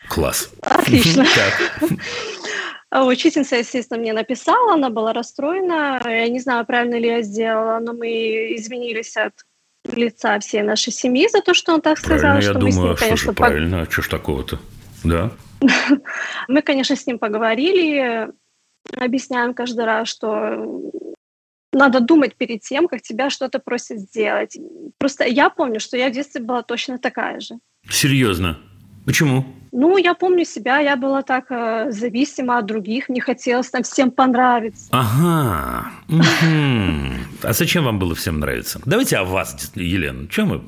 Класс. 0.10 0.52
Отлично. 0.62 1.26
А 2.92 3.06
Учительница, 3.06 3.58
естественно, 3.58 4.00
мне 4.00 4.14
написала, 4.14 4.74
она 4.74 4.90
была 4.90 5.14
расстроена. 5.14 6.02
Я 6.04 6.28
не 6.28 6.40
знаю, 6.40 6.66
правильно 6.66 6.96
ли 6.96 7.08
я 7.08 7.22
сделала, 7.22 7.78
но 7.78 7.94
мы 7.94 8.56
извинились 8.56 9.16
от 9.16 9.34
лица 9.94 10.40
всей 10.40 10.64
нашей 10.64 10.92
семьи 10.92 11.28
за 11.32 11.42
то, 11.42 11.54
что 11.54 11.76
он 11.76 11.82
так 11.82 12.00
сказал, 12.00 12.38
я 12.38 12.42
что 12.42 12.60
мы 12.60 12.72
с 12.72 12.76
думаю, 12.76 12.88
ним, 12.88 12.94
а 12.94 12.96
что 12.96 13.06
конечно, 13.06 13.26
же 13.26 13.32
пог- 13.32 13.36
правильно, 13.36 13.82
а 13.82 13.92
что 13.92 14.02
ж 14.02 14.08
такого-то? 14.08 14.60
Да. 15.04 15.32
мы, 16.48 16.64
конечно, 16.64 16.96
с 16.96 17.06
ним 17.06 17.20
поговорили, 17.20 18.30
объясняем 18.98 19.54
каждый 19.54 19.86
раз, 19.86 20.08
что 20.08 20.92
надо 21.72 22.00
думать 22.00 22.36
перед 22.36 22.62
тем, 22.62 22.88
как 22.88 23.04
тебя 23.04 23.30
что-то 23.30 23.60
просят 23.60 24.00
сделать. 24.00 24.58
Просто 24.98 25.26
я 25.26 25.52
помню, 25.52 25.80
что 25.80 25.96
я 25.96 26.10
в 26.10 26.14
детстве 26.14 26.42
была 26.42 26.64
точно 26.64 26.98
такая 26.98 27.40
же. 27.40 27.60
Серьезно. 27.88 28.58
Почему? 29.06 29.46
Ну, 29.72 29.98
я 29.98 30.14
помню 30.14 30.46
себя, 30.46 30.80
я 30.80 30.96
была 30.96 31.22
так 31.22 31.52
э, 31.52 31.92
зависима 31.92 32.58
от 32.58 32.66
других, 32.66 33.10
мне 33.10 33.22
хотелось 33.22 33.70
там 33.70 33.84
всем 33.84 34.12
понравиться. 34.12 34.88
Ага. 34.92 35.92
А 37.44 37.54
зачем 37.54 37.86
вам 37.86 38.00
было 38.00 38.16
всем 38.16 38.40
нравиться? 38.40 38.82
Давайте 38.86 39.18
о 39.18 39.24
вас, 39.24 39.72
Елена. 39.76 40.28
Чем 40.28 40.48
мы 40.50 40.62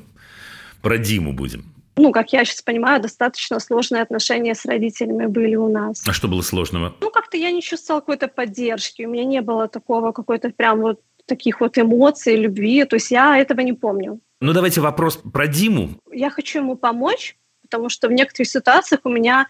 про 0.81 0.97
Диму 0.97 1.33
будем? 1.33 1.65
ну, 1.97 2.11
как 2.11 2.33
я 2.33 2.45
сейчас 2.45 2.61
понимаю, 2.61 3.01
достаточно 3.01 3.59
сложные 3.59 4.01
отношения 4.01 4.55
с 4.55 4.65
родителями 4.65 5.27
были 5.27 5.55
у 5.55 5.69
нас. 5.69 6.03
А 6.07 6.13
что 6.13 6.27
было 6.27 6.41
сложного? 6.41 6.95
Ну, 6.99 7.09
как-то 7.11 7.37
я 7.37 7.51
не 7.51 7.61
чувствовала 7.61 8.01
какой-то 8.01 8.27
поддержки, 8.27 9.03
у 9.03 9.09
меня 9.09 9.25
не 9.25 9.41
было 9.41 9.67
такого 9.67 10.11
какой-то 10.11 10.49
прям 10.49 10.81
вот 10.81 10.99
таких 11.25 11.61
вот 11.61 11.77
эмоций, 11.77 12.35
любви, 12.35 12.83
то 12.85 12.95
есть 12.95 13.11
я 13.11 13.37
этого 13.37 13.61
не 13.61 13.73
помню. 13.73 14.19
Ну, 14.39 14.53
давайте 14.53 14.81
вопрос 14.81 15.17
про 15.17 15.47
Диму. 15.47 15.89
Я 16.11 16.29
хочу 16.31 16.59
ему 16.59 16.75
помочь, 16.75 17.37
потому 17.71 17.89
что 17.89 18.09
в 18.09 18.11
некоторых 18.11 18.49
ситуациях 18.49 19.01
у 19.05 19.09
меня 19.09 19.47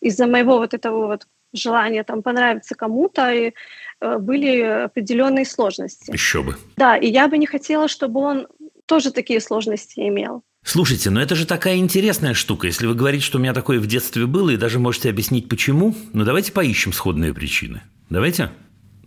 из-за 0.00 0.26
моего 0.26 0.58
вот 0.58 0.74
этого 0.74 1.06
вот 1.06 1.26
желания 1.52 2.04
там 2.04 2.22
понравиться 2.22 2.74
кому-то 2.74 3.32
и, 3.32 3.52
э, 4.00 4.18
были 4.18 4.60
определенные 4.60 5.44
сложности. 5.44 6.12
Еще 6.12 6.42
бы. 6.42 6.56
Да, 6.76 6.96
и 6.96 7.10
я 7.10 7.26
бы 7.26 7.36
не 7.36 7.46
хотела, 7.46 7.88
чтобы 7.88 8.20
он 8.20 8.46
тоже 8.86 9.10
такие 9.10 9.40
сложности 9.40 10.00
имел. 10.00 10.42
Слушайте, 10.62 11.10
ну 11.10 11.20
это 11.20 11.34
же 11.34 11.46
такая 11.46 11.76
интересная 11.76 12.34
штука. 12.34 12.66
Если 12.68 12.86
вы 12.86 12.94
говорите, 12.94 13.24
что 13.24 13.38
у 13.38 13.40
меня 13.40 13.52
такое 13.52 13.80
в 13.80 13.86
детстве 13.86 14.26
было, 14.26 14.50
и 14.50 14.56
даже 14.56 14.78
можете 14.78 15.10
объяснить, 15.10 15.48
почему, 15.48 15.94
ну 16.12 16.24
давайте 16.24 16.52
поищем 16.52 16.92
сходные 16.92 17.34
причины. 17.34 17.82
Давайте? 18.08 18.50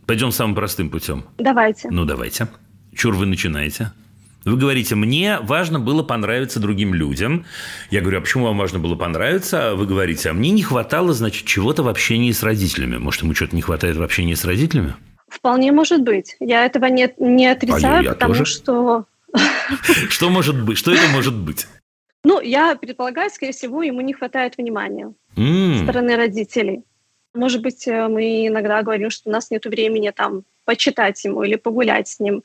Пойдем 0.06 0.32
самым 0.32 0.56
простым 0.56 0.89
путем. 0.89 1.25
Давайте. 1.38 1.89
Ну, 1.89 2.06
давайте. 2.06 2.47
Чур 2.95 3.15
вы 3.15 3.25
начинаете? 3.25 3.91
Вы 4.47 4.57
говорите, 4.57 4.95
мне 4.95 5.39
важно 5.41 5.77
было 5.79 6.03
понравиться 6.03 6.62
другим 6.62 6.93
людям. 6.93 7.45
Я 7.91 7.99
говорю, 7.99 8.19
а 8.19 8.21
почему 8.21 8.45
вам 8.45 8.57
важно 8.57 8.79
было 8.79 8.95
понравиться? 8.95 9.71
А 9.71 9.75
вы 9.75 9.86
говорите, 9.86 10.29
а 10.29 10.33
мне 10.33 10.51
не 10.51 10.63
хватало, 10.63 11.12
значит, 11.12 11.45
чего-то 11.45 11.83
в 11.83 11.89
общении 11.89 12.31
с 12.31 12.41
родителями. 12.43 12.97
Может, 12.97 13.23
ему 13.23 13.36
что-то 13.36 13.55
не 13.55 13.62
хватает 13.62 13.97
в 13.97 14.01
общении 14.01 14.36
с 14.36 14.45
родителями? 14.45 14.95
Вполне 15.27 15.73
может 15.73 16.01
быть. 16.01 16.38
Я 16.39 16.65
этого 16.65 16.86
не, 16.86 17.13
не 17.17 17.47
отрицаю, 17.47 17.99
А 17.99 18.03
я 18.03 18.13
потому 18.13 18.33
тоже. 18.36 18.45
что 18.45 19.05
Что 20.10 20.29
может 20.29 20.63
быть? 20.63 20.77
Что 20.77 20.93
это 20.93 21.07
может 21.10 21.36
быть? 21.36 21.67
Ну, 22.23 22.39
я 22.39 22.75
предполагаю, 22.75 23.29
скорее 23.29 23.51
всего, 23.51 23.83
ему 23.83 23.99
не 24.01 24.13
хватает 24.13 24.57
внимания 24.57 25.13
со 25.36 25.83
стороны 25.83 26.15
родителей. 26.15 26.83
Может 27.33 27.62
быть, 27.62 27.88
э, 27.88 28.07
мы 28.07 28.47
иногда 28.47 28.81
говорим, 28.81 29.10
что 29.10 29.29
у 29.29 29.31
нас 29.31 29.51
нет 29.51 29.65
времени 29.65 30.10
там 30.10 30.43
почитать 30.65 31.23
ему 31.23 31.43
или 31.43 31.55
погулять 31.55 32.07
с 32.07 32.19
ним. 32.19 32.43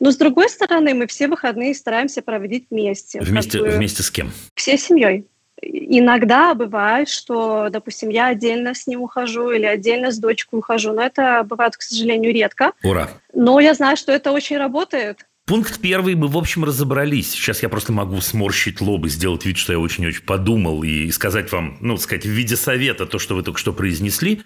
Но 0.00 0.10
с 0.10 0.16
другой 0.16 0.48
стороны, 0.48 0.94
мы 0.94 1.06
все 1.06 1.28
выходные 1.28 1.74
стараемся 1.74 2.22
проводить 2.22 2.66
вместе. 2.70 3.18
как 3.18 3.28
Вместе, 3.28 3.58
бы 3.58 3.68
вместе 3.68 4.02
с 4.02 4.10
кем? 4.10 4.32
Всей 4.54 4.78
семьей. 4.78 5.26
Иногда 5.62 6.54
бывает, 6.54 7.08
что, 7.08 7.68
допустим, 7.70 8.10
я 8.10 8.26
отдельно 8.26 8.74
с 8.74 8.86
ним 8.86 9.02
ухожу 9.02 9.50
или 9.50 9.64
отдельно 9.64 10.10
с 10.10 10.18
дочкой 10.18 10.58
ухожу, 10.58 10.92
но 10.92 11.02
это 11.02 11.44
бывает, 11.44 11.76
к 11.76 11.82
сожалению, 11.82 12.34
редко. 12.34 12.72
Ура! 12.82 13.08
Но 13.32 13.60
я 13.60 13.74
знаю, 13.74 13.96
что 13.96 14.12
это 14.12 14.32
очень 14.32 14.58
работает. 14.58 15.26
Пункт 15.46 15.78
первый 15.78 16.14
мы, 16.14 16.28
в 16.28 16.38
общем, 16.38 16.64
разобрались. 16.64 17.30
Сейчас 17.30 17.62
я 17.62 17.68
просто 17.68 17.92
могу 17.92 18.18
сморщить 18.22 18.80
лоб 18.80 19.04
и 19.04 19.10
сделать 19.10 19.44
вид, 19.44 19.58
что 19.58 19.74
я 19.74 19.78
очень-очень 19.78 20.22
подумал 20.22 20.82
и 20.82 21.10
сказать 21.10 21.52
вам, 21.52 21.76
ну, 21.80 21.98
сказать, 21.98 22.24
в 22.24 22.30
виде 22.30 22.56
совета 22.56 23.04
то, 23.04 23.18
что 23.18 23.34
вы 23.34 23.42
только 23.42 23.58
что 23.58 23.74
произнесли. 23.74 24.42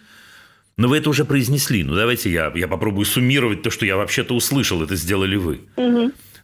Но 0.78 0.86
вы 0.86 0.98
это 0.98 1.10
уже 1.10 1.24
произнесли. 1.24 1.82
Ну, 1.82 1.96
давайте 1.96 2.30
я, 2.30 2.52
я 2.54 2.68
попробую 2.68 3.04
суммировать 3.04 3.62
то, 3.62 3.70
что 3.70 3.84
я 3.84 3.96
вообще-то 3.96 4.34
услышал. 4.34 4.80
Это 4.82 4.94
сделали 4.94 5.36
вы. 5.36 5.60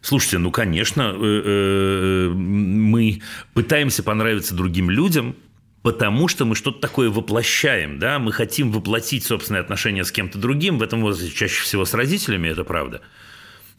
Слушайте, 0.01 0.37
ну, 0.37 0.51
конечно, 0.51 1.15
э, 1.15 1.41
э, 1.45 2.29
мы 2.29 3.21
пытаемся 3.53 4.03
понравиться 4.03 4.53
другим 4.53 4.91
людям, 4.91 5.35
потому 5.81 6.27
что 6.27 6.45
мы 6.45 6.55
что-то 6.55 6.79
такое 6.79 7.09
воплощаем, 7.09 7.97
да, 7.97 8.19
мы 8.19 8.31
хотим 8.31 8.71
воплотить 8.71 9.23
собственные 9.23 9.61
отношения 9.61 10.03
с 10.03 10.11
кем-то 10.11 10.37
другим, 10.37 10.77
в 10.77 10.83
этом 10.83 11.01
возрасте 11.01 11.33
чаще 11.33 11.63
всего 11.63 11.85
с 11.85 11.93
родителями, 11.95 12.49
это 12.49 12.63
правда. 12.63 13.01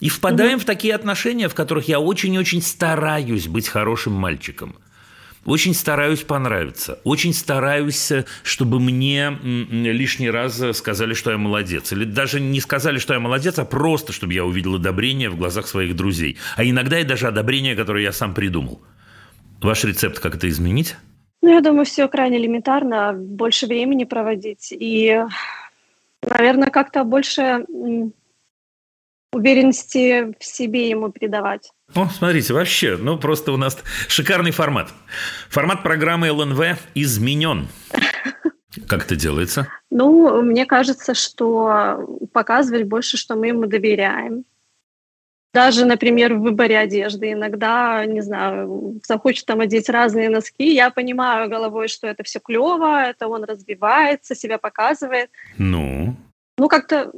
И 0.01 0.09
впадаем 0.09 0.59
в 0.59 0.65
такие 0.65 0.95
отношения, 0.95 1.47
в 1.47 1.53
которых 1.53 1.87
я 1.87 1.99
очень-очень 1.99 2.61
стараюсь 2.61 3.47
быть 3.47 3.69
хорошим 3.69 4.13
мальчиком. 4.13 4.75
Очень 5.47 5.73
стараюсь 5.73 6.23
понравиться. 6.23 6.99
Очень 7.05 7.33
стараюсь, 7.33 8.11
э, 8.11 8.25
чтобы 8.43 8.81
мне 8.81 9.31
лишний 9.41 10.29
раз 10.29 10.59
э, 10.61 10.73
сказали, 10.73 11.13
что 11.13 11.31
я 11.31 11.37
молодец. 11.37 11.93
Или 11.93 12.03
даже 12.03 12.41
не 12.41 12.59
сказали, 12.59 12.99
что 12.99 13.13
я 13.13 13.21
молодец, 13.21 13.57
а 13.57 13.63
просто, 13.63 14.11
чтобы 14.11 14.33
я 14.33 14.43
увидел 14.43 14.75
одобрение 14.75 15.29
в 15.29 15.37
глазах 15.37 15.67
своих 15.67 15.95
друзей. 15.95 16.37
А 16.57 16.65
иногда 16.65 16.99
и 16.99 17.05
даже 17.05 17.27
одобрение, 17.27 17.77
которое 17.77 18.03
я 18.03 18.11
сам 18.11 18.33
придумал. 18.33 18.81
Ваш 19.61 19.85
рецепт, 19.85 20.19
как 20.19 20.35
это 20.35 20.49
изменить? 20.49 20.97
Ну, 21.41 21.53
я 21.53 21.61
думаю, 21.61 21.85
все 21.85 22.09
крайне 22.09 22.39
элементарно. 22.39 23.13
Больше 23.13 23.67
времени 23.67 24.03
проводить 24.03 24.73
и, 24.77 25.23
наверное, 26.23 26.71
как-то 26.71 27.05
больше 27.05 27.65
уверенности 29.31 30.35
в 30.37 30.43
себе 30.43 30.89
ему 30.89 31.09
передавать. 31.09 31.71
О, 31.95 32.07
смотрите, 32.09 32.53
вообще, 32.53 32.97
ну 32.97 33.17
просто 33.17 33.51
у 33.51 33.57
нас 33.57 33.77
шикарный 34.07 34.51
формат. 34.51 34.93
Формат 35.49 35.83
программы 35.83 36.31
ЛНВ 36.31 36.77
изменен. 36.95 37.67
Как 38.87 39.05
это 39.05 39.15
делается? 39.15 39.67
Ну, 39.89 40.41
мне 40.41 40.65
кажется, 40.65 41.13
что 41.13 42.19
показывать 42.33 42.83
больше, 42.83 43.17
что 43.17 43.35
мы 43.35 43.47
ему 43.47 43.65
доверяем. 43.65 44.45
Даже, 45.53 45.85
например, 45.85 46.35
в 46.35 46.41
выборе 46.41 46.77
одежды. 46.77 47.31
Иногда, 47.31 48.05
не 48.05 48.21
знаю, 48.21 49.01
захочет 49.07 49.45
там 49.45 49.61
одеть 49.61 49.89
разные 49.89 50.29
носки. 50.29 50.71
Я 50.75 50.91
понимаю 50.91 51.49
головой, 51.49 51.87
что 51.87 52.05
это 52.05 52.23
все 52.23 52.39
клево, 52.39 53.03
это 53.05 53.27
он 53.27 53.43
развивается, 53.43 54.35
себя 54.35 54.59
показывает. 54.59 55.31
Ну, 55.57 56.15
Ну, 56.59 56.67
как-то, 56.67 57.11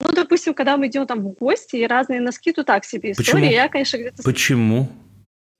ну, 0.00 0.12
допустим, 0.12 0.54
когда 0.54 0.76
мы 0.76 0.86
идем 0.88 1.06
там 1.06 1.20
в 1.20 1.32
гости, 1.34 1.76
и 1.76 1.86
разные 1.86 2.20
носки, 2.20 2.52
то 2.52 2.64
так 2.64 2.84
себе 2.84 3.12
история. 3.12 3.32
Почему? 3.32 3.50
Я, 3.50 3.68
конечно, 3.68 3.96
где-то... 3.96 4.22
почему? 4.22 4.88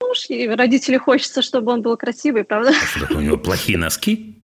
Ну, 0.01 0.09
уж 0.09 0.29
и 0.29 0.47
родители 0.47 0.97
хочется, 0.97 1.41
чтобы 1.41 1.71
он 1.71 1.81
был 1.81 1.97
красивый, 1.97 2.43
правда? 2.43 2.69
А 2.69 2.85
что 2.85 3.01
такое, 3.01 3.17
у 3.17 3.21
него 3.21 3.37
плохие 3.37 3.77
носки? 3.77 4.41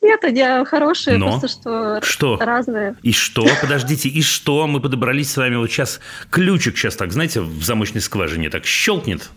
Нет, 0.00 0.22
они 0.24 0.64
хорошие, 0.64 1.16
Но? 1.16 1.38
просто 1.38 1.48
что 1.48 2.00
Что? 2.02 2.36
разные. 2.38 2.96
И 3.02 3.12
что? 3.12 3.46
Подождите, 3.60 4.08
и 4.08 4.20
что? 4.20 4.66
Мы 4.66 4.80
подобрались 4.80 5.30
с 5.32 5.36
вами 5.36 5.56
вот 5.56 5.70
сейчас. 5.70 6.00
Ключик 6.30 6.76
сейчас 6.76 6.96
так, 6.96 7.12
знаете, 7.12 7.40
в 7.40 7.62
замочной 7.62 8.02
скважине 8.02 8.50
так 8.50 8.66
щелкнет, 8.66 9.30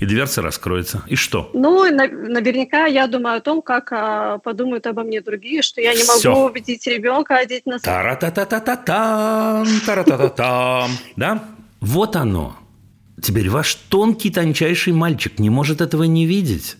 и 0.00 0.06
дверца 0.06 0.42
раскроется. 0.42 1.02
И 1.06 1.16
что? 1.16 1.50
Ну, 1.54 1.84
на- 1.90 2.08
наверняка 2.08 2.86
я 2.86 3.06
думаю 3.06 3.36
о 3.36 3.40
том, 3.40 3.62
как 3.62 3.92
а, 3.92 4.38
подумают 4.38 4.86
обо 4.86 5.02
мне 5.02 5.20
другие, 5.20 5.62
что 5.62 5.80
я 5.80 5.94
не 5.94 6.02
могу 6.04 6.18
Всё. 6.18 6.34
убедить 6.46 6.86
ребенка 6.86 7.36
одеть 7.36 7.66
носки. 7.66 7.84
Тара-та-та-та-та-там, 7.86 9.66
тара-та-та-там. 9.86 10.90
Да? 11.16 11.44
Вот 11.80 12.16
оно. 12.16 12.56
Теперь 13.20 13.48
ваш 13.50 13.74
тонкий, 13.74 14.30
тончайший 14.30 14.92
мальчик 14.92 15.38
не 15.38 15.50
может 15.50 15.80
этого 15.80 16.04
не 16.04 16.26
видеть. 16.26 16.76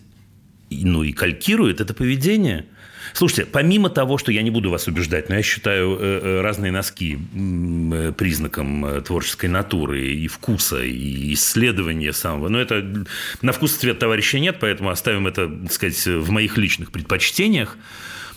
Ну 0.69 1.03
и 1.03 1.13
калькирует 1.13 1.79
это 1.81 1.93
поведение. 1.93 2.65
Слушайте, 3.11 3.45
помимо 3.45 3.89
того, 3.89 4.17
что 4.17 4.31
я 4.31 4.41
не 4.41 4.49
буду 4.49 4.69
вас 4.69 4.87
убеждать, 4.87 5.29
но 5.29 5.35
я 5.35 5.43
считаю 5.43 5.97
э, 5.99 6.19
э, 6.23 6.41
разные 6.41 6.71
носки 6.71 7.17
э, 7.17 8.13
признаком 8.15 9.03
творческой 9.03 9.47
натуры 9.47 10.07
и 10.07 10.27
вкуса, 10.27 10.81
и 10.83 11.33
исследования 11.33 12.13
самого. 12.13 12.47
Но 12.49 12.59
это 12.59 13.05
на 13.41 13.51
вкус 13.51 13.75
и 13.75 13.79
цвет 13.79 13.99
товарища 13.99 14.39
нет, 14.39 14.57
поэтому 14.59 14.89
оставим 14.89 15.27
это, 15.27 15.47
так 15.47 15.71
сказать, 15.71 16.05
в 16.05 16.29
моих 16.31 16.57
личных 16.57 16.91
предпочтениях. 16.91 17.77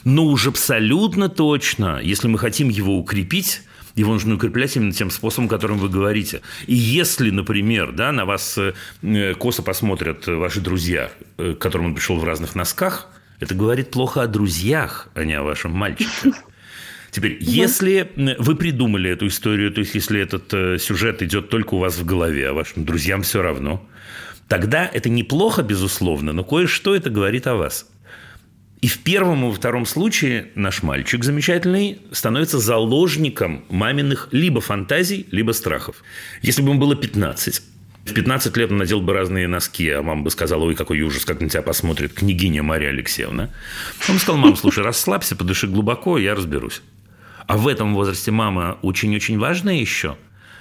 Но 0.05 0.25
уж 0.27 0.47
абсолютно 0.47 1.29
точно, 1.29 2.01
если 2.03 2.29
мы 2.29 2.39
хотим 2.39 2.69
его 2.69 2.97
укрепить, 2.99 3.63
его 3.95 4.13
нужно 4.13 4.35
укреплять 4.35 4.77
именно 4.77 4.93
тем 4.93 5.11
способом, 5.11 5.49
которым 5.49 5.79
вы 5.79 5.89
говорите. 5.89 6.43
И 6.67 6.75
если, 6.75 7.31
например, 7.31 7.93
да, 7.93 8.13
на 8.13 8.25
вас 8.25 8.59
косо 9.39 9.63
посмотрят 9.63 10.27
ваши 10.27 10.61
друзья, 10.61 11.11
к 11.39 11.55
которым 11.55 11.87
он 11.87 11.95
пришел 11.95 12.17
в 12.19 12.25
разных 12.25 12.55
носках, 12.55 13.09
это 13.41 13.55
говорит 13.55 13.91
плохо 13.91 14.23
о 14.23 14.27
друзьях, 14.27 15.09
а 15.15 15.25
не 15.25 15.35
о 15.35 15.43
вашем 15.43 15.73
мальчике. 15.73 16.33
Теперь, 17.11 17.39
если 17.41 18.13
вы 18.39 18.57
придумали 18.57 19.11
эту 19.11 19.29
историю, 19.29 19.73
то 19.73 19.81
есть 19.81 19.95
если 19.95 20.21
этот 20.21 20.53
э, 20.53 20.79
сюжет 20.79 21.23
идет 21.23 21.49
только 21.49 21.75
у 21.75 21.79
вас 21.79 21.97
в 21.97 22.05
голове, 22.05 22.51
а 22.51 22.53
вашим 22.53 22.85
друзьям 22.85 23.23
все 23.23 23.41
равно, 23.41 23.87
тогда 24.49 24.91
это 24.93 25.09
неплохо, 25.09 25.63
безусловно, 25.63 26.33
но 26.35 26.45
кое-что 26.45 26.95
это 26.95 27.09
говорит 27.09 27.47
о 27.47 27.55
вас. 27.55 27.89
И 28.83 28.89
в 28.89 28.99
первом 28.99 29.45
и 29.45 29.49
во 29.49 29.55
втором 29.55 29.87
случае 29.87 30.51
наш 30.55 30.83
мальчик 30.83 31.25
замечательный 31.25 32.03
становится 32.13 32.59
заложником 32.59 33.65
маминых 33.71 34.29
либо 34.33 34.61
фантазий, 34.61 35.27
либо 35.31 35.53
страхов. 35.53 36.03
Если 36.43 36.61
бы 36.61 36.71
ему 36.71 36.81
было 36.81 36.95
15, 36.95 37.63
в 38.07 38.15
15 38.15 38.57
лет 38.57 38.71
он 38.71 38.79
надел 38.79 39.01
бы 39.01 39.13
разные 39.13 39.49
носки, 39.49 39.91
а 39.91 40.01
мама 40.03 40.23
бы 40.23 40.31
сказала, 40.31 40.63
ой, 40.63 40.75
какой 40.75 41.01
ужас, 41.03 41.25
как 41.25 41.41
на 41.41 41.49
тебя 41.49 41.63
посмотрит 41.63 42.13
княгиня 42.13 42.63
Мария 42.63 42.91
Алексеевна. 42.91 43.51
Он 44.09 44.19
сказал, 44.19 44.41
мама, 44.41 44.57
слушай, 44.57 44.85
расслабься, 44.85 45.35
подыши 45.35 45.67
глубоко, 45.67 46.17
я 46.17 46.35
разберусь. 46.35 46.83
А 47.47 47.57
в 47.57 47.67
этом 47.67 47.95
возрасте 47.95 48.31
мама 48.31 48.79
очень-очень 48.83 49.39
важная 49.39 49.75
еще. 49.75 50.17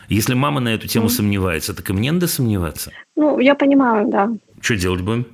Если 0.10 0.34
мама 0.34 0.60
на 0.60 0.70
эту 0.70 0.88
тему 0.88 1.08
mm. 1.08 1.10
сомневается, 1.10 1.74
так 1.74 1.89
и 1.89 1.93
мне 1.93 2.12
надо 2.12 2.28
сомневаться. 2.28 2.91
Ну, 3.16 3.39
я 3.39 3.56
понимаю, 3.56 4.08
да. 4.10 4.30
Что 4.62 4.76
делать 4.76 5.02
будем? 5.02 5.26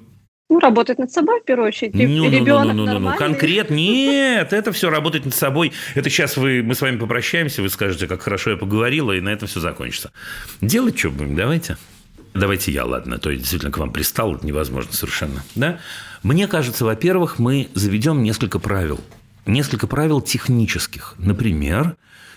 Ну, 0.50 0.60
работать 0.60 0.98
над 0.98 1.12
собой, 1.12 1.40
в 1.40 1.46
первую 1.46 1.70
очередь. 1.70 1.94
Ну, 1.94 2.30
Ребенок 2.30 2.74
ну, 2.76 2.86
ну, 2.86 2.86
ну, 2.86 3.00
ну, 3.00 3.12
ну, 3.12 3.16
конкретно. 3.16 3.74
Нет, 3.76 4.52
это 4.52 4.74
все 4.74 4.90
работать 4.90 5.24
над 5.24 5.34
собой. 5.34 5.72
Это 5.96 6.10
сейчас 6.10 6.36
вы, 6.36 6.62
мы 6.62 6.76
с 6.76 6.82
вами 6.82 6.98
попрощаемся, 6.98 7.62
вы 7.62 7.70
скажете, 7.70 8.06
как 8.06 8.22
хорошо 8.22 8.52
я 8.52 8.58
поговорила, 8.58 9.14
и 9.14 9.22
на 9.22 9.30
этом 9.30 9.48
все 9.48 9.62
закончится. 9.62 10.12
Делать 10.60 11.00
что 11.00 11.10
будем, 11.10 11.36
давайте. 11.36 11.78
Давайте 12.34 12.72
я, 12.72 12.86
ладно, 12.86 13.18
то 13.18 13.30
есть 13.30 13.42
действительно 13.42 13.72
к 13.72 13.78
вам 13.78 13.92
пристал, 13.92 14.36
это 14.36 14.46
невозможно 14.46 14.94
совершенно. 14.94 15.44
Да? 15.56 15.80
Мне 16.24 16.48
кажется, 16.48 16.86
во-первых, 16.86 17.40
мы 17.40 17.70
заведем 17.74 18.24
несколько 18.24 18.60
правил. 18.60 19.00
Несколько 19.46 19.88
правил 19.88 20.22
технических. 20.22 21.16
Например, 21.18 21.96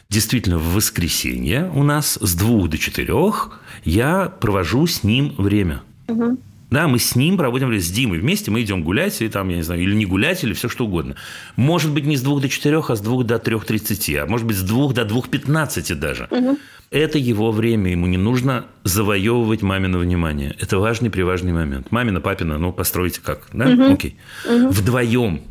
действительно 0.09 0.59
в 0.59 0.75
воскресенье 0.75 1.71
у 1.75 1.83
нас 1.83 2.19
с 2.21 2.35
двух 2.35 2.69
до 2.71 2.79
четырех 2.79 3.61
я 3.85 4.27
провожу 4.29 4.87
с 4.87 5.05
ним 5.05 5.35
время. 5.37 5.83
Угу. 6.09 6.39
Да, 6.71 6.89
мы 6.89 6.99
с 6.99 7.15
ним 7.15 7.37
проводим 7.37 7.69
время, 7.69 7.83
с 7.83 7.91
Димой 7.91 8.19
вместе, 8.19 8.51
мы 8.51 8.63
идем 8.63 8.83
гулять, 8.83 9.21
и 9.23 9.29
там, 9.29 9.49
я 9.49 9.57
не 9.57 9.63
знаю, 9.63 9.83
или 9.83 9.95
не 9.95 10.07
гулять, 10.07 10.43
или 10.43 10.55
все 10.55 10.69
что 10.69 10.87
угодно. 10.87 11.15
Может 11.57 11.93
быть, 11.93 12.05
не 12.05 12.17
с 12.17 12.23
двух 12.23 12.41
до 12.41 12.49
четырех, 12.49 12.91
а 12.91 12.97
с 12.97 13.01
двух 13.01 13.25
до 13.25 13.39
трех 13.39 13.65
тридцати, 13.65 14.17
а 14.17 14.27
может 14.27 14.47
быть, 14.47 14.57
с 14.57 14.63
двух 14.63 14.95
до 14.95 15.05
двух 15.05 15.29
пятнадцати 15.29 15.93
даже. 15.93 16.27
Угу. 16.31 16.59
Это 16.91 17.19
его 17.19 17.51
время, 17.51 17.91
ему 17.91 18.07
не 18.07 18.17
нужно 18.17 18.67
завоевывать 18.85 19.63
мамино 19.63 19.99
внимание. 19.99 20.57
Это 20.61 20.79
важный, 20.79 21.11
приважный 21.11 21.53
момент. 21.53 21.91
Мамина, 21.91 22.21
папина, 22.21 22.59
ну, 22.59 22.73
постройте 22.73 23.21
как, 23.21 23.49
да? 23.53 23.69
Угу. 23.69 23.95
Окей. 23.95 24.17
Угу. 24.45 24.69
Вдвоем. 24.69 25.43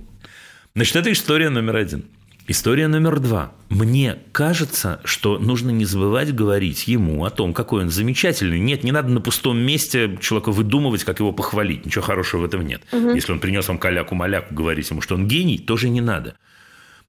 Значит, 0.76 0.96
это 0.96 1.12
история 1.12 1.50
номер 1.50 1.76
один. 1.76 2.06
История 2.48 2.88
номер 2.88 3.20
два. 3.20 3.54
Мне 3.70 4.18
кажется, 4.32 5.00
что 5.06 5.40
нужно 5.40 5.70
не 5.70 5.86
забывать 5.86 6.36
говорить 6.36 6.88
ему 6.88 7.24
о 7.24 7.30
том, 7.30 7.54
какой 7.54 7.84
он 7.84 7.90
замечательный. 7.90 8.60
Нет, 8.60 8.84
не 8.84 8.92
надо 8.92 9.10
на 9.10 9.22
пустом 9.22 9.58
месте 9.58 10.18
человеку 10.22 10.52
выдумывать, 10.52 11.04
как 11.04 11.20
его 11.20 11.32
похвалить. 11.32 11.86
Ничего 11.86 12.04
хорошего 12.04 12.42
в 12.42 12.46
этом 12.46 12.66
нет. 12.68 12.84
Угу. 12.92 13.12
Если 13.12 13.32
он 13.32 13.40
принес 13.40 13.68
вам 13.68 13.78
каляку-маляку, 13.78 14.54
говорить 14.54 14.90
ему, 14.90 15.02
что 15.02 15.16
он 15.16 15.28
гений, 15.28 15.58
тоже 15.58 15.90
не 15.90 16.02
надо. 16.02 16.36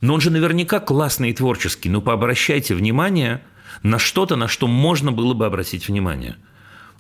Но 0.01 0.15
он 0.15 0.21
же 0.21 0.31
наверняка 0.31 0.81
классный 0.81 1.31
и 1.31 1.35
творческий. 1.35 1.89
Но 1.89 2.01
пообращайте 2.01 2.75
внимание– 2.75 3.43
на 3.83 3.99
что-то, 3.99 4.37
на 4.37 4.49
что 4.49 4.67
можно 4.67 5.13
было 5.13 5.35
бы 5.35 5.47
обратить 5.47 5.89
внимание. 5.89 6.37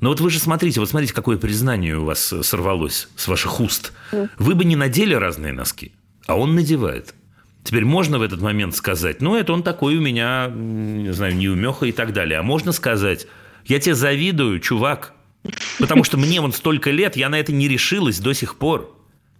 Но 0.00 0.10
вот 0.10 0.20
вы 0.20 0.30
же 0.30 0.38
смотрите, 0.38 0.80
вот 0.80 0.88
смотрите, 0.88 1.14
какое 1.14 1.38
признание 1.38 1.96
у 1.96 2.04
вас 2.04 2.34
сорвалось 2.42 3.08
с 3.16 3.28
ваших 3.28 3.60
уст. 3.60 3.92
Вы 4.38 4.54
бы 4.54 4.64
не 4.64 4.76
надели 4.76 5.14
разные 5.14 5.52
носки, 5.52 5.92
а 6.26 6.36
он 6.36 6.54
надевает. 6.54 7.14
Теперь 7.64 7.86
можно 7.86 8.18
в 8.18 8.22
этот 8.22 8.42
момент 8.42 8.76
сказать, 8.76 9.22
ну, 9.22 9.36
это 9.36 9.52
он 9.54 9.62
такой 9.62 9.96
у 9.96 10.00
меня, 10.00 10.52
не 10.54 11.12
знаю, 11.14 11.34
неумеха 11.34 11.86
и 11.86 11.92
так 11.92 12.12
далее. 12.12 12.38
А 12.38 12.42
можно 12.42 12.72
сказать, 12.72 13.26
я 13.64 13.80
тебе 13.80 13.94
завидую, 13.94 14.60
чувак, 14.60 15.14
потому 15.78 16.04
что 16.04 16.18
мне 16.18 16.42
вон 16.42 16.52
столько 16.52 16.90
лет, 16.90 17.16
я 17.16 17.30
на 17.30 17.40
это 17.40 17.52
не 17.52 17.66
решилась 17.66 18.20
до 18.20 18.34
сих 18.34 18.56
пор. 18.56 18.94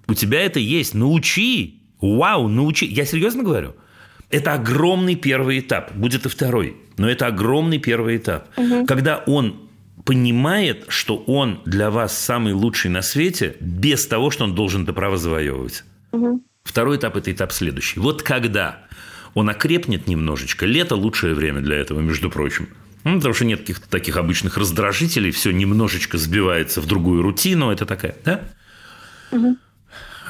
У 0.07 0.15
тебя 0.15 0.41
это 0.41 0.59
есть, 0.59 0.95
научи. 0.95 1.83
Вау, 2.01 2.49
научи. 2.49 2.87
Я 2.87 3.05
серьезно 3.05 3.43
говорю. 3.43 3.75
Это 4.31 4.55
огромный 4.55 5.17
первый 5.17 5.61
этап. 5.61 5.95
Будет 5.95 6.27
и 6.27 6.29
второй. 6.29 6.77
Но 6.97 7.09
это 7.09 7.27
огромный 7.27 7.79
первый 7.79 8.17
этап. 8.17 8.49
Угу. 8.57 8.87
Когда 8.87 9.23
он 9.27 9.69
понимает, 10.05 10.87
что 10.89 11.17
он 11.27 11.61
для 11.65 11.91
вас 11.91 12.17
самый 12.17 12.53
лучший 12.53 12.91
на 12.91 13.03
свете, 13.03 13.57
без 13.61 14.07
того, 14.07 14.31
что 14.31 14.45
он 14.45 14.55
должен 14.55 14.85
это 14.85 14.93
право 14.93 15.17
завоевывать. 15.17 15.85
Угу. 16.13 16.43
Второй 16.65 16.97
этап– 16.97 17.17
это 17.17 17.31
этап 17.31 17.53
следующий. 17.53 18.01
Вот 18.01 18.23
когда 18.23 18.81
он 19.35 19.49
окрепнет 19.49 20.09
немножечко, 20.09 20.67
лето– 20.67 20.95
лучшее 20.97 21.35
время 21.35 21.61
для 21.61 21.77
этого, 21.77 22.01
между 22.01 22.31
прочим. 22.31 22.69
Ну, 23.05 23.17
потому 23.17 23.35
что 23.35 23.45
нет 23.45 23.61
каких-то 23.61 23.89
таких 23.89 24.17
обычных 24.17 24.57
раздражителей, 24.57 25.31
все 25.31 25.51
немножечко 25.51 26.17
сбивается 26.17 26.81
в 26.81 26.87
другую 26.87 27.23
рутину, 27.23 27.71
это 27.71 27.85
такая, 27.85 28.17
да? 28.25 28.41
Угу. 29.31 29.57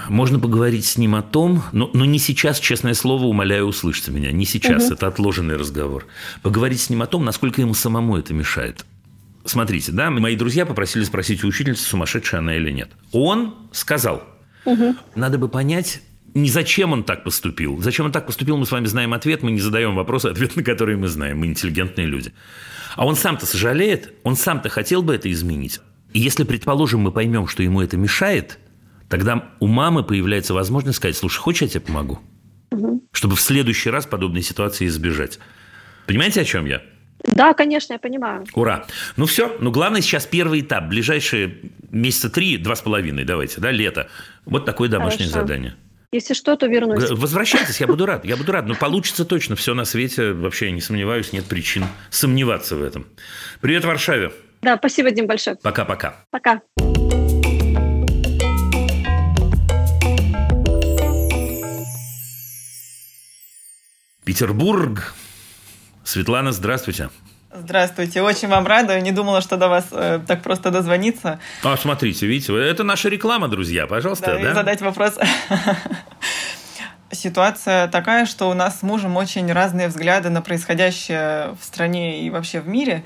Можно 0.09 0.41
поговорить 0.41 0.85
с 0.85 0.99
ним 0.99 1.15
о 1.15 1.23
том, 1.23 1.63
но, 1.73 1.89
но 1.95 2.05
не 2.05 2.19
сейчас, 2.19 2.59
честное 2.59 2.95
слово, 2.95 3.25
умоляю, 3.25 3.67
услышьте 3.67 4.11
меня, 4.11 4.33
не 4.33 4.45
сейчас, 4.45 4.87
угу. 4.87 4.95
это 4.95 5.07
отложенный 5.07 5.57
разговор. 5.57 6.07
Поговорить 6.43 6.81
с 6.81 6.91
ним 6.91 7.03
о 7.03 7.07
том, 7.07 7.25
насколько 7.25 7.61
ему 7.61 7.75
самому 7.75 8.19
это 8.19 8.35
мешает. 8.35 8.85
Смотрите, 9.45 9.93
да, 9.93 10.11
мои 10.11 10.37
друзья 10.37 10.67
попросили 10.67 11.05
спросить 11.05 11.45
у 11.45 11.47
учительницы, 11.47 11.85
сумасшедшая 11.85 12.41
она 12.41 12.57
или 12.57 12.73
нет. 12.73 12.91
Он 13.13 13.55
сказал, 13.73 14.25
угу. 14.65 14.97
надо 15.15 15.39
бы 15.39 15.49
понять, 15.49 16.03
не 16.35 16.49
зачем 16.51 16.93
он 16.93 17.05
так 17.05 17.25
поступил. 17.25 17.81
Зачем 17.81 18.07
он 18.07 18.13
так 18.13 18.27
поступил, 18.27 18.57
мы 18.57 18.67
с 18.67 18.73
вами 18.73 18.87
знаем 18.87 19.15
ответ, 19.15 19.43
мы 19.43 19.53
не 19.53 19.61
задаем 19.61 19.95
вопросы, 19.95 20.27
ответ 20.31 20.57
на 20.57 20.63
которые 20.63 20.97
мы 20.97 21.09
знаем, 21.09 21.39
мы 21.39 21.47
интеллигентные 21.47 22.07
люди. 22.07 22.33
А 22.97 23.07
он 23.07 23.17
сам-то 23.17 23.47
сожалеет, 23.47 24.15
он 24.23 24.37
сам-то 24.37 24.69
хотел 24.69 25.03
бы 25.03 25.15
это 25.15 25.31
изменить. 25.31 25.81
И 26.13 26.21
если, 26.21 26.45
предположим, 26.45 27.01
мы 27.01 27.13
поймем, 27.13 27.49
что 27.49 27.63
ему 27.63 27.81
это 27.81 27.97
мешает– 27.97 28.59
тогда 29.09 29.45
у 29.61 29.67
мамы 29.67 30.03
появляется 30.03 30.55
возможность 30.55 30.99
сказать, 30.99 31.17
слушай, 31.17 31.39
хочешь, 31.39 31.63
я 31.63 31.69
тебе 31.69 31.81
помогу? 31.81 32.19
Угу. 32.73 33.09
Чтобы 33.13 33.37
в 33.37 33.41
следующий 33.41 33.91
раз 33.91 34.07
подобной 34.07 34.43
ситуации 34.43 34.87
избежать. 34.87 35.39
Понимаете, 36.07 36.41
о 36.41 36.45
чем 36.45 36.67
я? 36.67 36.83
Да, 37.25 37.55
конечно, 37.55 37.95
я 37.95 37.99
понимаю. 37.99 38.45
Ура. 38.55 38.87
Ну 39.17 39.27
все, 39.27 39.57
ну 39.61 39.71
главное 39.71 40.01
сейчас 40.01 40.27
первый 40.27 40.61
этап. 40.61 40.89
Ближайшие 40.89 41.59
месяца 41.91 42.29
три, 42.29 42.59
два 42.59 42.75
с 42.75 42.83
половиной, 42.83 43.25
давайте, 43.25 43.61
да, 43.61 43.71
лето. 43.71 44.09
Вот 44.45 44.67
такое 44.67 44.89
домашнее 44.89 45.29
Хорошо. 45.29 45.47
задание. 45.47 45.77
Если 46.15 46.33
что, 46.33 46.55
то 46.55 46.69
вернусь. 46.69 47.11
Возвращайтесь, 47.11 47.81
я 47.81 47.89
буду 47.89 48.07
рад. 48.07 48.25
Я 48.25 48.37
буду 48.37 48.53
рад. 48.53 48.67
Но 48.67 48.77
получится 48.77 49.25
точно. 49.25 49.57
Все 49.57 49.75
на 49.75 49.85
свете. 49.85 50.31
Вообще, 50.31 50.67
я 50.67 50.71
не 50.71 50.81
сомневаюсь, 50.81 51.33
нет 51.33 51.45
причин 51.47 51.87
сомневаться 52.09 52.77
в 52.77 52.85
этом. 52.85 53.09
Привет, 53.61 53.85
Варшаве. 53.85 54.31
Да, 54.63 54.77
спасибо, 54.77 55.11
Дим, 55.11 55.27
большое. 55.27 55.57
Пока-пока. 55.57 56.25
Пока. 56.31 56.63
Петербург. 64.25 65.15
Светлана, 66.05 66.53
здравствуйте. 66.53 67.11
Здравствуйте, 67.57 68.21
очень 68.21 68.49
вам 68.49 68.67
рада. 68.67 69.01
Не 69.01 69.13
думала, 69.13 69.41
что 69.41 69.57
до 69.57 69.69
вас 69.69 69.87
э, 69.93 70.19
так 70.27 70.43
просто 70.43 70.73
дозвониться. 70.73 71.39
А, 71.63 71.77
смотрите, 71.77 72.27
видите, 72.27 72.53
это 72.53 72.83
наша 72.83 73.09
реклама, 73.09 73.47
друзья, 73.47 73.87
пожалуйста. 73.87 74.33
Да, 74.33 74.39
да? 74.39 74.51
И 74.51 74.55
задать 74.55 74.81
вопрос. 74.83 75.17
Ситуация 77.13 77.87
такая, 77.87 78.27
что 78.27 78.51
у 78.51 78.55
нас 78.55 78.81
с 78.81 78.83
мужем 78.83 79.17
очень 79.17 79.53
разные 79.53 79.87
взгляды 79.87 80.31
на 80.31 80.43
происходящее 80.43 81.55
в 81.61 81.65
стране 81.65 82.23
и 82.23 82.31
вообще 82.31 82.59
в 82.61 82.67
мире. 82.67 83.05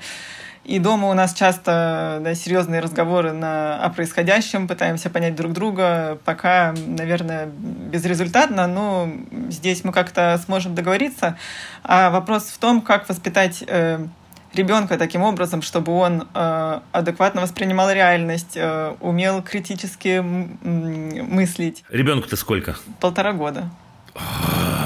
И 0.65 0.79
дома 0.79 1.09
у 1.09 1.13
нас 1.13 1.33
часто 1.33 2.19
да, 2.21 2.33
серьезные 2.33 2.81
разговоры 2.81 3.31
на, 3.33 3.83
о 3.83 3.89
происходящем, 3.89 4.67
пытаемся 4.67 5.09
понять 5.09 5.35
друг 5.35 5.53
друга, 5.53 6.17
пока, 6.25 6.73
наверное, 6.85 7.45
безрезультатно, 7.45 8.67
но 8.67 9.11
здесь 9.49 9.83
мы 9.83 9.91
как-то 9.91 10.39
сможем 10.43 10.75
договориться. 10.75 11.37
А 11.83 12.09
вопрос 12.09 12.45
в 12.49 12.57
том, 12.57 12.81
как 12.81 13.09
воспитать 13.09 13.63
э, 13.65 14.05
ребенка 14.53 14.97
таким 14.97 15.21
образом, 15.21 15.61
чтобы 15.61 15.91
он 15.91 16.27
э, 16.33 16.79
адекватно 16.91 17.41
воспринимал 17.41 17.91
реальность, 17.91 18.55
э, 18.55 18.95
умел 18.99 19.41
критически 19.41 20.19
мыслить. 20.21 21.83
Ребенку-то 21.89 22.35
сколько? 22.35 22.75
Полтора 22.99 23.33
года. 23.33 23.69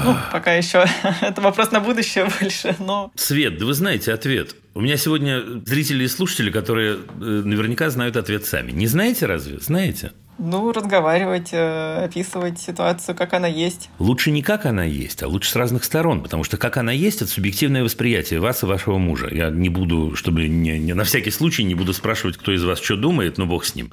Ну, 0.04 0.16
пока 0.32 0.52
еще. 0.52 0.84
Это 1.22 1.40
вопрос 1.40 1.70
на 1.70 1.80
будущее 1.80 2.28
больше, 2.40 2.76
но... 2.78 3.10
Свет, 3.14 3.58
да 3.58 3.66
вы 3.66 3.74
знаете 3.74 4.12
ответ. 4.12 4.54
У 4.74 4.80
меня 4.80 4.96
сегодня 4.96 5.42
зрители 5.64 6.04
и 6.04 6.08
слушатели, 6.08 6.50
которые 6.50 6.94
э, 6.94 6.98
наверняка 7.20 7.88
знают 7.90 8.16
ответ 8.16 8.44
сами. 8.44 8.72
Не 8.72 8.86
знаете 8.86 9.26
разве? 9.26 9.58
Знаете? 9.60 10.12
Ну, 10.38 10.72
разговаривать, 10.72 11.50
э, 11.52 12.04
описывать 12.04 12.58
ситуацию, 12.60 13.14
как 13.14 13.34
она 13.34 13.46
есть. 13.46 13.88
Лучше 13.98 14.30
не 14.30 14.42
как 14.42 14.66
она 14.66 14.84
есть, 14.84 15.22
а 15.22 15.28
лучше 15.28 15.50
с 15.50 15.56
разных 15.56 15.84
сторон, 15.84 16.22
потому 16.22 16.42
что 16.42 16.56
как 16.56 16.76
она 16.76 16.90
есть– 16.92 17.16
это 17.22 17.30
субъективное 17.30 17.84
восприятие 17.84 18.40
вас 18.40 18.62
и 18.62 18.66
вашего 18.66 18.98
мужа. 18.98 19.28
Я 19.30 19.50
не 19.50 19.68
буду, 19.68 20.16
чтобы 20.16 20.48
не, 20.48 20.78
не- 20.78 20.94
на 20.94 21.04
всякий 21.04 21.30
случай 21.30 21.62
не 21.62 21.74
буду 21.74 21.92
спрашивать, 21.94 22.36
кто 22.36 22.52
из 22.52 22.64
вас 22.64 22.80
что 22.80 22.96
думает, 22.96 23.38
но 23.38 23.46
бог 23.46 23.64
с 23.64 23.74
ним. 23.74 23.92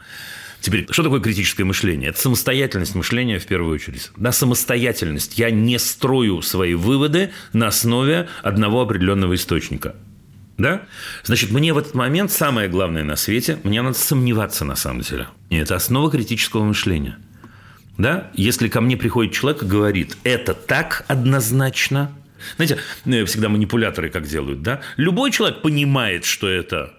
Теперь, 0.61 0.85
что 0.91 1.03
такое 1.03 1.19
критическое 1.19 1.63
мышление? 1.63 2.09
Это 2.09 2.19
самостоятельность 2.19 2.93
мышления 2.93 3.39
в 3.39 3.45
первую 3.47 3.73
очередь. 3.75 4.11
Да, 4.15 4.31
самостоятельность. 4.31 5.39
Я 5.39 5.49
не 5.49 5.79
строю 5.79 6.41
свои 6.43 6.75
выводы 6.75 7.31
на 7.51 7.67
основе 7.67 8.29
одного 8.43 8.81
определенного 8.81 9.33
источника. 9.35 9.95
Да? 10.57 10.83
Значит, 11.23 11.51
мне 11.51 11.73
в 11.73 11.77
этот 11.77 11.95
момент 11.95 12.31
самое 12.31 12.69
главное 12.69 13.03
на 13.03 13.15
свете, 13.15 13.59
мне 13.63 13.81
надо 13.81 13.97
сомневаться 13.97 14.65
на 14.65 14.75
самом 14.75 15.01
деле. 15.01 15.27
И 15.49 15.57
это 15.57 15.75
основа 15.75 16.11
критического 16.11 16.63
мышления. 16.63 17.17
Да? 17.97 18.31
Если 18.35 18.67
ко 18.67 18.81
мне 18.81 18.97
приходит 18.97 19.33
человек 19.33 19.63
и 19.63 19.65
говорит, 19.65 20.17
это 20.23 20.53
так 20.53 21.05
однозначно. 21.07 22.11
Знаете, 22.55 22.77
э, 23.05 23.25
всегда 23.25 23.49
манипуляторы 23.49 24.09
как 24.09 24.27
делают, 24.27 24.61
да? 24.61 24.81
Любой 24.97 25.31
человек 25.31 25.61
понимает, 25.61 26.25
что 26.25 26.47
это 26.47 26.93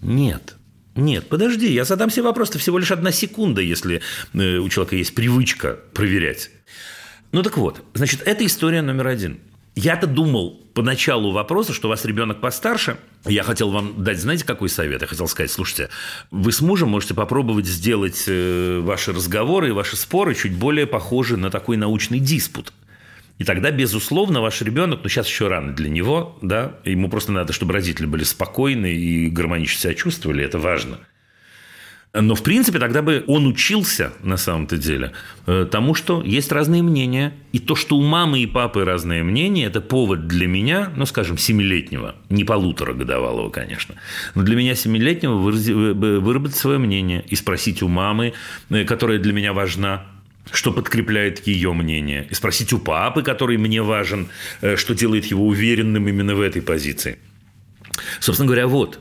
нет. 0.00 0.56
Нет, 0.94 1.28
подожди, 1.28 1.72
я 1.72 1.84
задам 1.84 2.10
себе 2.10 2.24
вопрос, 2.24 2.50
это 2.50 2.58
всего 2.58 2.78
лишь 2.78 2.90
одна 2.90 3.12
секунда, 3.12 3.62
если 3.62 4.02
э, 4.34 4.56
у 4.58 4.68
человека 4.68 4.96
есть 4.96 5.14
привычка 5.14 5.78
проверять. 5.94 6.50
Ну 7.32 7.42
так 7.42 7.56
вот, 7.56 7.82
значит, 7.94 8.22
это 8.26 8.44
история 8.44 8.82
номер 8.82 9.06
один. 9.06 9.40
Я-то 9.74 10.06
думал 10.06 10.60
по 10.74 10.82
началу 10.82 11.32
вопроса, 11.32 11.72
что 11.72 11.88
у 11.88 11.90
вас 11.90 12.04
ребенок 12.04 12.40
постарше. 12.40 12.98
Я 13.24 13.42
хотел 13.42 13.70
вам 13.70 14.02
дать, 14.02 14.18
знаете, 14.18 14.44
какой 14.44 14.68
совет? 14.68 15.00
Я 15.00 15.06
хотел 15.06 15.28
сказать, 15.28 15.50
слушайте, 15.50 15.88
вы 16.30 16.52
с 16.52 16.60
мужем 16.60 16.90
можете 16.90 17.14
попробовать 17.14 17.66
сделать 17.66 18.24
э, 18.26 18.80
ваши 18.82 19.12
разговоры 19.12 19.68
и 19.68 19.72
ваши 19.72 19.96
споры 19.96 20.34
чуть 20.34 20.54
более 20.54 20.86
похожи 20.86 21.36
на 21.36 21.50
такой 21.50 21.78
научный 21.78 22.18
диспут. 22.18 22.72
И 23.38 23.44
тогда, 23.44 23.70
безусловно, 23.70 24.42
ваш 24.42 24.60
ребенок, 24.60 25.00
ну 25.02 25.08
сейчас 25.08 25.26
еще 25.26 25.48
рано 25.48 25.72
для 25.72 25.88
него, 25.88 26.38
да, 26.42 26.78
ему 26.84 27.08
просто 27.08 27.32
надо, 27.32 27.52
чтобы 27.52 27.72
родители 27.72 28.06
были 28.06 28.24
спокойны 28.24 28.92
и 28.92 29.30
гармонично 29.30 29.80
себя 29.80 29.94
чувствовали, 29.94 30.44
это 30.44 30.58
важно. 30.58 30.98
Но, 32.14 32.34
в 32.34 32.42
принципе, 32.42 32.78
тогда 32.78 33.00
бы 33.00 33.24
он 33.26 33.46
учился, 33.46 34.12
на 34.22 34.36
самом-то 34.36 34.76
деле, 34.76 35.12
э, 35.46 35.66
тому, 35.70 35.94
что 35.94 36.22
есть 36.22 36.52
разные 36.52 36.82
мнения. 36.82 37.32
И 37.52 37.58
то, 37.58 37.74
что 37.74 37.96
у 37.96 38.02
мамы 38.02 38.40
и 38.40 38.46
папы 38.46 38.84
разные 38.84 39.22
мнения, 39.22 39.64
это 39.64 39.80
повод 39.80 40.26
для 40.26 40.46
меня, 40.46 40.92
ну, 40.94 41.06
скажем, 41.06 41.38
семилетнего, 41.38 42.14
не 42.28 42.44
полуторагодовалого, 42.44 43.48
конечно, 43.48 43.94
но 44.34 44.42
для 44.42 44.56
меня 44.56 44.74
семилетнего 44.74 45.36
выработать 45.36 46.56
свое 46.56 46.78
мнение 46.78 47.24
и 47.26 47.34
спросить 47.34 47.82
у 47.82 47.88
мамы, 47.88 48.34
э, 48.68 48.84
которая 48.84 49.18
для 49.18 49.32
меня 49.32 49.54
важна, 49.54 50.04
что 50.50 50.70
подкрепляет 50.70 51.46
ее 51.46 51.72
мнение, 51.72 52.26
и 52.28 52.34
спросить 52.34 52.74
у 52.74 52.78
папы, 52.78 53.22
который 53.22 53.56
мне 53.56 53.80
важен, 53.80 54.28
э, 54.60 54.76
что 54.76 54.94
делает 54.94 55.24
его 55.24 55.46
уверенным 55.46 56.06
именно 56.06 56.34
в 56.34 56.42
этой 56.42 56.60
позиции. 56.60 57.18
Собственно 58.20 58.48
говоря, 58.48 58.66
вот. 58.66 59.00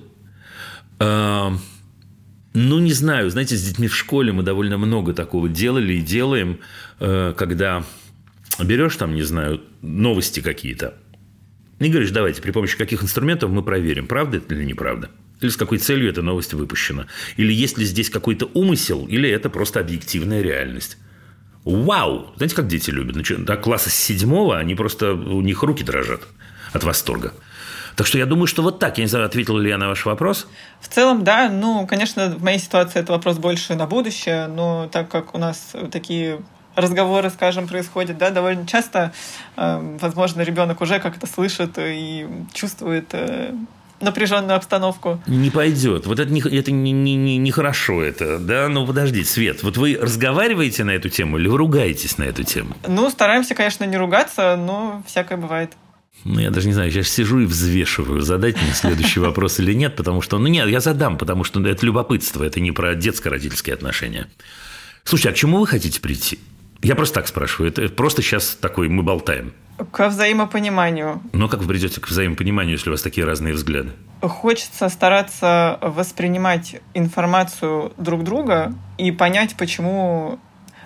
Ну, 2.53 2.79
не 2.79 2.91
знаю, 2.91 3.29
знаете, 3.29 3.55
с 3.55 3.63
детьми 3.63 3.87
в 3.87 3.95
школе 3.95 4.33
мы 4.33 4.43
довольно 4.43 4.77
много 4.77 5.13
такого 5.13 5.47
делали 5.47 5.93
и 5.93 6.01
делаем, 6.01 6.59
э, 6.99 7.33
когда 7.37 7.85
берешь 8.59 8.97
там, 8.97 9.15
не 9.15 9.23
знаю, 9.23 9.61
новости 9.81 10.41
какие-то, 10.41 10.95
и 11.79 11.89
говоришь, 11.89 12.11
давайте, 12.11 12.41
при 12.41 12.51
помощи 12.51 12.77
каких 12.77 13.03
инструментов 13.03 13.49
мы 13.49 13.63
проверим, 13.63 14.05
правда 14.05 14.37
это 14.37 14.53
или 14.53 14.65
неправда. 14.65 15.09
Или 15.39 15.49
с 15.49 15.57
какой 15.57 15.79
целью 15.79 16.07
эта 16.09 16.21
новость 16.21 16.53
выпущена. 16.53 17.07
Или 17.37 17.51
есть 17.51 17.79
ли 17.79 17.85
здесь 17.85 18.11
какой-то 18.11 18.51
умысел, 18.53 19.07
или 19.07 19.27
это 19.27 19.49
просто 19.49 19.79
объективная 19.79 20.43
реальность. 20.43 20.97
Вау! 21.63 22.33
Знаете, 22.37 22.55
как 22.55 22.67
дети 22.67 22.91
любят? 22.91 23.15
Начи- 23.15 23.43
До 23.43 23.57
класса 23.57 23.89
седьмого 23.89 24.59
они 24.59 24.75
просто, 24.75 25.13
у 25.13 25.41
них 25.41 25.63
руки 25.63 25.83
дрожат 25.83 26.21
от 26.73 26.83
восторга. 26.83 27.33
Так 27.95 28.07
что 28.07 28.17
я 28.17 28.25
думаю, 28.25 28.47
что 28.47 28.61
вот 28.63 28.79
так. 28.79 28.97
Я 28.97 29.03
не 29.03 29.09
знаю, 29.09 29.25
ответил 29.25 29.57
ли 29.57 29.69
я 29.69 29.77
на 29.77 29.87
ваш 29.87 30.05
вопрос. 30.05 30.47
В 30.79 30.87
целом, 30.87 31.23
да, 31.23 31.49
ну, 31.49 31.85
конечно, 31.87 32.27
в 32.29 32.43
моей 32.43 32.59
ситуации 32.59 32.99
это 32.99 33.11
вопрос 33.11 33.37
больше 33.37 33.75
на 33.75 33.85
будущее, 33.85 34.47
но 34.47 34.87
так 34.91 35.09
как 35.09 35.35
у 35.35 35.37
нас 35.37 35.73
такие 35.91 36.39
разговоры, 36.75 37.29
скажем, 37.29 37.67
происходят, 37.67 38.17
да, 38.17 38.29
довольно 38.29 38.65
часто, 38.65 39.11
э, 39.57 39.97
возможно, 39.99 40.41
ребенок 40.41 40.79
уже 40.81 40.99
как-то 40.99 41.27
слышит 41.27 41.73
и 41.77 42.25
чувствует 42.53 43.09
э, 43.11 43.53
напряженную 43.99 44.55
обстановку. 44.55 45.21
Не 45.27 45.49
пойдет. 45.49 46.05
Вот 46.07 46.19
это, 46.19 46.31
не, 46.31 46.39
это 46.41 46.71
не, 46.71 46.91
не, 46.91 47.15
не- 47.15 47.37
нехорошо 47.37 48.01
это, 48.01 48.39
да? 48.39 48.67
Ну, 48.69 48.87
подождите, 48.87 49.29
Свет, 49.29 49.63
вот 49.63 49.77
вы 49.77 49.97
разговариваете 50.01 50.83
на 50.83 50.91
эту 50.91 51.09
тему 51.09 51.37
или 51.37 51.47
вы 51.47 51.57
ругаетесь 51.57 52.17
на 52.17 52.23
эту 52.23 52.43
тему? 52.43 52.75
Ну, 52.87 53.09
стараемся, 53.09 53.53
конечно, 53.53 53.83
не 53.83 53.97
ругаться, 53.97 54.55
но 54.55 55.03
всякое 55.05 55.37
бывает. 55.37 55.73
Ну, 56.23 56.39
я 56.39 56.51
даже 56.51 56.67
не 56.67 56.73
знаю, 56.73 56.91
я 56.91 57.03
сейчас 57.03 57.13
сижу 57.13 57.39
и 57.39 57.45
взвешиваю, 57.45 58.21
задать 58.21 58.61
мне 58.61 58.73
следующий 58.73 59.19
вопрос 59.21 59.59
или 59.59 59.73
нет, 59.73 59.95
потому 59.95 60.21
что, 60.21 60.37
ну, 60.37 60.47
нет, 60.47 60.67
я 60.67 60.79
задам, 60.79 61.17
потому 61.17 61.43
что 61.43 61.65
это 61.65 61.85
любопытство, 61.85 62.43
это 62.43 62.59
не 62.59 62.71
про 62.71 62.95
детско-родительские 62.95 63.73
отношения. 63.73 64.27
Слушайте, 65.03 65.29
а 65.29 65.33
к 65.33 65.35
чему 65.35 65.59
вы 65.59 65.67
хотите 65.67 65.99
прийти? 65.99 66.39
Я 66.83 66.95
просто 66.95 67.15
так 67.15 67.27
спрашиваю, 67.27 67.69
это 67.71 67.87
просто 67.89 68.21
сейчас 68.21 68.57
такой, 68.59 68.89
мы 68.89 69.03
болтаем. 69.03 69.53
К 69.91 70.09
взаимопониманию. 70.09 71.21
Но 71.33 71.47
как 71.47 71.61
вы 71.61 71.67
придете 71.67 71.99
к 72.01 72.07
взаимопониманию, 72.07 72.73
если 72.73 72.89
у 72.89 72.93
вас 72.93 73.01
такие 73.01 73.25
разные 73.25 73.53
взгляды? 73.53 73.91
Хочется 74.21 74.89
стараться 74.89 75.79
воспринимать 75.81 76.81
информацию 76.93 77.93
друг 77.97 78.23
друга 78.23 78.73
и 78.97 79.11
понять, 79.11 79.55
почему, 79.57 80.39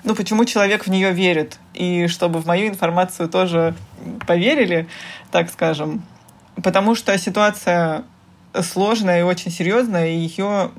ну, 0.05 0.15
почему 0.15 0.45
человек 0.45 0.85
в 0.85 0.89
нее 0.89 1.11
верит. 1.11 1.59
И 1.73 2.07
чтобы 2.07 2.39
в 2.39 2.45
мою 2.45 2.67
информацию 2.67 3.27
тоже 3.27 3.75
поверили, 4.25 4.87
так 5.31 5.51
скажем. 5.51 6.03
Потому 6.63 6.95
что 6.95 7.17
ситуация 7.17 8.05
сложная 8.61 9.21
и 9.21 9.23
очень 9.23 9.51
серьезная, 9.51 10.09
и 10.09 10.17
ее, 10.17 10.71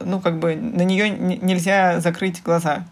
ну, 0.00 0.20
как 0.20 0.40
бы, 0.40 0.56
на 0.56 0.82
нее 0.82 1.10
нельзя 1.10 2.00
закрыть 2.00 2.42
глаза. 2.42 2.86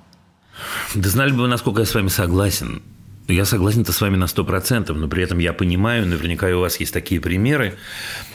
Да 0.95 1.09
знали 1.09 1.33
бы 1.33 1.43
вы, 1.43 1.49
насколько 1.49 1.81
я 1.81 1.87
с 1.87 1.95
вами 1.95 2.09
согласен. 2.09 2.83
Я 3.27 3.45
согласен-то 3.45 3.93
с 3.93 4.01
вами 4.01 4.17
на 4.17 4.25
100%, 4.25 4.93
но 4.93 5.09
при 5.09 5.23
этом 5.23 5.39
я 5.39 5.53
понимаю, 5.53 6.07
наверняка 6.07 6.51
и 6.51 6.53
у 6.53 6.61
вас 6.61 6.81
есть 6.81 6.93
такие 6.93 7.21
примеры, 7.21 7.79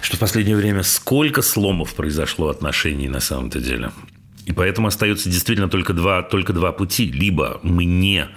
что 0.01 0.15
в 0.15 0.19
последнее 0.19 0.55
время 0.55 0.83
сколько 0.83 1.41
сломов 1.41 1.93
произошло 1.93 2.47
отношений 2.47 3.09
на 3.09 3.19
самом-то 3.19 3.59
деле. 3.59 3.91
И 4.45 4.51
поэтому 4.51 4.87
остается 4.87 5.29
действительно 5.29 5.69
только 5.69 5.93
два, 5.93 6.21
только 6.21 6.53
два 6.53 6.71
пути. 6.71 7.11
Либо 7.11 7.59
мы 7.63 7.85
не... 7.85 8.27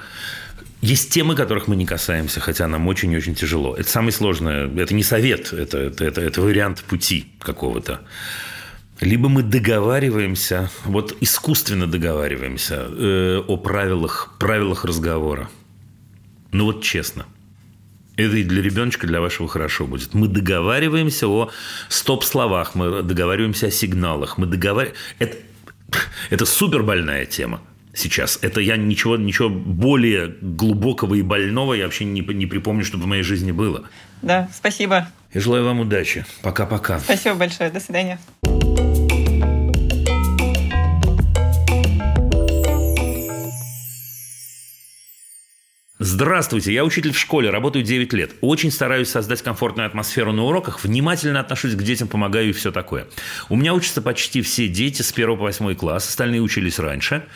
Есть 0.81 1.13
темы, 1.13 1.35
которых 1.35 1.67
мы 1.69 1.77
не 1.77 1.87
касаемся, 1.87 2.41
хотя 2.41 2.67
нам 2.69 2.87
очень 2.87 3.13
и 3.13 3.17
очень 3.17 3.35
тяжело. 3.35 3.75
Это 3.75 3.89
самое 3.89 4.13
сложное. 4.13 4.69
Это 4.69 4.95
не 4.95 5.03
совет, 5.03 5.53
это, 5.53 5.79
это, 5.79 6.05
это, 6.05 6.21
это 6.21 6.41
вариант 6.41 6.83
пути 6.85 7.27
какого-то. 7.41 8.01
Либо 9.01 9.29
мы 9.29 9.43
договариваемся, 9.43 10.71
вот 10.85 11.17
искусственно 11.21 11.87
договариваемся 11.87 12.87
э, 12.89 13.43
о 13.47 13.57
правилах, 13.57 14.35
правилах 14.39 14.85
разговора. 14.85 15.51
Ну 16.53 16.65
вот 16.65 16.83
честно. 16.83 17.27
Это 18.17 18.37
и 18.37 18.43
для 18.43 18.63
ребеночка, 18.63 19.07
для 19.07 19.21
вашего 19.21 19.47
хорошо 19.49 19.87
будет. 19.87 20.15
Мы 20.15 20.27
договариваемся 20.27 21.29
о 21.29 21.51
стоп-словах, 21.89 22.75
мы 22.75 23.03
договариваемся 23.03 23.67
о 23.69 23.71
сигналах, 23.71 24.39
мы 24.39 24.47
договариваемся... 24.47 25.01
Это, 25.21 25.37
это 26.31 26.47
супер 26.47 26.83
больная 26.83 27.27
тема 27.27 27.61
сейчас. 27.95 28.39
Это 28.43 28.61
я 28.61 28.77
ничего, 28.77 29.17
ничего 29.17 29.49
более 29.49 30.35
глубокого 30.41 31.15
и 31.15 31.23
больного 31.23 31.75
я 31.75 31.85
вообще 31.85 32.05
не, 32.05 32.21
не 32.21 32.47
припомню, 32.47 32.85
чтобы 32.85 33.05
в 33.05 33.07
моей 33.07 33.23
жизни 33.23 33.53
было. 33.53 33.85
Да, 34.23 34.49
спасибо. 34.55 35.09
Я 35.33 35.41
желаю 35.41 35.65
вам 35.65 35.81
удачи. 35.81 36.25
Пока-пока. 36.43 37.01
Спасибо 37.01 37.35
большое. 37.35 37.71
До 37.71 37.81
свидания. 37.81 38.19
Здравствуйте, 46.11 46.73
я 46.73 46.87
учитель 46.87 47.13
в 47.13 47.19
школе, 47.19 47.51
работаю 47.51 47.85
9 47.85 48.15
лет. 48.15 48.33
Очень 48.41 48.71
стараюсь 48.71 49.11
создать 49.11 49.43
комфортную 49.43 49.87
атмосферу 49.87 50.33
на 50.33 50.45
уроках, 50.45 50.83
внимательно 50.83 51.39
отношусь 51.39 51.75
к 51.75 51.83
детям, 51.83 52.09
помогаю 52.09 52.49
и 52.49 52.53
все 52.53 52.73
такое. 52.73 53.09
У 53.51 53.57
меня 53.57 53.75
учатся 53.75 54.01
почти 54.01 54.41
все 54.41 54.69
дети 54.69 55.03
с 55.03 55.13
1 55.13 55.37
по 55.37 55.43
8 55.43 55.75
класс, 55.75 56.09
остальные 56.09 56.41
учились 56.41 56.79
раньше. 56.79 57.27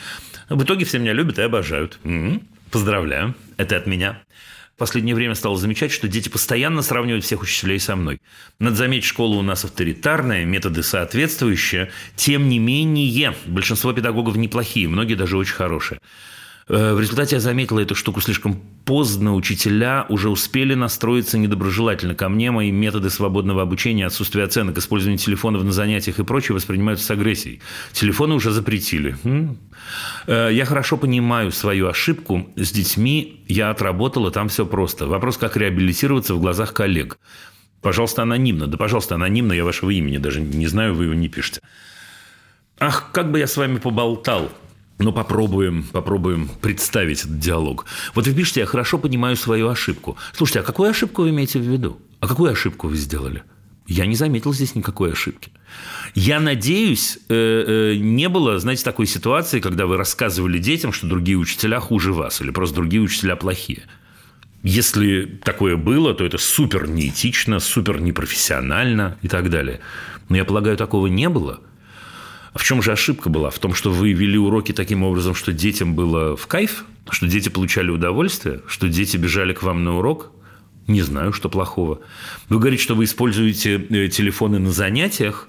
В 0.49 0.65
итоге 0.65 0.87
все 0.87 0.99
меня 0.99 1.13
любят 1.13 1.39
и 1.39 1.43
обожают. 1.43 1.99
М-м, 2.05 2.49
поздравляю, 2.71 3.35
это 3.59 3.77
от 3.77 3.87
меня. 3.87 4.23
В 4.75 4.79
последнее 4.79 5.15
время 5.15 5.35
стал 5.35 5.57
замечать, 5.57 5.93
что 5.93 6.09
дети 6.09 6.31
постоянно 6.31 6.81
сравнивают 6.81 7.27
всех 7.27 7.43
учителей 7.43 7.79
со 7.79 7.95
мной. 7.95 8.23
Надо 8.59 8.77
заметить, 8.77 9.05
школа 9.05 9.37
у 9.37 9.43
нас 9.43 9.67
авторитарная, 9.67 10.47
методы 10.47 10.83
соответствующие. 10.83 11.91
Тем 12.17 12.49
не 12.49 12.59
менее, 12.59 13.35
большинство 13.45 13.93
педагогов 13.93 14.37
неплохие, 14.37 14.89
многие 14.89 15.15
даже 15.15 15.37
очень 15.37 15.57
хорошие. 15.57 16.01
Э, 16.73 16.95
в 16.95 17.01
результате 17.01 17.37
я 17.37 17.41
заметила 17.41 17.81
эту 17.81 17.95
штуку 17.95 18.23
слишком 18.23 18.59
поздно. 18.87 19.35
Учителя 19.35 20.07
уже 20.09 20.31
успели 20.31 20.73
настроиться 20.73 21.37
недоброжелательно 21.37 22.15
ко 22.15 22.31
мне. 22.31 22.51
Мои 22.51 22.71
методы 22.71 23.11
свободного 23.11 23.61
обучения, 23.61 24.07
отсутствие 24.07 24.47
оценок, 24.47 24.79
использование 24.79 25.19
телефонов 25.19 25.65
на 25.65 25.73
занятиях 25.73 26.19
и 26.19 26.25
прочее 26.25 26.55
воспринимаются 26.55 27.05
с 27.05 27.11
агрессией. 27.11 27.61
Телефоны 27.93 28.35
уже 28.35 28.51
запретили. 28.51 29.17
Э, 30.27 30.49
я 30.51 30.65
хорошо 30.65 30.97
понимаю 30.97 31.53
свою 31.53 31.89
ошибку. 31.89 32.49
С 32.57 32.73
детьми 32.73 33.45
я 33.49 33.69
отработала, 33.69 34.31
там 34.31 34.49
все 34.49 34.65
просто. 34.65 35.07
Вопрос, 35.07 35.37
как 35.37 35.59
реабилитироваться 35.59 36.35
в 36.35 36.41
глазах 36.41 36.73
коллег. 36.73 37.19
Пожалуйста, 37.83 38.23
анонимно. 38.23 38.67
Да, 38.67 38.79
пожалуйста, 38.79 39.17
анонимно. 39.17 39.53
Я 39.53 39.65
вашего 39.65 39.91
имени 39.91 40.17
даже 40.17 40.41
не 40.41 40.69
знаю, 40.69 40.95
вы 40.95 41.05
его 41.05 41.15
не 41.15 41.29
пишете. 41.29 41.61
Ах, 42.79 43.11
как 43.13 43.31
бы 43.31 43.41
я 43.41 43.47
с 43.47 43.59
вами 43.59 43.77
поболтал. 43.79 44.51
Но 44.99 45.13
попробуем, 45.13 45.85
попробуем 45.85 46.49
представить 46.61 47.21
этот 47.25 47.39
диалог. 47.39 47.87
Вот 48.15 48.27
вы 48.27 48.35
пишете, 48.35 48.61
я 48.61 48.67
хорошо 48.67 48.99
понимаю 48.99 49.37
свою 49.37 49.69
ошибку. 49.69 50.17
Слушайте, 50.33 50.61
а 50.61 50.63
какую 50.63 50.91
ошибку 50.91 51.23
вы 51.23 51.31
имеете 51.31 51.59
в 51.59 51.63
виду? 51.63 52.01
А 52.21 52.29
какую 52.29 52.53
ошибку 52.53 52.89
вы 52.89 52.97
сделали? 52.97 53.43
Я 53.89 54.07
не 54.07 54.15
заметил 54.15 54.53
здесь 54.53 54.77
никакой 54.77 55.13
ошибки. 55.13 55.51
Я 56.15 56.39
надеюсь, 56.39 57.19
э, 57.29 57.95
э, 57.95 57.97
не 57.97 58.29
было, 58.29 58.59
знаете, 58.61 58.85
такой 58.85 59.07
ситуации, 59.07 59.59
когда 59.59 59.87
вы 59.87 59.97
рассказывали 59.97 60.59
детям, 60.59 60.93
что 60.93 61.09
другие 61.09 61.37
учителя 61.37 61.81
хуже 61.81 62.13
вас, 62.13 62.41
или 62.41 62.51
просто 62.51 62.77
другие 62.77 63.03
учителя 63.03 63.35
плохие. 63.35 63.83
Если 64.63 65.25
такое 65.43 65.77
было, 65.77 66.15
то 66.15 66.25
это 66.25 66.39
супер 66.39 66.87
неэтично, 66.89 67.59
супер 67.59 68.01
непрофессионально 68.01 69.19
и 69.21 69.27
так 69.27 69.51
далее. 69.51 69.81
Но 70.29 70.37
я 70.37 70.45
полагаю, 70.45 70.77
такого 70.77 71.09
не 71.09 71.29
было– 71.29 71.61
а 72.53 72.59
в 72.59 72.65
чем 72.65 72.83
же 72.83 72.93
ошибка 72.93 73.31
была? 73.31 73.51
В 73.51 73.59
том, 73.59 73.75
что 73.75 73.91
вы 73.91 74.13
вели 74.13 74.39
уроки 74.39 74.73
таким 74.73 75.03
образом, 75.03 75.35
что 75.35 75.53
детям 75.53 75.95
было 75.95 76.37
в 76.37 76.47
кайф, 76.47 76.85
что 77.11 77.27
дети 77.27 77.49
получали 77.49 77.91
удовольствие, 77.91 78.61
что 78.67 78.89
дети 78.89 79.17
бежали 79.17 79.53
к 79.55 79.63
вам 79.63 79.85
на 79.85 79.97
урок? 79.97 80.33
Не 80.87 81.01
знаю, 81.01 81.33
что 81.33 81.49
плохого. 81.49 82.01
Вы 82.49 82.59
говорите, 82.59 82.83
что 82.83 82.95
вы 82.95 83.05
используете 83.05 83.77
э, 83.77 84.09
телефоны 84.09 84.59
на 84.59 84.71
занятиях. 84.71 85.49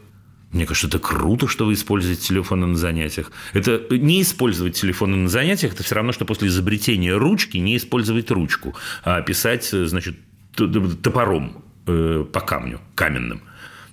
Мне 0.52 0.68
кажется, 0.68 0.88
это 0.88 1.00
круто, 1.00 1.48
что 1.48 1.66
вы 1.66 1.74
используете 1.74 2.22
телефоны 2.22 2.68
на 2.68 2.78
занятиях. 2.78 3.32
Это 3.54 3.82
не 3.90 4.22
использовать 4.22 4.80
телефоны 4.80 5.18
на 5.18 5.28
занятиях, 5.28 5.74
это 5.74 5.84
все 5.84 5.96
равно, 5.96 6.12
что 6.12 6.26
после 6.26 6.50
изобретения 6.50 7.16
ручки 7.16 7.58
не 7.58 7.76
использовать 7.78 8.30
ручку, 8.30 8.76
а 9.04 9.22
писать, 9.22 9.74
э, 9.74 9.86
значит, 9.88 10.16
топором 10.56 11.64
э, 11.88 12.26
по 12.32 12.40
камню, 12.40 12.80
каменным. 12.96 13.42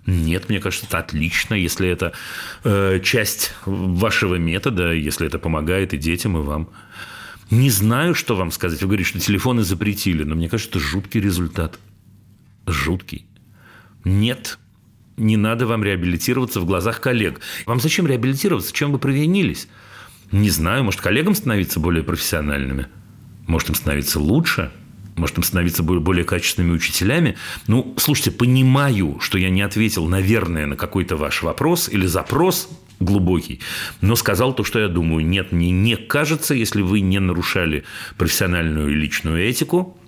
Нет, 0.06 0.48
мне 0.48 0.60
кажется, 0.60 0.86
это 0.86 0.98
отлично, 0.98 1.54
если 1.54 1.88
это 1.88 2.12
э, 2.64 3.00
часть 3.02 3.52
вашего 3.66 4.36
метода, 4.36 4.92
если 4.92 5.26
это 5.26 5.38
помогает 5.38 5.92
и 5.92 5.98
детям, 5.98 6.38
и 6.38 6.40
вам. 6.40 6.70
Не 7.50 7.70
знаю, 7.70 8.14
что 8.14 8.36
вам 8.36 8.50
сказать. 8.50 8.80
Вы 8.80 8.88
говорите, 8.88 9.10
что 9.10 9.20
телефоны 9.20 9.62
запретили, 9.62 10.22
но 10.22 10.34
мне 10.34 10.48
кажется, 10.48 10.70
это 10.70 10.78
жуткий 10.78 11.20
результат. 11.20 11.78
Жуткий. 12.66 13.26
Нет, 14.04 14.58
не 15.16 15.36
надо 15.36 15.66
вам 15.66 15.84
реабилитироваться 15.84 16.60
в 16.60 16.64
глазах 16.64 17.00
коллег. 17.00 17.40
Вам 17.66 17.80
зачем 17.80 18.06
реабилитироваться? 18.06 18.72
Чем 18.72 18.92
вы 18.92 18.98
провинились? 18.98 19.68
Не 20.32 20.48
знаю, 20.48 20.84
может, 20.84 21.00
коллегам 21.00 21.34
становиться 21.34 21.80
более 21.80 22.04
профессиональными? 22.04 22.86
Может, 23.46 23.70
им 23.70 23.74
становиться 23.74 24.20
лучше? 24.20 24.72
Может 25.20 25.36
им 25.36 25.44
становиться 25.44 25.82
более 25.82 26.24
качественными 26.24 26.72
учителями. 26.72 27.36
Ну, 27.66 27.94
слушайте, 27.96 28.30
понимаю, 28.32 29.18
что 29.20 29.38
я 29.38 29.50
не 29.50 29.62
ответил, 29.62 30.06
наверное, 30.08 30.66
на 30.66 30.76
какой-то 30.76 31.16
ваш 31.16 31.42
вопрос 31.42 31.88
или 31.88 32.06
запрос 32.06 32.68
глубокий, 32.98 33.60
но 34.00 34.16
сказал 34.16 34.54
то, 34.54 34.64
что 34.64 34.78
я 34.78 34.88
думаю. 34.88 35.24
Нет, 35.24 35.52
мне 35.52 35.70
не 35.70 35.96
кажется, 35.96 36.54
если 36.54 36.82
вы 36.82 37.00
не 37.00 37.18
нарушали 37.18 37.84
профессиональную 38.16 38.90
и 38.90 38.94
личную 38.94 39.48
этику, 39.48 39.98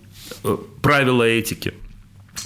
э, 0.44 0.56
правила 0.82 1.22
этики, 1.22 1.74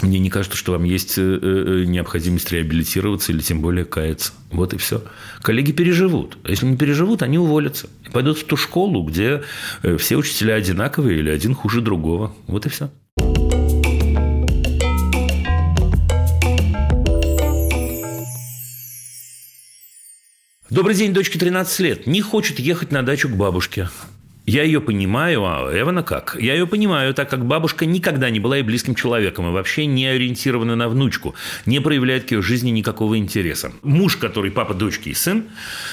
мне 0.03 0.19
не 0.19 0.29
кажется, 0.29 0.59
что 0.59 0.73
вам 0.73 0.85
есть 0.85 1.17
э, 1.17 1.23
э, 1.23 1.85
необходимость 1.87 2.53
реабилитироваться 2.53 3.33
или 3.33 3.41
тем 3.41 3.63
более 3.63 3.85
каяться. 3.85 4.33
Вот 4.51 4.75
и 4.75 4.77
все. 4.77 5.03
Коллеги 5.43 5.73
переживут. 5.73 6.37
А 6.45 6.51
если 6.51 6.67
не 6.67 6.77
переживут, 6.77 7.23
они 7.23 7.39
уволятся. 7.39 7.89
И 8.07 8.11
пойдут 8.11 8.39
в 8.39 8.45
ту 8.45 8.57
школу, 8.57 9.03
где 9.03 9.43
э, 9.83 9.97
все 9.97 10.17
учителя 10.17 10.55
одинаковые 10.55 11.19
или 11.19 11.31
один 11.31 11.55
хуже 11.55 11.81
другого. 11.81 12.35
Вот 12.47 12.67
и 12.67 12.69
все. 12.69 12.91
Добрый 20.69 20.95
день, 20.95 21.15
дочке 21.15 21.39
13 21.39 21.81
лет. 21.81 22.07
Не 22.07 22.21
хочет 22.21 22.59
ехать 22.59 22.93
на 22.93 23.03
дачу 23.03 23.31
к 23.31 23.33
бабушке. 23.33 23.89
Я 24.47 24.63
ее 24.63 24.81
понимаю, 24.81 25.45
а 25.45 25.73
Эвана 25.77 26.05
как? 26.05 26.37
Я 26.39 26.55
ее 26.55 26.69
понимаю, 26.69 27.13
так 27.15 27.29
как 27.29 27.45
бабушка 27.45 27.85
никогда 27.85 28.31
не 28.31 28.39
была 28.39 28.59
и 28.59 28.63
близким 28.63 28.95
человеком, 28.95 29.49
и 29.49 29.51
вообще 29.51 29.87
не 29.87 30.07
ориентирована 30.07 30.77
на 30.77 30.89
внучку, 30.89 31.35
не 31.67 31.81
проявляет 31.81 32.29
к 32.29 32.31
ее 32.31 32.43
жизни 32.43 32.71
никакого 32.71 33.19
интереса. 33.19 33.73
Муж, 33.83 34.17
который 34.17 34.53
папа 34.53 34.73
дочки 34.73 35.09
и 35.09 35.15
сын 35.15 35.47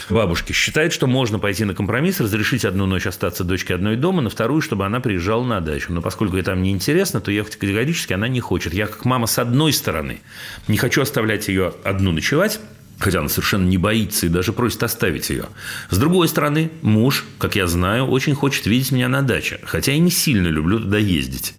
бабушки, 0.08 0.54
считает, 0.54 0.94
что 0.94 1.08
можно 1.08 1.40
пойти 1.40 1.66
на 1.66 1.74
компромисс, 1.74 2.20
разрешить 2.20 2.64
одну 2.64 2.86
ночь 2.86 3.08
остаться 3.08 3.44
дочке 3.44 3.74
одной 3.74 3.96
дома, 3.96 4.22
на 4.22 4.30
вторую, 4.30 4.62
чтобы 4.62 4.86
она 4.86 5.00
приезжала 5.00 5.44
на 5.44 5.60
дачу. 5.60 5.92
Но 5.92 6.04
поскольку 6.04 6.36
ей 6.36 6.44
там 6.44 6.62
неинтересно, 6.62 7.22
то 7.22 7.32
ехать 7.32 7.56
категорически 7.56 8.14
она 8.14 8.28
не 8.28 8.40
хочет. 8.40 8.76
Я 8.76 8.86
как 8.86 9.04
мама 9.06 9.26
с 9.26 9.40
одной 9.40 9.74
стороны 9.74 10.22
не 10.68 10.78
хочу 10.78 11.02
оставлять 11.02 11.48
ее 11.48 11.74
одну 11.84 12.12
ночевать, 12.12 12.60
хотя 13.04 13.20
она 13.20 13.30
совершенно 13.30 13.68
не 13.68 13.78
боится 13.78 14.26
и 14.26 14.30
даже 14.30 14.54
просит 14.54 14.82
оставить 14.82 15.30
ее. 15.30 15.46
С 15.90 15.98
другой 15.98 16.28
стороны, 16.28 16.72
муж, 16.82 17.26
как 17.38 17.56
я 17.56 17.68
знаю, 17.68 18.08
очень 18.08 18.34
хочет 18.34 18.66
видеть 18.66 18.92
меня 18.92 19.10
на 19.10 19.22
даче, 19.22 19.60
хотя 19.66 19.92
и 19.92 20.00
не 20.00 20.10
сильно 20.10 20.48
люблю 20.48 20.80
туда 20.80 20.98
ездить. 20.98 21.56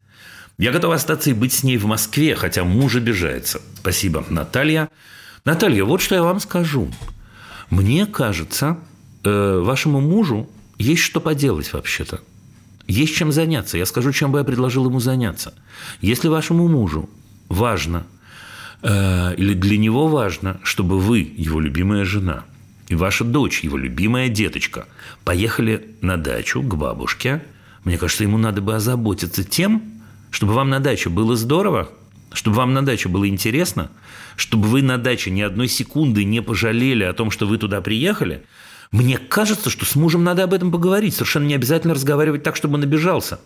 Я 0.57 0.73
готов 0.73 0.95
остаться 0.95 1.31
и 1.31 1.35
быть 1.35 1.53
с 1.53 1.63
ней 1.63 1.77
в 1.77 1.85
Москве, 1.85 2.35
хотя 2.35 2.65
муж 2.65 2.97
обижается. 2.97 3.61
Спасибо, 3.77 4.25
Наталья. 4.31 4.89
Наталья, 5.45 5.85
вот 5.85 6.01
что 6.01 6.15
я 6.15 6.23
вам 6.23 6.41
скажу. 6.41 6.91
Мне 7.71 8.07
кажется, 8.07 8.79
э, 9.25 9.59
вашему 9.59 10.01
мужу 10.01 10.49
есть 10.79 11.03
что 11.03 11.21
поделать 11.21 11.73
вообще-то. 11.73 12.21
Есть 12.87 13.15
чем 13.15 13.33
заняться. 13.33 13.77
Я 13.77 13.87
скажу, 13.87 14.13
чем 14.13 14.33
бы 14.33 14.39
я 14.39 14.45
предложил 14.45 14.87
ему 14.87 15.01
заняться. 15.01 15.55
Если 16.01 16.29
вашему 16.29 16.69
мужу 16.69 17.11
важно 17.49 18.07
или 18.85 19.55
для 19.55 19.79
него 19.79 20.09
важно, 20.09 20.61
чтобы 20.63 20.99
вы, 20.99 21.33
его 21.37 21.59
любимая 21.59 22.05
жена, 22.05 22.45
и 22.89 22.95
ваша 22.95 23.25
дочь, 23.25 23.61
его 23.65 23.79
любимая 23.79 24.29
деточка, 24.29 24.87
поехали 25.25 25.97
на 26.03 26.19
дачу 26.19 26.63
к 26.63 26.77
бабушке. 26.77 27.43
Мне 27.85 27.97
кажется, 27.97 28.25
ему 28.25 28.37
надо 28.37 28.61
бы 28.61 28.75
озаботиться 28.75 29.43
тем, 29.43 29.83
чтобы 30.31 30.53
вам 30.53 30.69
на 30.69 30.81
даче 30.81 31.09
было 31.09 31.35
здорово, 31.35 31.89
чтобы 32.33 32.57
вам 32.57 32.75
на 32.75 32.85
даче 32.85 33.09
было 33.09 33.27
интересно, 33.27 33.91
чтобы 34.37 34.69
вы 34.69 34.83
на 34.83 34.99
даче 34.99 35.31
ни 35.31 35.41
одной 35.41 35.69
секунды 35.69 36.25
не 36.25 36.43
пожалели 36.43 37.05
о 37.05 37.15
том, 37.15 37.31
что 37.31 37.47
вы 37.47 37.57
туда 37.57 37.81
приехали. 37.81 38.43
Мне 38.91 39.17
кажется, 39.17 39.71
что 39.71 39.87
с 39.87 39.97
мужем 39.97 40.25
надо 40.25 40.45
об 40.45 40.53
этом 40.53 40.71
поговорить. 40.71 41.15
Совершенно 41.15 41.47
не 41.47 41.55
обязательно 41.55 41.95
разговаривать 41.95 42.43
так, 42.43 42.55
чтобы 42.55 42.75
он 42.75 42.83
обижался. 42.83 43.41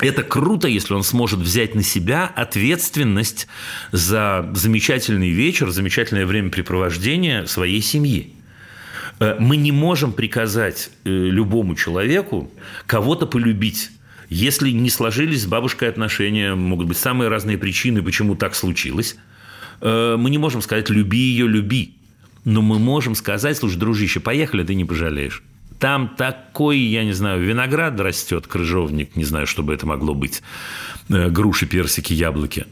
Это 0.00 0.22
круто, 0.22 0.68
если 0.68 0.94
он 0.94 1.02
сможет 1.02 1.40
взять 1.40 1.74
на 1.74 1.82
себя 1.82 2.26
ответственность 2.26 3.48
за 3.90 4.48
замечательный 4.54 5.30
вечер, 5.30 5.70
замечательное 5.70 6.24
времяпрепровождение 6.24 7.46
своей 7.46 7.82
семьи. 7.82 8.32
Э, 9.18 9.36
мы 9.40 9.56
не 9.56 9.72
можем 9.72 10.12
приказать 10.12 10.90
э, 11.04 11.10
любому 11.10 11.74
человеку 11.74 12.50
кого-то 12.86 13.26
полюбить. 13.26 13.90
Если 14.28 14.70
не 14.70 14.90
сложились 14.90 15.42
с 15.42 15.46
бабушкой 15.46 15.88
отношения, 15.88 16.54
могут 16.54 16.86
быть 16.86 16.98
самые 16.98 17.28
разные 17.28 17.58
причины, 17.58 18.02
почему 18.02 18.36
так 18.36 18.54
случилось. 18.54 19.16
Э, 19.80 20.16
мы 20.16 20.30
не 20.30 20.38
можем 20.38 20.62
сказать 20.62 20.90
«люби 20.90 21.18
ее, 21.18 21.48
люби». 21.48 21.94
Но 22.44 22.62
мы 22.62 22.78
можем 22.78 23.14
сказать, 23.14 23.58
слушай, 23.58 23.76
дружище, 23.76 24.20
поехали, 24.20 24.62
ты 24.64 24.74
не 24.74 24.84
пожалеешь. 24.84 25.42
Там 25.78 26.08
такой, 26.16 26.78
я 26.78 27.04
не 27.04 27.12
знаю, 27.12 27.42
виноград 27.42 27.98
растет, 28.00 28.46
крыжовник, 28.46 29.14
не 29.16 29.24
знаю, 29.24 29.46
что 29.46 29.62
бы 29.62 29.72
это 29.72 29.86
могло 29.86 30.14
быть, 30.14 30.42
э, 31.08 31.28
груши, 31.30 31.66
персики, 31.66 32.12
яблоки 32.12 32.66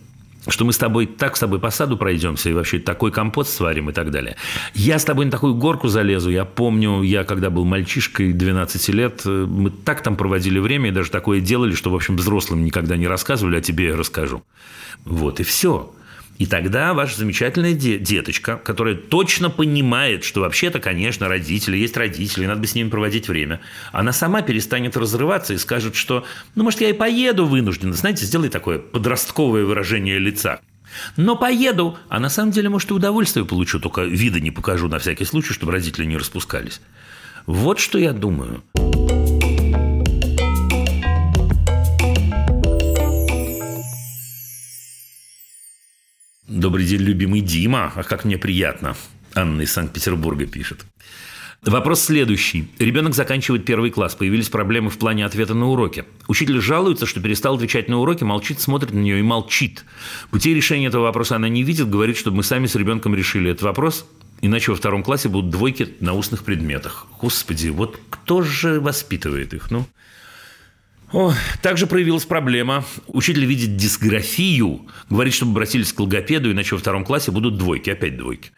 что 0.48 0.64
мы 0.64 0.72
с 0.72 0.78
тобой 0.78 1.06
так 1.06 1.36
с 1.36 1.40
тобой 1.40 1.58
по 1.58 1.70
саду 1.70 1.96
пройдемся 1.96 2.50
и 2.50 2.52
вообще 2.52 2.78
такой 2.78 3.10
компот 3.10 3.48
сварим 3.48 3.90
и 3.90 3.92
так 3.92 4.10
далее. 4.10 4.36
Я 4.74 4.98
с 4.98 5.04
тобой 5.04 5.24
на 5.24 5.30
такую 5.30 5.54
горку 5.54 5.88
залезу. 5.88 6.30
Я 6.30 6.44
помню, 6.44 7.02
я 7.02 7.24
когда 7.24 7.50
был 7.50 7.64
мальчишкой 7.64 8.32
12 8.32 8.88
лет, 8.90 9.22
э, 9.24 9.46
мы 9.48 9.70
так 9.70 10.02
там 10.02 10.16
проводили 10.16 10.58
время 10.58 10.90
и 10.90 10.92
даже 10.92 11.10
такое 11.10 11.40
делали, 11.40 11.74
что, 11.74 11.90
в 11.90 11.94
общем, 11.94 12.16
взрослым 12.16 12.64
никогда 12.64 12.96
не 12.96 13.08
рассказывали, 13.08 13.56
а 13.56 13.60
тебе 13.60 13.86
я 13.86 13.96
расскажу. 13.96 14.42
Вот 15.04 15.40
и 15.40 15.42
все. 15.42 15.92
И 16.38 16.46
тогда 16.46 16.92
ваша 16.92 17.16
замечательная 17.18 17.72
деточка, 17.72 18.56
которая 18.56 18.94
точно 18.94 19.48
понимает, 19.48 20.24
что 20.24 20.42
вообще-то, 20.42 20.80
конечно, 20.80 21.28
родители, 21.28 21.76
есть 21.76 21.96
родители, 21.96 22.46
надо 22.46 22.60
бы 22.60 22.66
с 22.66 22.74
ними 22.74 22.90
проводить 22.90 23.28
время, 23.28 23.60
она 23.92 24.12
сама 24.12 24.42
перестанет 24.42 24.96
разрываться 24.96 25.54
и 25.54 25.58
скажет, 25.58 25.94
что, 25.94 26.24
ну, 26.54 26.64
может, 26.64 26.80
я 26.80 26.90
и 26.90 26.92
поеду 26.92 27.46
вынужденно. 27.46 27.94
Знаете, 27.94 28.26
сделай 28.26 28.50
такое 28.50 28.78
подростковое 28.78 29.64
выражение 29.64 30.18
лица. 30.18 30.60
Но 31.16 31.36
поеду, 31.36 31.98
а 32.08 32.20
на 32.20 32.28
самом 32.28 32.52
деле, 32.52 32.68
может, 32.68 32.90
и 32.90 32.94
удовольствие 32.94 33.44
получу, 33.44 33.80
только 33.80 34.02
вида 34.02 34.40
не 34.40 34.50
покажу 34.50 34.88
на 34.88 34.98
всякий 34.98 35.24
случай, 35.24 35.52
чтобы 35.52 35.72
родители 35.72 36.04
не 36.04 36.16
распускались. 36.16 36.80
Вот 37.46 37.78
что 37.78 37.98
я 37.98 38.12
думаю. 38.12 38.62
Добрый 46.48 46.86
день, 46.86 47.00
любимый 47.00 47.40
Дима. 47.40 47.92
А 47.96 48.04
как 48.04 48.24
мне 48.24 48.38
приятно. 48.38 48.96
Анна 49.34 49.62
из 49.62 49.72
Санкт-Петербурга 49.72 50.46
пишет. 50.46 50.84
Вопрос 51.62 52.02
следующий. 52.02 52.70
Ребенок 52.78 53.16
заканчивает 53.16 53.64
первый 53.64 53.90
класс. 53.90 54.14
Появились 54.14 54.48
проблемы 54.48 54.90
в 54.90 54.96
плане 54.96 55.26
ответа 55.26 55.54
на 55.54 55.66
уроки. 55.66 56.04
Учитель 56.28 56.60
жалуется, 56.60 57.04
что 57.04 57.20
перестал 57.20 57.56
отвечать 57.56 57.88
на 57.88 57.98
уроки, 57.98 58.22
молчит, 58.22 58.60
смотрит 58.60 58.92
на 58.92 59.00
нее 59.00 59.18
и 59.18 59.22
молчит. 59.22 59.84
Путей 60.30 60.54
решения 60.54 60.86
этого 60.86 61.02
вопроса 61.02 61.34
она 61.34 61.48
не 61.48 61.64
видит, 61.64 61.90
говорит, 61.90 62.16
чтобы 62.16 62.36
мы 62.36 62.42
сами 62.44 62.66
с 62.66 62.76
ребенком 62.76 63.16
решили 63.16 63.50
этот 63.50 63.62
вопрос, 63.62 64.06
иначе 64.40 64.70
во 64.70 64.76
втором 64.76 65.02
классе 65.02 65.28
будут 65.28 65.50
двойки 65.50 65.96
на 65.98 66.12
устных 66.12 66.44
предметах. 66.44 67.08
Господи, 67.20 67.70
вот 67.70 67.98
кто 68.08 68.42
же 68.42 68.78
воспитывает 68.78 69.52
их? 69.52 69.72
Ну, 69.72 69.84
о, 71.12 71.32
также 71.62 71.86
проявилась 71.86 72.24
проблема. 72.24 72.84
Учитель 73.06 73.44
видит 73.44 73.76
дисграфию, 73.76 74.86
говорит, 75.08 75.34
чтобы 75.34 75.52
обратились 75.52 75.92
к 75.92 76.00
логопеду, 76.00 76.50
иначе 76.50 76.74
во 76.74 76.80
втором 76.80 77.04
классе 77.04 77.30
будут 77.30 77.56
двойки, 77.56 77.90
опять 77.90 78.16
двойки. 78.16 78.50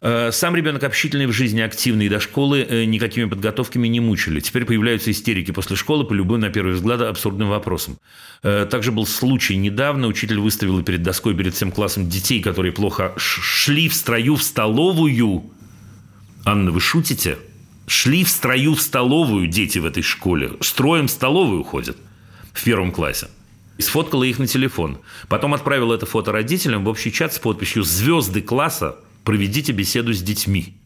Э, 0.00 0.30
Сам 0.30 0.54
ребенок 0.54 0.84
общительный 0.84 1.26
в 1.26 1.32
жизни, 1.32 1.60
активный, 1.60 2.08
до 2.08 2.20
школы 2.20 2.60
э, 2.68 2.84
никакими 2.84 3.24
подготовками 3.24 3.88
не 3.88 4.00
мучили. 4.00 4.40
Теперь 4.40 4.64
появляются 4.64 5.10
истерики 5.10 5.50
после 5.50 5.76
школы 5.76 6.04
по 6.04 6.12
любым, 6.12 6.40
на 6.40 6.50
первый 6.50 6.74
взгляд, 6.74 7.00
абсурдным 7.00 7.48
вопросам. 7.48 7.98
Э, 8.42 8.66
Также 8.70 8.92
был 8.92 9.06
случай 9.06 9.56
недавно. 9.56 10.06
Учитель 10.06 10.38
выставил 10.38 10.82
перед 10.82 11.02
доской, 11.02 11.34
перед 11.34 11.54
всем 11.54 11.72
классом 11.72 12.08
детей, 12.08 12.42
которые 12.42 12.72
плохо 12.72 13.14
шли 13.16 13.88
в 13.88 13.94
строю 13.94 14.36
в 14.36 14.42
столовую. 14.42 15.50
Анна, 16.44 16.70
вы 16.70 16.80
шутите? 16.80 17.38
Шли 17.88 18.22
в 18.22 18.28
строю 18.28 18.74
в 18.74 18.82
столовую 18.82 19.46
дети 19.46 19.78
в 19.78 19.86
этой 19.86 20.02
школе. 20.02 20.52
Строем 20.60 21.06
в 21.08 21.10
столовую 21.10 21.64
ходят 21.64 21.96
в 22.52 22.62
первом 22.62 22.92
классе. 22.92 23.28
И 23.78 23.82
сфоткала 23.82 24.24
их 24.24 24.38
на 24.38 24.46
телефон. 24.46 24.98
Потом 25.28 25.54
отправила 25.54 25.94
это 25.94 26.04
фото 26.04 26.30
родителям 26.30 26.84
в 26.84 26.88
общий 26.88 27.10
чат 27.10 27.32
с 27.32 27.38
подписью 27.38 27.84
«Звезды 27.84 28.42
класса, 28.42 28.96
проведите 29.24 29.72
беседу 29.72 30.12
с 30.12 30.20
детьми». 30.20 30.77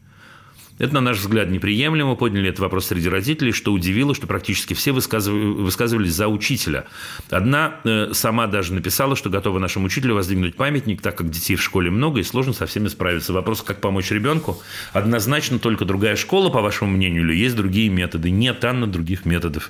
Это, 0.79 0.95
на 0.95 1.01
наш 1.01 1.19
взгляд, 1.19 1.49
неприемлемо. 1.49 2.15
Подняли 2.15 2.49
этот 2.49 2.61
вопрос 2.61 2.87
среди 2.87 3.07
родителей, 3.07 3.51
что 3.51 3.71
удивило, 3.71 4.15
что 4.15 4.25
практически 4.25 4.73
все 4.73 4.91
высказыв- 4.91 5.53
высказывались 5.53 6.13
за 6.13 6.27
учителя. 6.27 6.85
Одна 7.29 7.79
э, 7.83 8.09
сама 8.13 8.47
даже 8.47 8.73
написала, 8.73 9.15
что 9.15 9.29
готова 9.29 9.59
нашему 9.59 9.85
учителю 9.85 10.15
воздвигнуть 10.15 10.55
памятник, 10.55 11.01
так 11.01 11.17
как 11.17 11.29
детей 11.29 11.55
в 11.55 11.61
школе 11.61 11.91
много 11.91 12.19
и 12.19 12.23
сложно 12.23 12.53
со 12.53 12.65
всеми 12.65 12.87
справиться. 12.87 13.33
Вопрос, 13.33 13.61
как 13.61 13.81
помочь 13.81 14.09
ребенку, 14.09 14.61
однозначно 14.93 15.59
только 15.59 15.85
другая 15.85 16.15
школа, 16.15 16.49
по 16.49 16.61
вашему 16.61 16.91
мнению, 16.91 17.23
или 17.23 17.35
есть 17.35 17.55
другие 17.55 17.89
методы? 17.89 18.31
Нет, 18.31 18.65
Анна, 18.65 18.87
других 18.87 19.25
методов. 19.25 19.69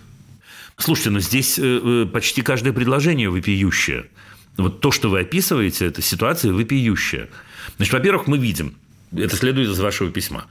Слушайте, 0.78 1.10
но 1.12 1.20
здесь 1.20 1.60
э, 1.60 1.64
э, 1.64 2.06
почти 2.12 2.42
каждое 2.42 2.72
предложение 2.72 3.30
вопиющее. 3.30 4.06
Вот 4.58 4.80
то, 4.82 4.92
что 4.92 5.10
вы 5.10 5.22
описываете, 5.22 5.86
это 5.86 6.02
ситуация 6.02 6.54
вопиющая. 6.54 7.30
Значит, 7.78 7.94
во-первых, 7.94 8.28
мы 8.28 8.38
видим, 8.38 8.76
это 9.16 9.36
следует 9.36 9.70
из 9.70 9.80
вашего 9.80 10.10
письма. 10.12 10.46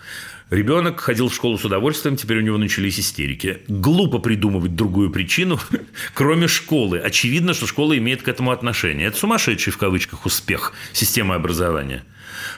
Ребенок 0.53 1.01
ходил 1.01 1.31
в 1.31 1.35
школу 1.35 1.57
с 1.57 1.65
удовольствием, 1.65 2.15
теперь 2.15 2.37
у 2.37 2.43
него 2.43 2.59
начались 2.59 3.01
истерики. 3.01 3.63
Глупо 3.69 4.19
придумывать 4.19 4.77
другую 4.77 5.09
причину, 5.09 5.59
кроме 6.15 6.47
школы. 6.47 6.99
Очевидно, 6.99 7.55
что 7.55 7.67
школа 7.67 7.97
имеет 7.97 8.23
к 8.23 8.29
этому 8.29 8.51
отношение. 8.51 9.07
Это 9.07 9.17
сумасшедший 9.17 9.73
в 9.73 9.79
кавычках 9.79 10.27
успех 10.27 10.75
системы 10.93 11.37
образования. 11.37 12.05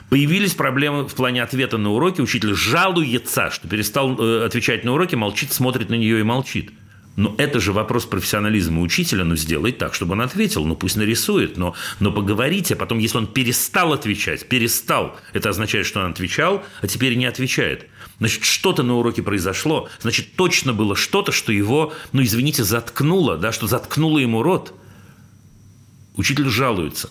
Появились 0.09 0.55
проблемы 0.55 1.07
в 1.07 1.15
плане 1.15 1.41
ответа 1.41 1.77
на 1.77 1.89
уроки. 1.91 2.19
Учитель 2.19 2.53
жалуется, 2.53 3.49
что 3.49 3.69
перестал 3.69 4.19
э, 4.19 4.45
отвечать 4.45 4.83
на 4.83 4.91
уроки, 4.91 5.15
молчит, 5.15 5.53
смотрит 5.53 5.89
на 5.89 5.95
нее 5.95 6.19
и 6.19 6.23
молчит. 6.23 6.71
Но 7.15 7.33
это 7.37 7.61
же 7.61 7.71
вопрос 7.71 8.05
профессионализма 8.05 8.81
учителя, 8.81 9.23
ну 9.23 9.37
сделай 9.37 9.71
так, 9.71 9.93
чтобы 9.93 10.13
он 10.13 10.21
ответил, 10.21 10.65
ну 10.65 10.75
пусть 10.75 10.97
нарисует, 10.97 11.55
но, 11.55 11.73
но 12.01 12.11
поговорите, 12.11 12.73
а 12.73 12.77
потом, 12.77 12.97
если 12.97 13.17
он 13.17 13.27
перестал 13.27 13.93
отвечать, 13.93 14.47
перестал, 14.49 15.17
это 15.31 15.49
означает, 15.49 15.85
что 15.85 16.01
он 16.01 16.11
отвечал, 16.11 16.65
а 16.81 16.87
теперь 16.87 17.15
не 17.15 17.25
отвечает. 17.25 17.87
Значит, 18.19 18.43
что-то 18.43 18.83
на 18.83 18.95
уроке 18.95 19.23
произошло, 19.23 19.89
значит, 20.01 20.35
точно 20.35 20.73
было 20.73 20.95
что-то, 20.95 21.31
что 21.31 21.53
его, 21.53 21.93
ну 22.11 22.21
извините, 22.21 22.65
заткнуло, 22.65 23.37
да, 23.37 23.53
что 23.53 23.67
заткнуло 23.67 24.19
ему 24.19 24.43
рот. 24.43 24.73
Учитель 26.17 26.49
жалуется. 26.49 27.09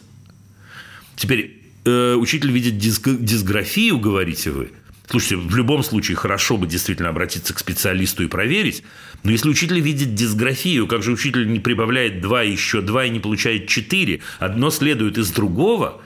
Теперь, 1.17 1.63
э, 1.85 2.15
учитель 2.15 2.51
видит 2.51 2.75
дисг- 2.75 3.19
дисграфию, 3.19 3.99
говорите 3.99 4.51
вы. 4.51 4.73
Слушайте, 5.07 5.37
в 5.37 5.55
любом 5.55 5.83
случае 5.83 6.17
хорошо 6.17 6.57
бы 6.57 6.67
действительно 6.67 7.11
обратиться 7.11 7.53
к 7.53 7.59
специалисту 7.59 8.25
и 8.25 8.27
проверить. 8.27 8.83
Но 9.23 9.31
если 9.31 9.49
учитель 9.49 9.81
видит 9.81 10.15
дисграфию, 10.15 10.87
как 10.87 11.03
же 11.03 11.13
учитель 11.13 11.51
не 11.51 11.61
прибавляет 11.61 12.21
2, 12.21 12.43
еще 12.43 12.81
2 12.81 13.05
и 13.07 13.11
не 13.11 13.21
получает 13.21 13.69
4, 13.69 14.21
одно 14.39 14.71
следует 14.71 15.19
из 15.19 15.31
другого, 15.31 16.01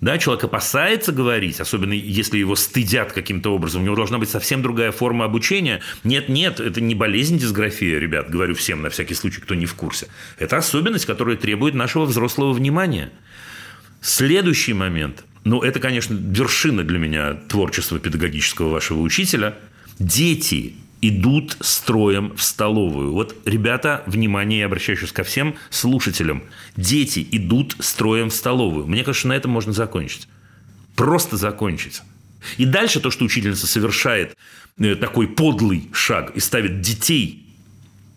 да, 0.00 0.16
человек 0.18 0.44
опасается 0.44 1.12
говорить, 1.12 1.60
особенно 1.60 1.92
если 1.92 2.38
его 2.38 2.56
стыдят 2.56 3.12
каким-то 3.12 3.54
образом. 3.54 3.82
У 3.82 3.84
него 3.84 3.96
должна 3.96 4.18
быть 4.18 4.30
совсем 4.30 4.62
другая 4.62 4.92
форма 4.92 5.26
обучения. 5.26 5.80
Нет, 6.04 6.28
нет, 6.28 6.58
это 6.58 6.80
не 6.80 6.94
болезнь 6.94 7.38
дисграфия, 7.38 7.98
ребят, 7.98 8.30
говорю 8.30 8.54
всем 8.54 8.82
на 8.82 8.88
всякий 8.88 9.14
случай, 9.14 9.40
кто 9.40 9.54
не 9.54 9.66
в 9.66 9.74
курсе. 9.74 10.08
Это 10.38 10.56
особенность, 10.56 11.04
которая 11.04 11.36
требует 11.36 11.74
нашего 11.74 12.06
взрослого 12.06 12.52
внимания. 12.52 13.10
Следующий 14.00 14.72
момент, 14.72 15.24
ну, 15.44 15.62
это, 15.62 15.80
конечно, 15.80 16.14
вершина 16.14 16.84
для 16.84 16.98
меня 16.98 17.34
творчества 17.34 17.98
педагогического 17.98 18.68
вашего 18.68 19.00
учителя. 19.00 19.56
Дети 19.98 20.74
идут 21.00 21.56
строем 21.60 22.36
в 22.36 22.42
столовую. 22.42 23.12
Вот, 23.12 23.34
ребята, 23.46 24.02
внимание, 24.06 24.60
я 24.60 24.66
обращаюсь 24.66 25.12
ко 25.12 25.22
всем 25.24 25.56
слушателям. 25.70 26.42
Дети 26.76 27.26
идут 27.30 27.76
строем 27.80 28.28
в 28.30 28.34
столовую. 28.34 28.86
Мне 28.86 29.02
кажется, 29.02 29.28
на 29.28 29.32
этом 29.32 29.50
можно 29.50 29.72
закончить. 29.72 30.28
Просто 30.96 31.36
закончить. 31.36 32.02
И 32.58 32.64
дальше 32.64 33.00
то, 33.00 33.10
что 33.10 33.24
учительница 33.24 33.66
совершает 33.66 34.36
э, 34.78 34.94
такой 34.94 35.28
подлый 35.28 35.88
шаг 35.92 36.32
и 36.34 36.40
ставит 36.40 36.80
детей 36.80 37.46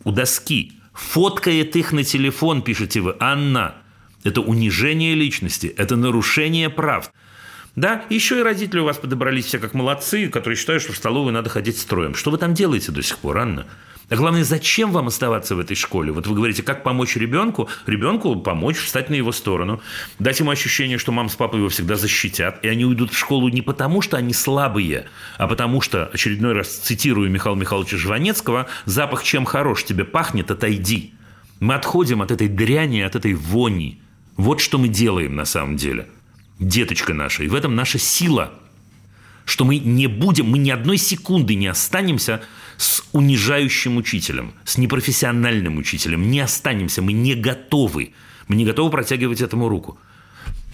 у 0.03 0.11
доски, 0.11 0.74
фоткает 0.93 1.76
их 1.76 1.91
на 1.93 2.03
телефон, 2.03 2.61
пишете 2.61 2.99
вы, 3.01 3.15
Анна, 3.19 3.76
это 4.24 4.41
унижение 4.41 5.15
личности, 5.15 5.74
это 5.78 5.95
нарушение 5.95 6.69
прав. 6.69 7.11
Да, 7.76 8.03
еще 8.09 8.39
и 8.39 8.43
родители 8.43 8.80
у 8.80 8.86
вас 8.86 8.97
подобрались 8.97 9.45
все 9.45 9.57
как 9.57 9.74
молодцы, 9.74 10.30
которые 10.30 10.57
считают, 10.57 10.84
что 10.84 10.93
в 10.93 10.97
столовую 10.97 11.34
надо 11.34 11.49
ходить 11.49 11.80
строем. 11.80 12.13
Что 12.13 12.30
вы 12.30 12.38
там 12.38 12.53
делаете 12.53 12.91
до 12.91 13.01
сих 13.01 13.17
пор, 13.17 13.39
Анна? 13.39 13.65
А 14.09 14.15
главное, 14.15 14.43
зачем 14.43 14.91
вам 14.91 15.07
оставаться 15.07 15.55
в 15.55 15.59
этой 15.59 15.76
школе? 15.76 16.11
Вот 16.11 16.28
вы 16.28 16.36
говорите, 16.36 16.61
как 16.61 16.84
помочь 16.84 17.15
ребенку? 17.15 17.69
Ребенку 17.88 18.36
помочь, 18.36 18.78
встать 18.78 19.09
на 19.09 19.15
его 19.15 19.32
сторону, 19.32 19.82
дать 20.19 20.39
ему 20.39 20.51
ощущение, 20.51 20.99
что 20.99 21.11
мама 21.11 21.30
с 21.30 21.36
папой 21.36 21.61
его 21.61 21.69
всегда 21.69 21.95
защитят, 21.95 22.63
и 22.63 22.67
они 22.67 22.86
уйдут 22.86 23.11
в 23.11 23.17
школу 23.17 23.49
не 23.49 23.63
потому, 23.63 24.01
что 24.03 24.17
они 24.17 24.34
слабые, 24.34 25.07
а 25.39 25.47
потому 25.47 25.82
что, 25.82 26.11
очередной 26.13 26.53
раз 26.53 26.67
цитирую 26.67 27.32
Михаила 27.32 27.55
Михайловича 27.55 27.97
Жванецкого, 27.97 28.67
«Запах 28.86 29.24
чем 29.24 29.45
хорош 29.45 29.84
тебе 29.84 30.03
пахнет, 30.03 30.51
отойди». 30.51 31.13
Мы 31.59 31.76
отходим 31.76 32.21
от 32.21 32.30
этой 32.30 32.49
дряни, 32.49 32.99
от 32.99 33.15
этой 33.15 33.34
вони. 33.34 34.03
Вот 34.38 34.62
что 34.62 34.78
мы 34.78 34.88
делаем 34.88 35.36
на 35.36 35.46
самом 35.46 35.78
деле. 35.78 36.08
Деточка 36.60 37.14
наша. 37.14 37.44
И 37.44 37.48
в 37.48 37.56
этом 37.56 37.76
наша 37.76 37.98
сила. 38.00 38.54
Что 39.46 39.66
мы 39.66 39.78
не 39.78 40.08
будем, 40.08 40.48
мы 40.48 40.58
ни 40.58 40.70
одной 40.70 40.98
секунды 40.98 41.56
не 41.56 41.68
останемся 41.68 42.42
с 42.78 43.04
унижающим 43.12 43.98
учителем, 43.98 44.54
с 44.64 44.78
непрофессиональным 44.78 45.78
учителем. 45.78 46.32
Не 46.32 46.40
останемся, 46.40 47.02
мы 47.02 47.12
не 47.12 47.36
готовы. 47.36 48.14
Мы 48.48 48.56
не 48.56 48.66
готовы 48.66 48.90
протягивать 48.90 49.42
этому 49.42 49.68
руку. 49.68 49.98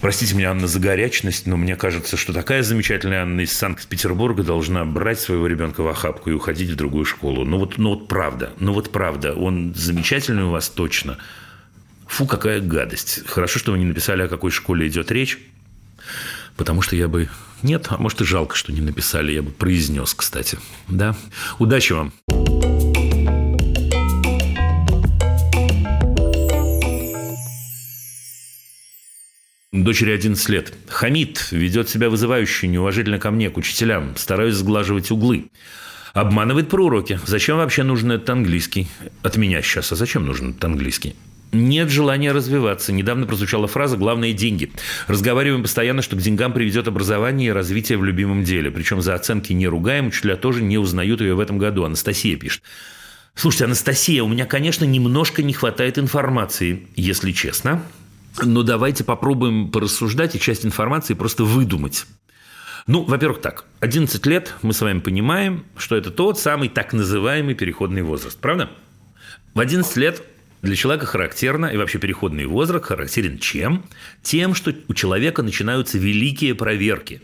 Простите 0.01 0.33
меня, 0.33 0.51
Анна, 0.51 0.67
за 0.67 0.79
горячность, 0.79 1.45
но 1.45 1.57
мне 1.57 1.75
кажется, 1.75 2.15
что 2.15 2.31
такая 2.31 2.63
замечательная 2.63 3.23
Анна 3.23 3.41
из 3.41 3.51
Санкт-Петербурга 3.51 4.43
должна 4.43 4.85
брать 4.85 5.19
своего 5.19 5.45
ребенка 5.45 5.81
в 5.81 5.89
охапку 5.89 6.29
и 6.29 6.33
уходить 6.33 6.69
в 6.69 6.75
другую 6.77 7.03
школу. 7.03 7.43
Ну 7.43 7.57
вот, 7.57 7.77
ну 7.77 7.89
вот 7.89 8.07
правда, 8.07 8.53
ну 8.59 8.71
вот 8.71 8.91
правда, 8.91 9.33
он 9.33 9.73
замечательный 9.75 10.43
у 10.43 10.51
вас 10.51 10.69
точно. 10.69 11.17
Фу, 12.09 12.25
какая 12.25 12.59
гадость. 12.59 13.21
Хорошо, 13.27 13.59
что 13.59 13.71
вы 13.71 13.77
не 13.77 13.85
написали, 13.85 14.23
о 14.23 14.27
какой 14.27 14.51
школе 14.51 14.87
идет 14.87 15.11
речь. 15.11 15.37
Потому 16.57 16.81
что 16.81 16.95
я 16.95 17.07
бы... 17.07 17.29
Нет, 17.61 17.87
а 17.89 17.97
может 17.97 18.19
и 18.19 18.25
жалко, 18.25 18.55
что 18.55 18.73
не 18.73 18.81
написали. 18.81 19.31
Я 19.31 19.43
бы 19.43 19.51
произнес, 19.51 20.13
кстати. 20.15 20.57
Да. 20.87 21.15
Удачи 21.59 21.93
вам. 21.93 22.11
Дочери 29.71 30.11
11 30.11 30.49
лет. 30.49 30.73
Хамид 30.89 31.51
ведет 31.51 31.89
себя 31.89 32.09
вызывающе, 32.09 32.67
неуважительно 32.67 33.19
ко 33.19 33.29
мне, 33.29 33.51
к 33.51 33.57
учителям. 33.57 34.17
Стараюсь 34.17 34.55
сглаживать 34.55 35.11
углы. 35.11 35.51
Обманывает 36.13 36.69
про 36.69 36.83
уроки. 36.83 37.19
Зачем 37.27 37.57
вообще 37.57 37.83
нужен 37.83 38.11
этот 38.11 38.29
английский? 38.31 38.87
От 39.21 39.37
меня 39.37 39.61
сейчас. 39.61 39.91
А 39.91 39.95
зачем 39.95 40.25
нужен 40.25 40.49
этот 40.49 40.65
английский? 40.65 41.15
Нет 41.51 41.89
желания 41.89 42.31
развиваться. 42.31 42.91
Недавно 42.91 43.25
прозвучала 43.25 43.67
фраза 43.67 43.97
«главное– 43.97 44.33
деньги». 44.33 44.71
Разговариваем 45.07 45.63
постоянно, 45.63 46.01
что 46.01 46.15
к 46.15 46.21
деньгам 46.21 46.53
приведет 46.53 46.87
образование 46.87 47.49
и 47.49 47.51
развитие 47.51 47.97
в 47.97 48.03
любимом 48.03 48.43
деле. 48.43 48.69
Причем 48.69 49.01
за 49.01 49.15
оценки 49.15 49.51
не 49.53 49.67
ругаем, 49.67 50.07
учителя 50.07 50.35
тоже 50.35 50.61
не 50.61 50.77
узнают 50.77 51.21
ее 51.21 51.33
в 51.33 51.39
этом 51.39 51.57
году. 51.57 51.85
Анастасия 51.85 52.37
пишет. 52.37 52.61
Слушайте, 53.33 53.65
Анастасия, 53.65 54.21
у 54.23 54.27
меня, 54.27 54.45
конечно, 54.45 54.85
немножко 54.85 55.41
не 55.41 55.53
хватает 55.53 55.97
информации, 55.97 56.87
если 56.95 57.31
честно. 57.31 57.81
Но 58.43 58.61
давайте 58.61 59.03
попробуем 59.03 59.71
порассуждать 59.71 60.35
и 60.35 60.39
часть 60.39 60.65
информации 60.65 61.13
просто 61.15 61.45
выдумать. 61.45 62.05
Ну, 62.85 63.03
во-первых, 63.03 63.41
так. 63.41 63.65
11 63.79 64.23
лет 64.27 64.53
мы 64.61 64.73
с 64.73 64.81
вами 64.81 64.99
понимаем, 64.99 65.65
что 65.77 65.95
это 65.95 66.11
тот 66.11 66.39
самый 66.39 66.69
так 66.69 66.93
называемый 66.93 67.55
переходный 67.55 68.01
возраст. 68.01 68.39
Правда? 68.39 68.69
В 69.53 69.59
11 69.59 69.97
лет 69.97 70.23
для 70.61 70.75
человека 70.75 71.05
характерно, 71.05 71.67
и 71.67 71.77
вообще 71.77 71.99
переходный 71.99 72.45
возраст 72.45 72.85
характерен 72.85 73.37
чем? 73.39 73.85
Тем, 74.21 74.55
что 74.55 74.73
у 74.87 74.93
человека 74.93 75.43
начинаются 75.43 75.97
великие 75.97 76.55
проверки. 76.55 77.21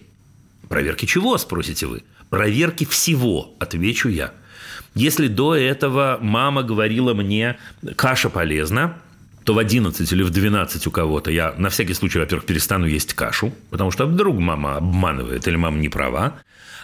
Проверки 0.69 1.05
чего, 1.05 1.37
спросите 1.37 1.85
вы? 1.85 2.03
Проверки 2.29 2.85
всего, 2.85 3.53
отвечу 3.59 4.09
я. 4.09 4.33
Если 4.93 5.27
до 5.27 5.55
этого 5.55 6.17
мама 6.21 6.63
говорила 6.63 7.13
мне, 7.13 7.57
каша 7.95 8.29
полезна, 8.29 8.97
то 9.43 9.53
в 9.53 9.59
11 9.59 10.11
или 10.11 10.23
в 10.23 10.31
12 10.31 10.87
у 10.87 10.91
кого-то 10.91 11.29
я 11.29 11.53
на 11.57 11.69
всякий 11.69 11.93
случай, 11.93 12.17
во-первых, 12.17 12.45
перестану 12.45 12.87
есть 12.87 13.13
кашу, 13.13 13.53
потому 13.69 13.91
что 13.91 14.05
вдруг 14.05 14.39
мама 14.39 14.77
обманывает 14.77 15.47
или 15.47 15.55
мама 15.55 15.77
не 15.77 15.89
права. 15.89 16.39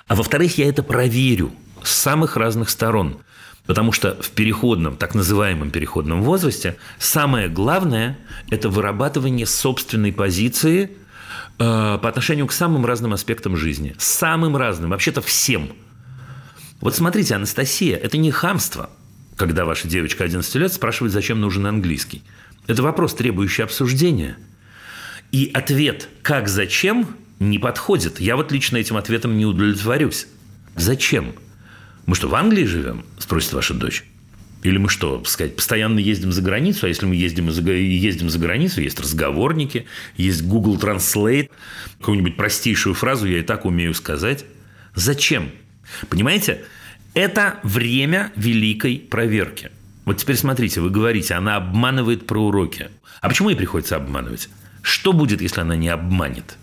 А 0.08 0.16
во-вторых, 0.16 0.58
я 0.58 0.68
это 0.68 0.84
проверю 0.84 1.52
с 1.82 1.92
самых 1.92 2.38
разных 2.38 2.70
сторон. 2.70 3.20
Потому 3.66 3.92
что 3.92 4.18
в 4.22 4.32
переходном, 4.32 4.98
так 4.98 5.14
называемом 5.14 5.72
переходном 5.72 6.24
возрасте 6.24 6.78
самое 6.98 7.48
главное– 7.48 8.18
это 8.50 8.70
вырабатывание 8.70 9.46
собственной 9.46 10.12
позиции 10.12 10.92
э, 11.60 12.00
по 12.02 12.10
отношению 12.10 12.48
к 12.48 12.54
самым 12.54 12.86
разным 12.86 13.14
аспектам 13.14 13.56
жизни. 13.56 13.96
Самым 14.00 14.58
разным, 14.58 14.90
вообще-то 14.90 15.22
всем. 15.22 15.70
Вот 16.80 16.96
смотрите, 16.96 17.36
Анастасия, 17.36 17.98
это 17.98 18.18
не 18.18 18.32
хамство, 18.32 18.90
когда 19.38 19.66
ваша 19.66 19.88
девочка 19.88 20.24
11 20.24 20.56
лет 20.56 20.74
спрашивает, 20.74 21.14
зачем 21.14 21.40
нужен 21.40 21.68
английский. 21.68 22.24
Это 22.68 22.82
вопрос, 22.82 23.14
требующий 23.14 23.62
обсуждения. 23.62 24.38
И 25.32 25.50
ответ 25.54 26.10
«как, 26.24 26.48
зачем» 26.48 27.08
не 27.40 27.58
подходит. 27.58 28.20
Я 28.20 28.36
вот 28.36 28.52
лично 28.52 28.78
этим 28.78 28.98
ответом 28.98 29.38
не 29.38 29.46
удовлетворюсь. 29.46 30.28
Зачем? 30.76 31.34
Мы 32.06 32.16
что, 32.16 32.28
в 32.28 32.36
Англии 32.36 32.66
живем? 32.66 33.06
Спросит 33.20 33.54
ваша 33.54 33.74
дочь. 33.74 34.04
Или 34.64 34.78
мы 34.78 34.90
что, 34.90 35.24
сказать, 35.26 35.56
постоянно 35.56 35.98
ездим 36.00 36.32
за 36.32 36.42
границу, 36.42 36.86
а 36.86 36.90
если 36.90 37.06
мы 37.06 37.16
ездим 37.16 37.52
за, 37.52 37.62
ездим 37.72 38.30
за 38.30 38.38
границу, 38.38 38.82
есть 38.82 39.00
разговорники, 39.00 39.86
есть 40.18 40.44
Google 40.44 40.78
Translate, 40.78 41.50
какую-нибудь 42.00 42.38
простейшую 42.38 42.94
фразу 42.94 43.28
я 43.28 43.40
и 43.40 43.44
так 43.44 43.66
умею 43.66 43.94
сказать. 43.96 44.46
Зачем? 44.94 45.50
Понимаете, 46.10 46.64
это 47.14 47.60
время 47.64 48.32
великой 48.36 49.00
проверки. 49.00 49.72
Вот 50.06 50.18
теперь 50.18 50.38
смотрите, 50.38 50.80
вы 50.82 50.92
говорите, 50.92 51.34
она 51.34 51.56
обманывает 51.56 52.28
про 52.28 52.40
уроки. 52.40 52.90
А 53.20 53.30
почему 53.30 53.50
ей 53.50 53.56
приходится 53.56 53.96
обманывать? 53.96 54.50
Что 54.82 55.14
будет, 55.14 55.42
если 55.42 55.62
она 55.62 55.76
не 55.76 55.90
обманет? 55.90 56.58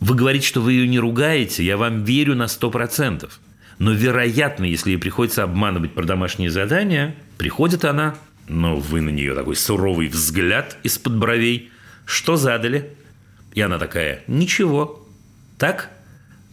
Вы 0.00 0.14
говорите, 0.14 0.46
что 0.46 0.60
вы 0.60 0.74
ее 0.74 0.86
не 0.86 0.98
ругаете, 0.98 1.64
я 1.64 1.76
вам 1.76 2.04
верю 2.04 2.34
на 2.34 2.44
100%. 2.44 3.30
Но, 3.78 3.92
вероятно, 3.92 4.64
если 4.64 4.90
ей 4.90 4.96
приходится 4.98 5.42
обманывать 5.42 5.92
про 5.92 6.04
домашние 6.04 6.50
задания, 6.50 7.14
приходит 7.36 7.84
она, 7.84 8.16
но 8.48 8.76
вы 8.76 9.00
на 9.00 9.10
нее 9.10 9.34
такой 9.34 9.56
суровый 9.56 10.08
взгляд 10.08 10.76
из-под 10.82 11.16
бровей. 11.16 11.70
Что 12.04 12.36
задали? 12.36 12.90
И 13.52 13.60
она 13.60 13.78
такая, 13.78 14.22
ничего. 14.26 15.06
Так? 15.58 15.90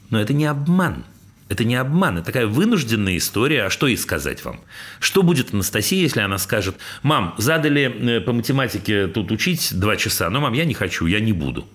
Но 0.10 0.20
это 0.20 0.34
не 0.34 0.46
обман. 0.46 1.06
Это 1.50 1.66
не 1.66 1.76
обман, 1.76 2.18
это 2.18 2.28
такая 2.28 2.48
вынужденная 2.48 3.18
история. 3.18 3.66
А 3.66 3.70
что 3.70 3.88
ей 3.88 3.98
сказать 3.98 4.44
вам? 4.44 4.60
Что 5.00 5.22
будет 5.22 5.54
Анастасия, 5.54 6.02
если 6.02 6.22
она 6.22 6.38
скажет, 6.38 6.78
мам, 7.04 7.36
задали 7.38 8.18
э, 8.18 8.22
по 8.22 8.34
математике 8.34 9.08
тут 9.08 9.32
учить 9.32 9.70
два 9.74 9.96
часа, 9.98 10.30
но, 10.30 10.40
мам, 10.40 10.54
я 10.54 10.66
не 10.66 10.74
хочу, 10.74 11.06
я 11.06 11.20
не 11.20 11.34
буду. 11.34 11.68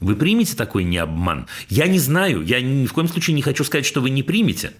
Вы 0.00 0.14
примете 0.16 0.56
такой 0.56 0.84
не 0.84 0.98
обман? 0.98 1.46
Я 1.68 1.86
не 1.86 1.98
знаю, 1.98 2.42
я 2.42 2.60
ни 2.60 2.86
в 2.86 2.92
коем 2.92 3.08
случае 3.08 3.34
не 3.34 3.42
хочу 3.42 3.64
сказать, 3.64 3.86
что 3.86 4.00
вы 4.00 4.10
не 4.10 4.22
примете. 4.22 4.72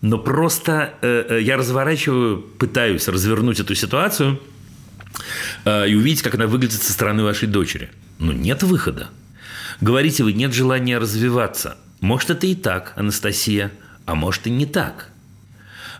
Но 0.00 0.18
просто 0.18 0.94
э, 1.02 1.26
э 1.28 1.42
я 1.42 1.56
разворачиваю, 1.56 2.40
пытаюсь 2.40 3.06
развернуть 3.08 3.60
эту 3.60 3.74
ситуацию 3.74 4.40
э, 5.64 5.88
и 5.88 5.94
увидеть, 5.94 6.22
как 6.22 6.34
она 6.34 6.46
выглядит 6.46 6.82
со 6.82 6.92
стороны 6.92 7.22
вашей 7.22 7.48
дочери. 7.48 7.90
Но 8.18 8.32
нет 8.32 8.62
выхода. 8.62 9.08
Говорите 9.80 10.24
вы, 10.24 10.32
нет 10.32 10.52
желания 10.52 10.98
развиваться– 10.98 11.76
может, 12.00 12.30
это 12.30 12.46
и 12.46 12.54
так, 12.54 12.94
Анастасия, 12.96 13.70
а 14.06 14.14
может 14.14 14.46
и 14.46 14.50
не 14.50 14.66
так. 14.66 15.10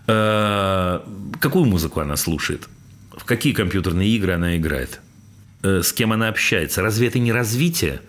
Э, 0.07 1.01
какую 1.40 1.66
музыку 1.66 2.01
она 2.01 2.16
слушает? 2.16 2.68
В 3.12 3.24
какие 3.24 3.53
компьютерные 3.53 4.09
игры 4.09 4.32
она 4.32 4.57
играет? 4.57 5.01
Э, 5.62 5.82
с 5.82 5.92
кем 5.92 6.12
она 6.12 6.28
общается? 6.28 6.80
Разве 6.80 7.09
это 7.09 7.18
не 7.18 7.32
развитие? 7.32 8.01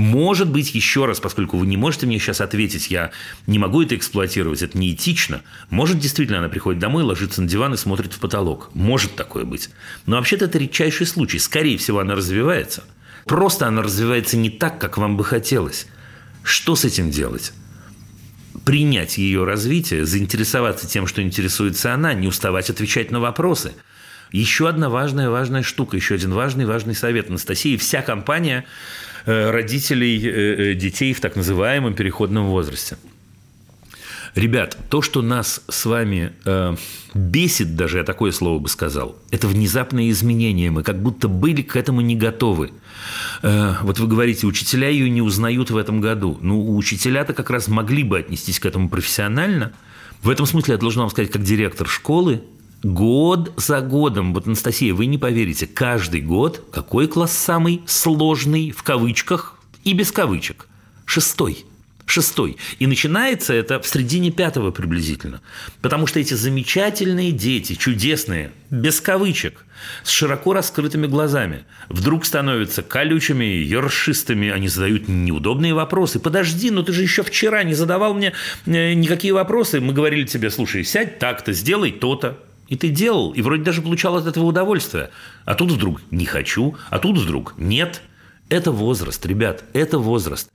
Может 0.00 0.48
быть, 0.48 0.74
еще 0.74 1.04
раз, 1.04 1.20
поскольку 1.20 1.58
вы 1.58 1.66
не 1.66 1.76
можете 1.76 2.06
мне 2.06 2.18
сейчас 2.18 2.40
ответить, 2.40 2.90
я 2.90 3.10
не 3.46 3.58
могу 3.58 3.82
это 3.82 3.94
эксплуатировать, 3.94 4.62
это 4.62 4.78
неэтично. 4.78 5.42
Может, 5.68 5.98
действительно, 5.98 6.38
она 6.38 6.48
приходит 6.48 6.80
домой, 6.80 7.02
ложится 7.02 7.42
на 7.42 7.46
диван 7.46 7.74
и 7.74 7.76
смотрит 7.76 8.14
в 8.14 8.18
потолок. 8.18 8.70
Может 8.72 9.14
такое 9.14 9.44
быть. 9.44 9.68
Но 10.06 10.16
вообще-то 10.16 10.46
это 10.46 10.56
редчайший 10.56 11.04
случай. 11.04 11.38
Скорее 11.38 11.76
всего, 11.76 11.98
она 11.98 12.14
развивается. 12.14 12.82
Просто 13.26 13.66
она 13.66 13.82
развивается 13.82 14.38
не 14.38 14.48
так, 14.48 14.80
как 14.80 14.96
вам 14.96 15.18
бы 15.18 15.24
хотелось. 15.24 15.86
Что 16.42 16.76
с 16.76 16.86
этим 16.86 17.10
делать? 17.10 17.52
Принять 18.64 19.18
ее 19.18 19.44
развитие, 19.44 20.06
заинтересоваться 20.06 20.88
тем, 20.88 21.06
что 21.06 21.20
интересуется 21.20 21.92
она, 21.92 22.14
не 22.14 22.26
уставать 22.26 22.70
отвечать 22.70 23.10
на 23.10 23.20
вопросы. 23.20 23.74
Еще 24.32 24.66
одна 24.66 24.88
важная, 24.88 25.28
важная 25.28 25.62
штука, 25.62 25.96
еще 25.96 26.14
один 26.14 26.32
важный, 26.32 26.64
важный 26.64 26.94
совет 26.94 27.28
Анастасии. 27.28 27.76
Вся 27.76 28.00
компания 28.00 28.64
родителей 29.26 30.20
э, 30.24 30.72
э, 30.72 30.74
детей 30.74 31.12
в 31.12 31.20
так 31.20 31.36
называемом 31.36 31.94
переходном 31.94 32.46
возрасте– 32.46 32.96
Ребят, 34.34 34.76
то, 34.88 35.02
что 35.02 35.22
нас 35.22 35.62
с 35.68 35.84
вами 35.86 36.32
э, 36.44 36.76
бесит, 37.14 37.74
даже 37.74 37.98
я 37.98 38.04
такое 38.04 38.30
слово 38.30 38.60
бы 38.60 38.68
сказал, 38.68 39.16
это 39.32 39.48
внезапные 39.48 40.10
изменения. 40.10 40.70
Мы 40.70 40.84
как 40.84 41.02
будто 41.02 41.26
были 41.26 41.62
к 41.62 41.74
этому 41.74 42.00
не 42.00 42.14
готовы. 42.14 42.70
Э, 43.42 43.74
вот 43.82 43.98
вы 43.98 44.06
говорите, 44.06 44.46
учителя 44.46 44.88
ее 44.88 45.10
не 45.10 45.20
узнают 45.20 45.70
в 45.70 45.76
этом 45.76 46.00
году. 46.00 46.38
Ну, 46.42 46.76
учителя-то 46.76 47.34
как 47.34 47.50
раз 47.50 47.66
могли 47.66 48.04
бы 48.04 48.18
отнестись 48.18 48.60
к 48.60 48.66
этому 48.66 48.88
профессионально. 48.88 49.72
В 50.22 50.30
этом 50.30 50.46
смысле 50.46 50.74
я 50.74 50.78
должен 50.78 51.00
вам 51.00 51.10
сказать, 51.10 51.32
как 51.32 51.42
директор 51.42 51.88
школы, 51.88 52.42
год 52.82 53.52
за 53.56 53.80
годом, 53.80 54.34
вот, 54.34 54.46
Анастасия, 54.46 54.94
вы 54.94 55.06
не 55.06 55.18
поверите, 55.18 55.66
каждый 55.66 56.20
год 56.20 56.64
какой 56.72 57.08
класс 57.08 57.32
самый 57.32 57.82
сложный, 57.86 58.70
в 58.70 58.82
кавычках 58.82 59.58
и 59.84 59.92
без 59.92 60.12
кавычек? 60.12 60.68
Шестой– 61.04 61.64
шестой. 62.10 62.56
И 62.78 62.86
начинается 62.86 63.54
это 63.54 63.80
в 63.80 63.86
середине 63.86 64.30
пятого 64.30 64.70
приблизительно. 64.70 65.40
Потому 65.80 66.06
что 66.06 66.20
эти 66.20 66.34
замечательные 66.34 67.32
дети, 67.32 67.74
чудесные, 67.74 68.52
без 68.70 69.00
кавычек, 69.00 69.64
с 70.02 70.10
широко 70.10 70.52
раскрытыми 70.52 71.06
глазами, 71.06 71.64
вдруг 71.88 72.26
становятся 72.26 72.82
колючими, 72.82 73.44
ершистыми, 73.44 74.50
они 74.50 74.68
задают 74.68 75.08
неудобные 75.08 75.72
вопросы. 75.72 76.20
Подожди, 76.20 76.70
ну 76.70 76.82
ты 76.82 76.92
же 76.92 77.02
еще 77.02 77.22
вчера 77.22 77.62
не 77.62 77.74
задавал 77.74 78.12
мне 78.14 78.32
э, 78.66 78.92
никакие 78.92 79.32
вопросы. 79.32 79.80
Мы 79.80 79.92
говорили 79.92 80.24
тебе, 80.24 80.50
слушай, 80.50 80.84
сядь 80.84 81.18
так-то, 81.18 81.52
сделай 81.52 81.92
то-то. 81.92 82.38
И 82.70 82.76
ты 82.76 82.88
делал, 82.88 83.32
и 83.32 83.42
вроде 83.42 83.64
даже 83.64 83.82
получал 83.82 84.16
от 84.16 84.26
этого 84.26 84.44
удовольствие. 84.44 85.10
А 85.44 85.54
тут 85.56 85.72
вдруг 85.72 86.00
не 86.12 86.24
хочу, 86.24 86.76
а 86.88 87.00
тут 87.00 87.18
вдруг 87.18 87.54
нет. 87.58 88.00
Это 88.48 88.70
возраст, 88.70 89.26
ребят, 89.26 89.64
это 89.72 89.98
возраст. 89.98 90.50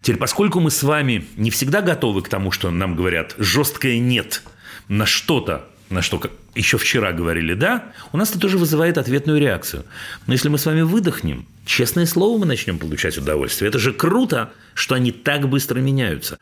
Теперь, 0.00 0.18
поскольку 0.18 0.60
мы 0.60 0.70
с 0.70 0.82
вами 0.82 1.26
не 1.36 1.50
всегда 1.50 1.82
готовы 1.82 2.22
к 2.22 2.28
тому, 2.28 2.50
что 2.52 2.70
нам 2.70 2.96
говорят 2.96 3.34
жесткое 3.36 3.98
«нет» 3.98 4.42
на 4.88 5.04
что-то, 5.04 5.68
на 5.90 6.00
что 6.00 6.22
еще 6.54 6.78
вчера 6.78 7.12
говорили 7.12 7.52
«да», 7.52 7.92
у 8.12 8.16
нас 8.16 8.30
это 8.30 8.40
тоже 8.40 8.56
вызывает 8.56 8.96
ответную 8.96 9.38
реакцию. 9.38 9.84
Но 10.26 10.32
если 10.32 10.48
мы 10.48 10.56
с 10.56 10.64
вами 10.64 10.80
выдохнем, 10.80 11.46
честное 11.66 12.06
слово, 12.06 12.38
мы 12.38 12.46
начнем 12.46 12.78
получать 12.78 13.18
удовольствие. 13.18 13.68
Это 13.68 13.78
же 13.78 13.92
круто, 13.92 14.52
что 14.72 14.94
они 14.94 15.12
так 15.12 15.46
быстро 15.48 15.80
меняются. 15.80 16.38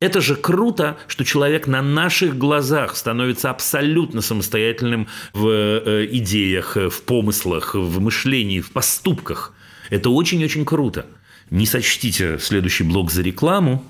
Это 0.00 0.22
же 0.22 0.34
круто, 0.34 0.96
что 1.08 1.26
человек 1.26 1.66
на 1.66 1.82
наших 1.82 2.38
глазах 2.38 2.96
становится 2.96 3.50
абсолютно 3.50 4.22
самостоятельным 4.22 5.08
в 5.34 5.46
э, 5.46 6.08
идеях, 6.12 6.76
в 6.76 7.02
помыслах, 7.02 7.74
в 7.74 8.00
мышлении, 8.00 8.60
в 8.60 8.70
поступках. 8.70 9.52
Это 9.90 10.08
очень-очень 10.08 10.64
круто. 10.64 11.04
Не 11.50 11.66
сочтите 11.66 12.38
следующий 12.38 12.84
блок 12.84 13.10
за 13.10 13.20
рекламу. 13.20 13.84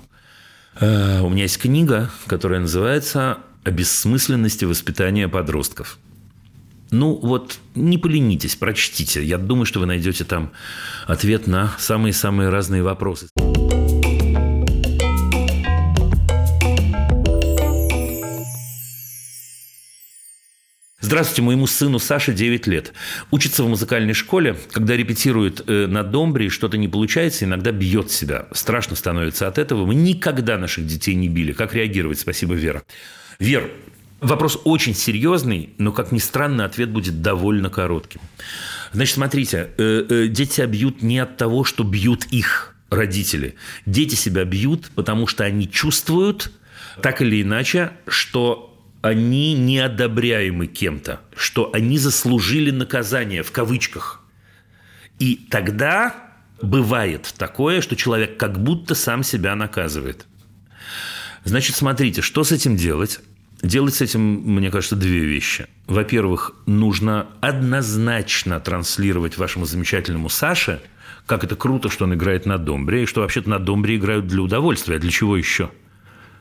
Э, 0.81 1.21
у 1.21 1.29
меня 1.29 1.43
есть 1.43 1.59
книга, 1.59 2.11
которая 2.27 2.59
называется 2.59 3.37
«О 3.63 3.71
бессмысленности 3.71 4.65
воспитания 4.65 5.29
подростков». 5.29 5.97
Ну 6.89 7.15
вот, 7.15 7.59
не 7.73 7.97
поленитесь, 7.97 8.57
прочтите. 8.57 9.23
Я 9.23 9.37
думаю, 9.37 9.65
что 9.65 9.79
вы 9.79 9.85
найдете 9.85 10.25
там 10.25 10.51
ответ 11.07 11.47
на 11.47 11.73
самые-самые 11.77 12.49
разные 12.49 12.83
вопросы. 12.83 13.29
Здравствуйте, 21.03 21.41
моему 21.41 21.65
сыну 21.65 21.97
Саше 21.97 22.31
9 22.31 22.67
лет. 22.67 22.93
Учится 23.31 23.63
в 23.63 23.67
музыкальной 23.67 24.13
школе. 24.13 24.55
Когда 24.71 24.95
репетирует 24.95 25.67
э, 25.67 25.87
на 25.87 26.03
домбре, 26.03 26.49
что-то 26.49 26.77
не 26.77 26.87
получается, 26.87 27.45
иногда 27.45 27.71
бьет 27.71 28.11
себя. 28.11 28.45
Страшно 28.51 28.95
становится 28.95 29.47
от 29.47 29.57
этого. 29.57 29.87
Мы 29.87 29.95
никогда 29.95 30.59
наших 30.59 30.85
детей 30.85 31.15
не 31.15 31.27
били. 31.27 31.53
Как 31.53 31.73
реагировать? 31.73 32.19
Спасибо, 32.19 32.53
Вера. 32.53 32.83
Вер, 33.39 33.71
вопрос 34.19 34.61
очень 34.63 34.93
серьезный, 34.93 35.73
но, 35.79 35.91
как 35.91 36.11
ни 36.11 36.19
странно, 36.19 36.65
ответ 36.65 36.91
будет 36.91 37.23
довольно 37.23 37.71
коротким. 37.71 38.21
Значит, 38.93 39.15
смотрите, 39.15 39.71
э, 39.79 40.05
э, 40.07 40.27
дети 40.27 40.51
себя 40.53 40.67
бьют 40.67 41.01
не 41.01 41.17
от 41.17 41.35
того, 41.35 41.63
что 41.63 41.83
бьют 41.83 42.25
их 42.25 42.75
родители. 42.91 43.55
Дети 43.87 44.13
себя 44.13 44.45
бьют, 44.45 44.91
потому 44.93 45.25
что 45.25 45.45
они 45.45 45.67
чувствуют, 45.67 46.51
так 47.01 47.23
или 47.23 47.41
иначе, 47.41 47.91
что 48.07 48.70
они 49.01 49.55
неодобряемы 49.55 50.67
кем-то, 50.67 51.21
что 51.35 51.71
они 51.73 51.97
заслужили 51.97 52.71
наказание 52.71 53.43
в 53.43 53.51
кавычках. 53.51 54.21
И 55.19 55.35
тогда 55.49 56.15
бывает 56.61 57.33
такое, 57.37 57.81
что 57.81 57.95
человек 57.95 58.37
как 58.37 58.61
будто 58.61 58.93
сам 58.93 59.23
себя 59.23 59.55
наказывает. 59.55 60.27
Значит, 61.43 61.75
смотрите, 61.75 62.21
что 62.21 62.43
с 62.43 62.51
этим 62.51 62.75
делать? 62.75 63.19
Делать 63.63 63.95
с 63.95 64.01
этим, 64.01 64.21
мне 64.21 64.69
кажется, 64.69 64.95
две 64.95 65.19
вещи. 65.19 65.67
Во-первых, 65.87 66.53
нужно 66.67 67.27
однозначно 67.41 68.59
транслировать 68.59 69.37
вашему 69.37 69.65
замечательному 69.65 70.29
Саше, 70.29 70.81
как 71.25 71.43
это 71.43 71.55
круто, 71.55 71.89
что 71.89 72.05
он 72.05 72.13
играет 72.13 72.45
на 72.45 72.57
домбре, 72.57 73.03
и 73.03 73.05
что 73.05 73.21
вообще-то 73.21 73.49
на 73.49 73.59
домбре 73.59 73.97
играют 73.97 74.27
для 74.27 74.41
удовольствия. 74.41 74.95
А 74.95 74.99
для 74.99 75.11
чего 75.11 75.37
еще? 75.37 75.71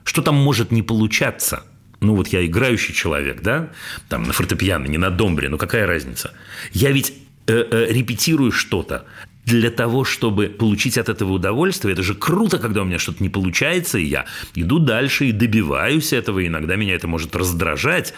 Что 0.04 0.22
там 0.22 0.34
может 0.34 0.70
не 0.70 0.82
получаться– 0.82 1.62
ну 2.00 2.14
вот 2.14 2.28
я 2.28 2.44
играющий 2.44 2.94
человек, 2.94 3.42
да, 3.42 3.70
там 4.08 4.24
на 4.24 4.32
фортепиано, 4.32 4.86
не 4.86 4.98
на 4.98 5.10
домбре, 5.10 5.48
но 5.48 5.58
какая 5.58 5.86
разница? 5.86 6.32
Я 6.72 6.92
ведь 6.92 7.12
э, 7.46 7.64
э, 7.70 7.86
репетирую 7.92 8.52
что-то 8.52 9.04
для 9.44 9.70
того, 9.70 10.04
чтобы 10.04 10.46
получить 10.46 10.96
от 10.96 11.08
этого 11.08 11.32
удовольствие. 11.32 11.92
Это 11.92 12.02
же 12.02 12.14
круто, 12.14 12.58
когда 12.58 12.82
у 12.82 12.84
меня 12.84 12.98
что-то 12.98 13.22
не 13.22 13.28
получается, 13.28 13.98
и 13.98 14.04
я 14.04 14.26
иду 14.54 14.78
дальше 14.78 15.26
и 15.26 15.32
добиваюсь 15.32 16.12
этого, 16.12 16.38
и 16.38 16.46
иногда 16.46 16.76
меня 16.76 16.94
это 16.94 17.06
может 17.06 17.36
раздражать. 17.36 18.14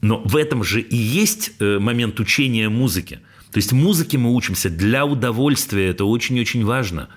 Но 0.00 0.20
в 0.24 0.36
этом 0.36 0.64
же 0.64 0.80
и 0.80 0.96
есть 0.96 1.52
э, 1.60 1.78
момент 1.78 2.18
учения 2.18 2.68
музыки. 2.68 3.20
То 3.52 3.58
есть 3.58 3.72
музыке 3.72 4.18
мы 4.18 4.34
учимся 4.34 4.68
для 4.68 5.06
удовольствия, 5.06 5.88
это 5.88 6.04
очень-очень 6.04 6.64
важно. 6.64 7.08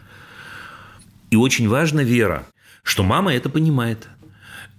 И 1.31 1.35
очень 1.35 1.67
важна 1.67 2.03
вера, 2.03 2.47
что 2.83 3.03
мама 3.03 3.33
это 3.33 3.49
понимает– 3.49 4.07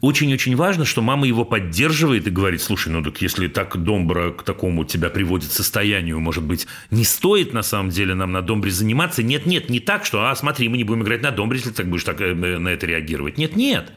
очень-очень 0.00 0.56
важно, 0.56 0.84
что 0.86 1.02
мама 1.02 1.26
его 1.26 1.44
поддерживает 1.44 2.26
и 2.26 2.30
говорит, 2.30 2.62
слушай, 2.62 2.88
ну 2.88 3.02
так 3.02 3.20
если 3.20 3.48
так 3.48 3.76
Домбра 3.82 4.30
к 4.30 4.42
такому 4.42 4.84
тебя 4.84 5.10
приводит 5.10 5.52
состоянию, 5.52 6.18
может 6.20 6.42
быть, 6.42 6.66
не 6.90 7.04
стоит 7.04 7.52
на 7.52 7.62
самом 7.62 7.90
деле 7.90 8.14
нам 8.14 8.32
на 8.32 8.40
Домбре 8.40 8.70
заниматься? 8.70 9.22
Нет-нет, 9.22 9.68
не 9.68 9.78
так, 9.78 10.06
что, 10.06 10.26
а 10.26 10.34
смотри, 10.34 10.68
мы 10.68 10.78
не 10.78 10.84
будем 10.84 11.02
играть 11.02 11.22
на 11.22 11.30
Домбре, 11.30 11.58
если 11.58 11.70
ты 11.70 11.76
так 11.76 11.88
будешь 11.88 12.04
так 12.04 12.20
э, 12.20 12.34
на 12.34 12.68
это 12.68 12.86
реагировать. 12.86 13.36
Нет-нет. 13.36 13.92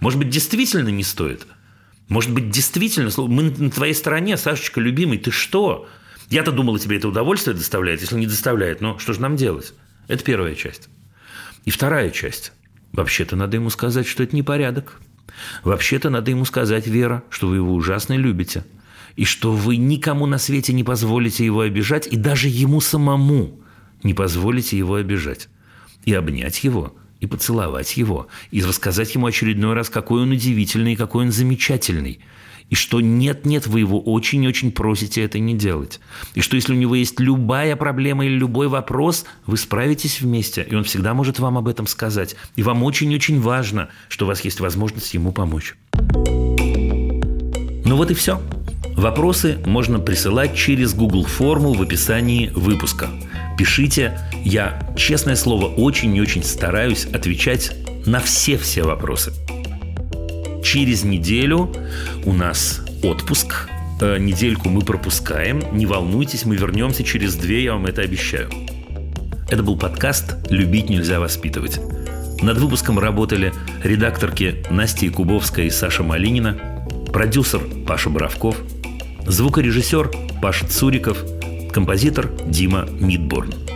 Может 0.00 0.18
быть, 0.18 0.28
действительно 0.28 0.90
не 0.90 1.02
стоит. 1.02 1.46
Может 2.08 2.32
быть, 2.32 2.50
действительно, 2.50 3.10
мы 3.16 3.44
на 3.44 3.70
твоей 3.70 3.94
стороне, 3.94 4.36
Сашечка, 4.36 4.80
любимый, 4.80 5.18
ты 5.18 5.30
что? 5.30 5.88
Я-то 6.28 6.52
думала, 6.52 6.78
тебе 6.78 6.98
это 6.98 7.08
удовольствие 7.08 7.56
доставляет, 7.56 8.02
если 8.02 8.16
не 8.16 8.26
доставляет, 8.26 8.82
но 8.82 8.98
что 8.98 9.14
же 9.14 9.20
нам 9.22 9.36
делать? 9.36 9.72
Это 10.08 10.22
первая 10.22 10.54
часть. 10.54 10.88
И 11.64 11.70
вторая 11.70 12.10
часть. 12.10 12.52
Вообще-то 12.92 13.36
надо 13.36 13.56
ему 13.56 13.70
сказать, 13.70 14.06
что 14.06 14.22
это 14.22 14.36
непорядок. 14.36 15.00
Вообще-то 15.64 16.10
надо 16.10 16.30
ему 16.30 16.44
сказать, 16.44 16.86
Вера, 16.86 17.22
что 17.30 17.48
вы 17.48 17.56
его 17.56 17.74
ужасно 17.74 18.14
любите, 18.14 18.64
и 19.16 19.24
что 19.24 19.52
вы 19.52 19.76
никому 19.76 20.26
на 20.26 20.38
свете 20.38 20.72
не 20.72 20.84
позволите 20.84 21.44
его 21.44 21.60
обижать, 21.60 22.06
и 22.06 22.16
даже 22.16 22.48
ему 22.48 22.80
самому 22.80 23.60
не 24.02 24.14
позволите 24.14 24.78
его 24.78 24.94
обижать. 24.94 25.48
И 26.04 26.14
обнять 26.14 26.62
его, 26.64 26.96
и 27.20 27.26
поцеловать 27.26 27.96
его, 27.96 28.28
и 28.50 28.62
рассказать 28.62 29.14
ему 29.14 29.26
очередной 29.26 29.74
раз, 29.74 29.90
какой 29.90 30.22
он 30.22 30.30
удивительный 30.30 30.92
и 30.92 30.96
какой 30.96 31.26
он 31.26 31.32
замечательный– 31.32 32.20
и 32.70 32.74
что 32.74 33.00
нет-нет, 33.00 33.66
вы 33.66 33.80
его 33.80 34.00
очень-очень 34.00 34.72
просите 34.72 35.22
это 35.24 35.38
не 35.38 35.54
делать. 35.54 36.00
И 36.34 36.40
что 36.40 36.56
если 36.56 36.72
у 36.72 36.76
него 36.76 36.94
есть 36.94 37.18
любая 37.18 37.76
проблема 37.76 38.26
или 38.26 38.34
любой 38.34 38.68
вопрос, 38.68 39.24
вы 39.46 39.56
справитесь 39.56 40.20
вместе, 40.20 40.66
и 40.68 40.74
он 40.74 40.84
всегда 40.84 41.14
может 41.14 41.38
вам 41.38 41.56
об 41.56 41.68
этом 41.68 41.86
сказать. 41.86 42.36
И 42.56 42.62
вам 42.62 42.82
очень-очень 42.82 43.40
важно, 43.40 43.88
что 44.08 44.26
у 44.26 44.28
вас 44.28 44.42
есть 44.42 44.60
возможность 44.60 45.14
ему 45.14 45.32
помочь. 45.32 45.76
Ну 47.84 47.96
вот 47.96 48.10
и 48.10 48.14
все. 48.14 48.40
Вопросы 48.96 49.58
можно 49.64 49.98
присылать 49.98 50.54
через 50.54 50.92
Google 50.92 51.24
форму 51.24 51.72
в 51.72 51.80
описании 51.80 52.48
выпуска. 52.54 53.08
Пишите, 53.56 54.18
я, 54.44 54.92
честное 54.96 55.36
слово, 55.36 55.66
очень 55.66 56.14
и 56.14 56.20
очень 56.20 56.42
стараюсь 56.42 57.06
отвечать 57.06 57.72
на 58.06 58.20
все-все 58.20 58.82
вопросы. 58.82 59.32
Через 60.62 61.04
неделю 61.04 61.72
у 62.24 62.32
нас 62.32 62.80
отпуск. 63.02 63.68
Э, 64.00 64.18
недельку 64.18 64.68
мы 64.68 64.82
пропускаем. 64.82 65.62
Не 65.72 65.86
волнуйтесь, 65.86 66.44
мы 66.44 66.56
вернемся 66.56 67.04
через 67.04 67.34
две, 67.34 67.64
я 67.64 67.72
вам 67.72 67.86
это 67.86 68.02
обещаю. 68.02 68.50
Это 69.50 69.62
был 69.62 69.76
подкаст 69.76 70.36
«Любить 70.50 70.90
нельзя 70.90 71.20
воспитывать». 71.20 71.80
Над 72.42 72.58
выпуском 72.58 72.98
работали 72.98 73.52
редакторки 73.82 74.64
Настя 74.70 75.06
Якубовская 75.06 75.66
и 75.66 75.70
Саша 75.70 76.02
Малинина, 76.02 76.56
продюсер 77.12 77.60
Паша 77.86 78.10
Боровков, 78.10 78.56
звукорежиссер 79.26 80.10
Паша 80.40 80.66
Цуриков, 80.66 81.24
композитор 81.72 82.30
Дима 82.46 82.86
Мидборн. 83.00 83.67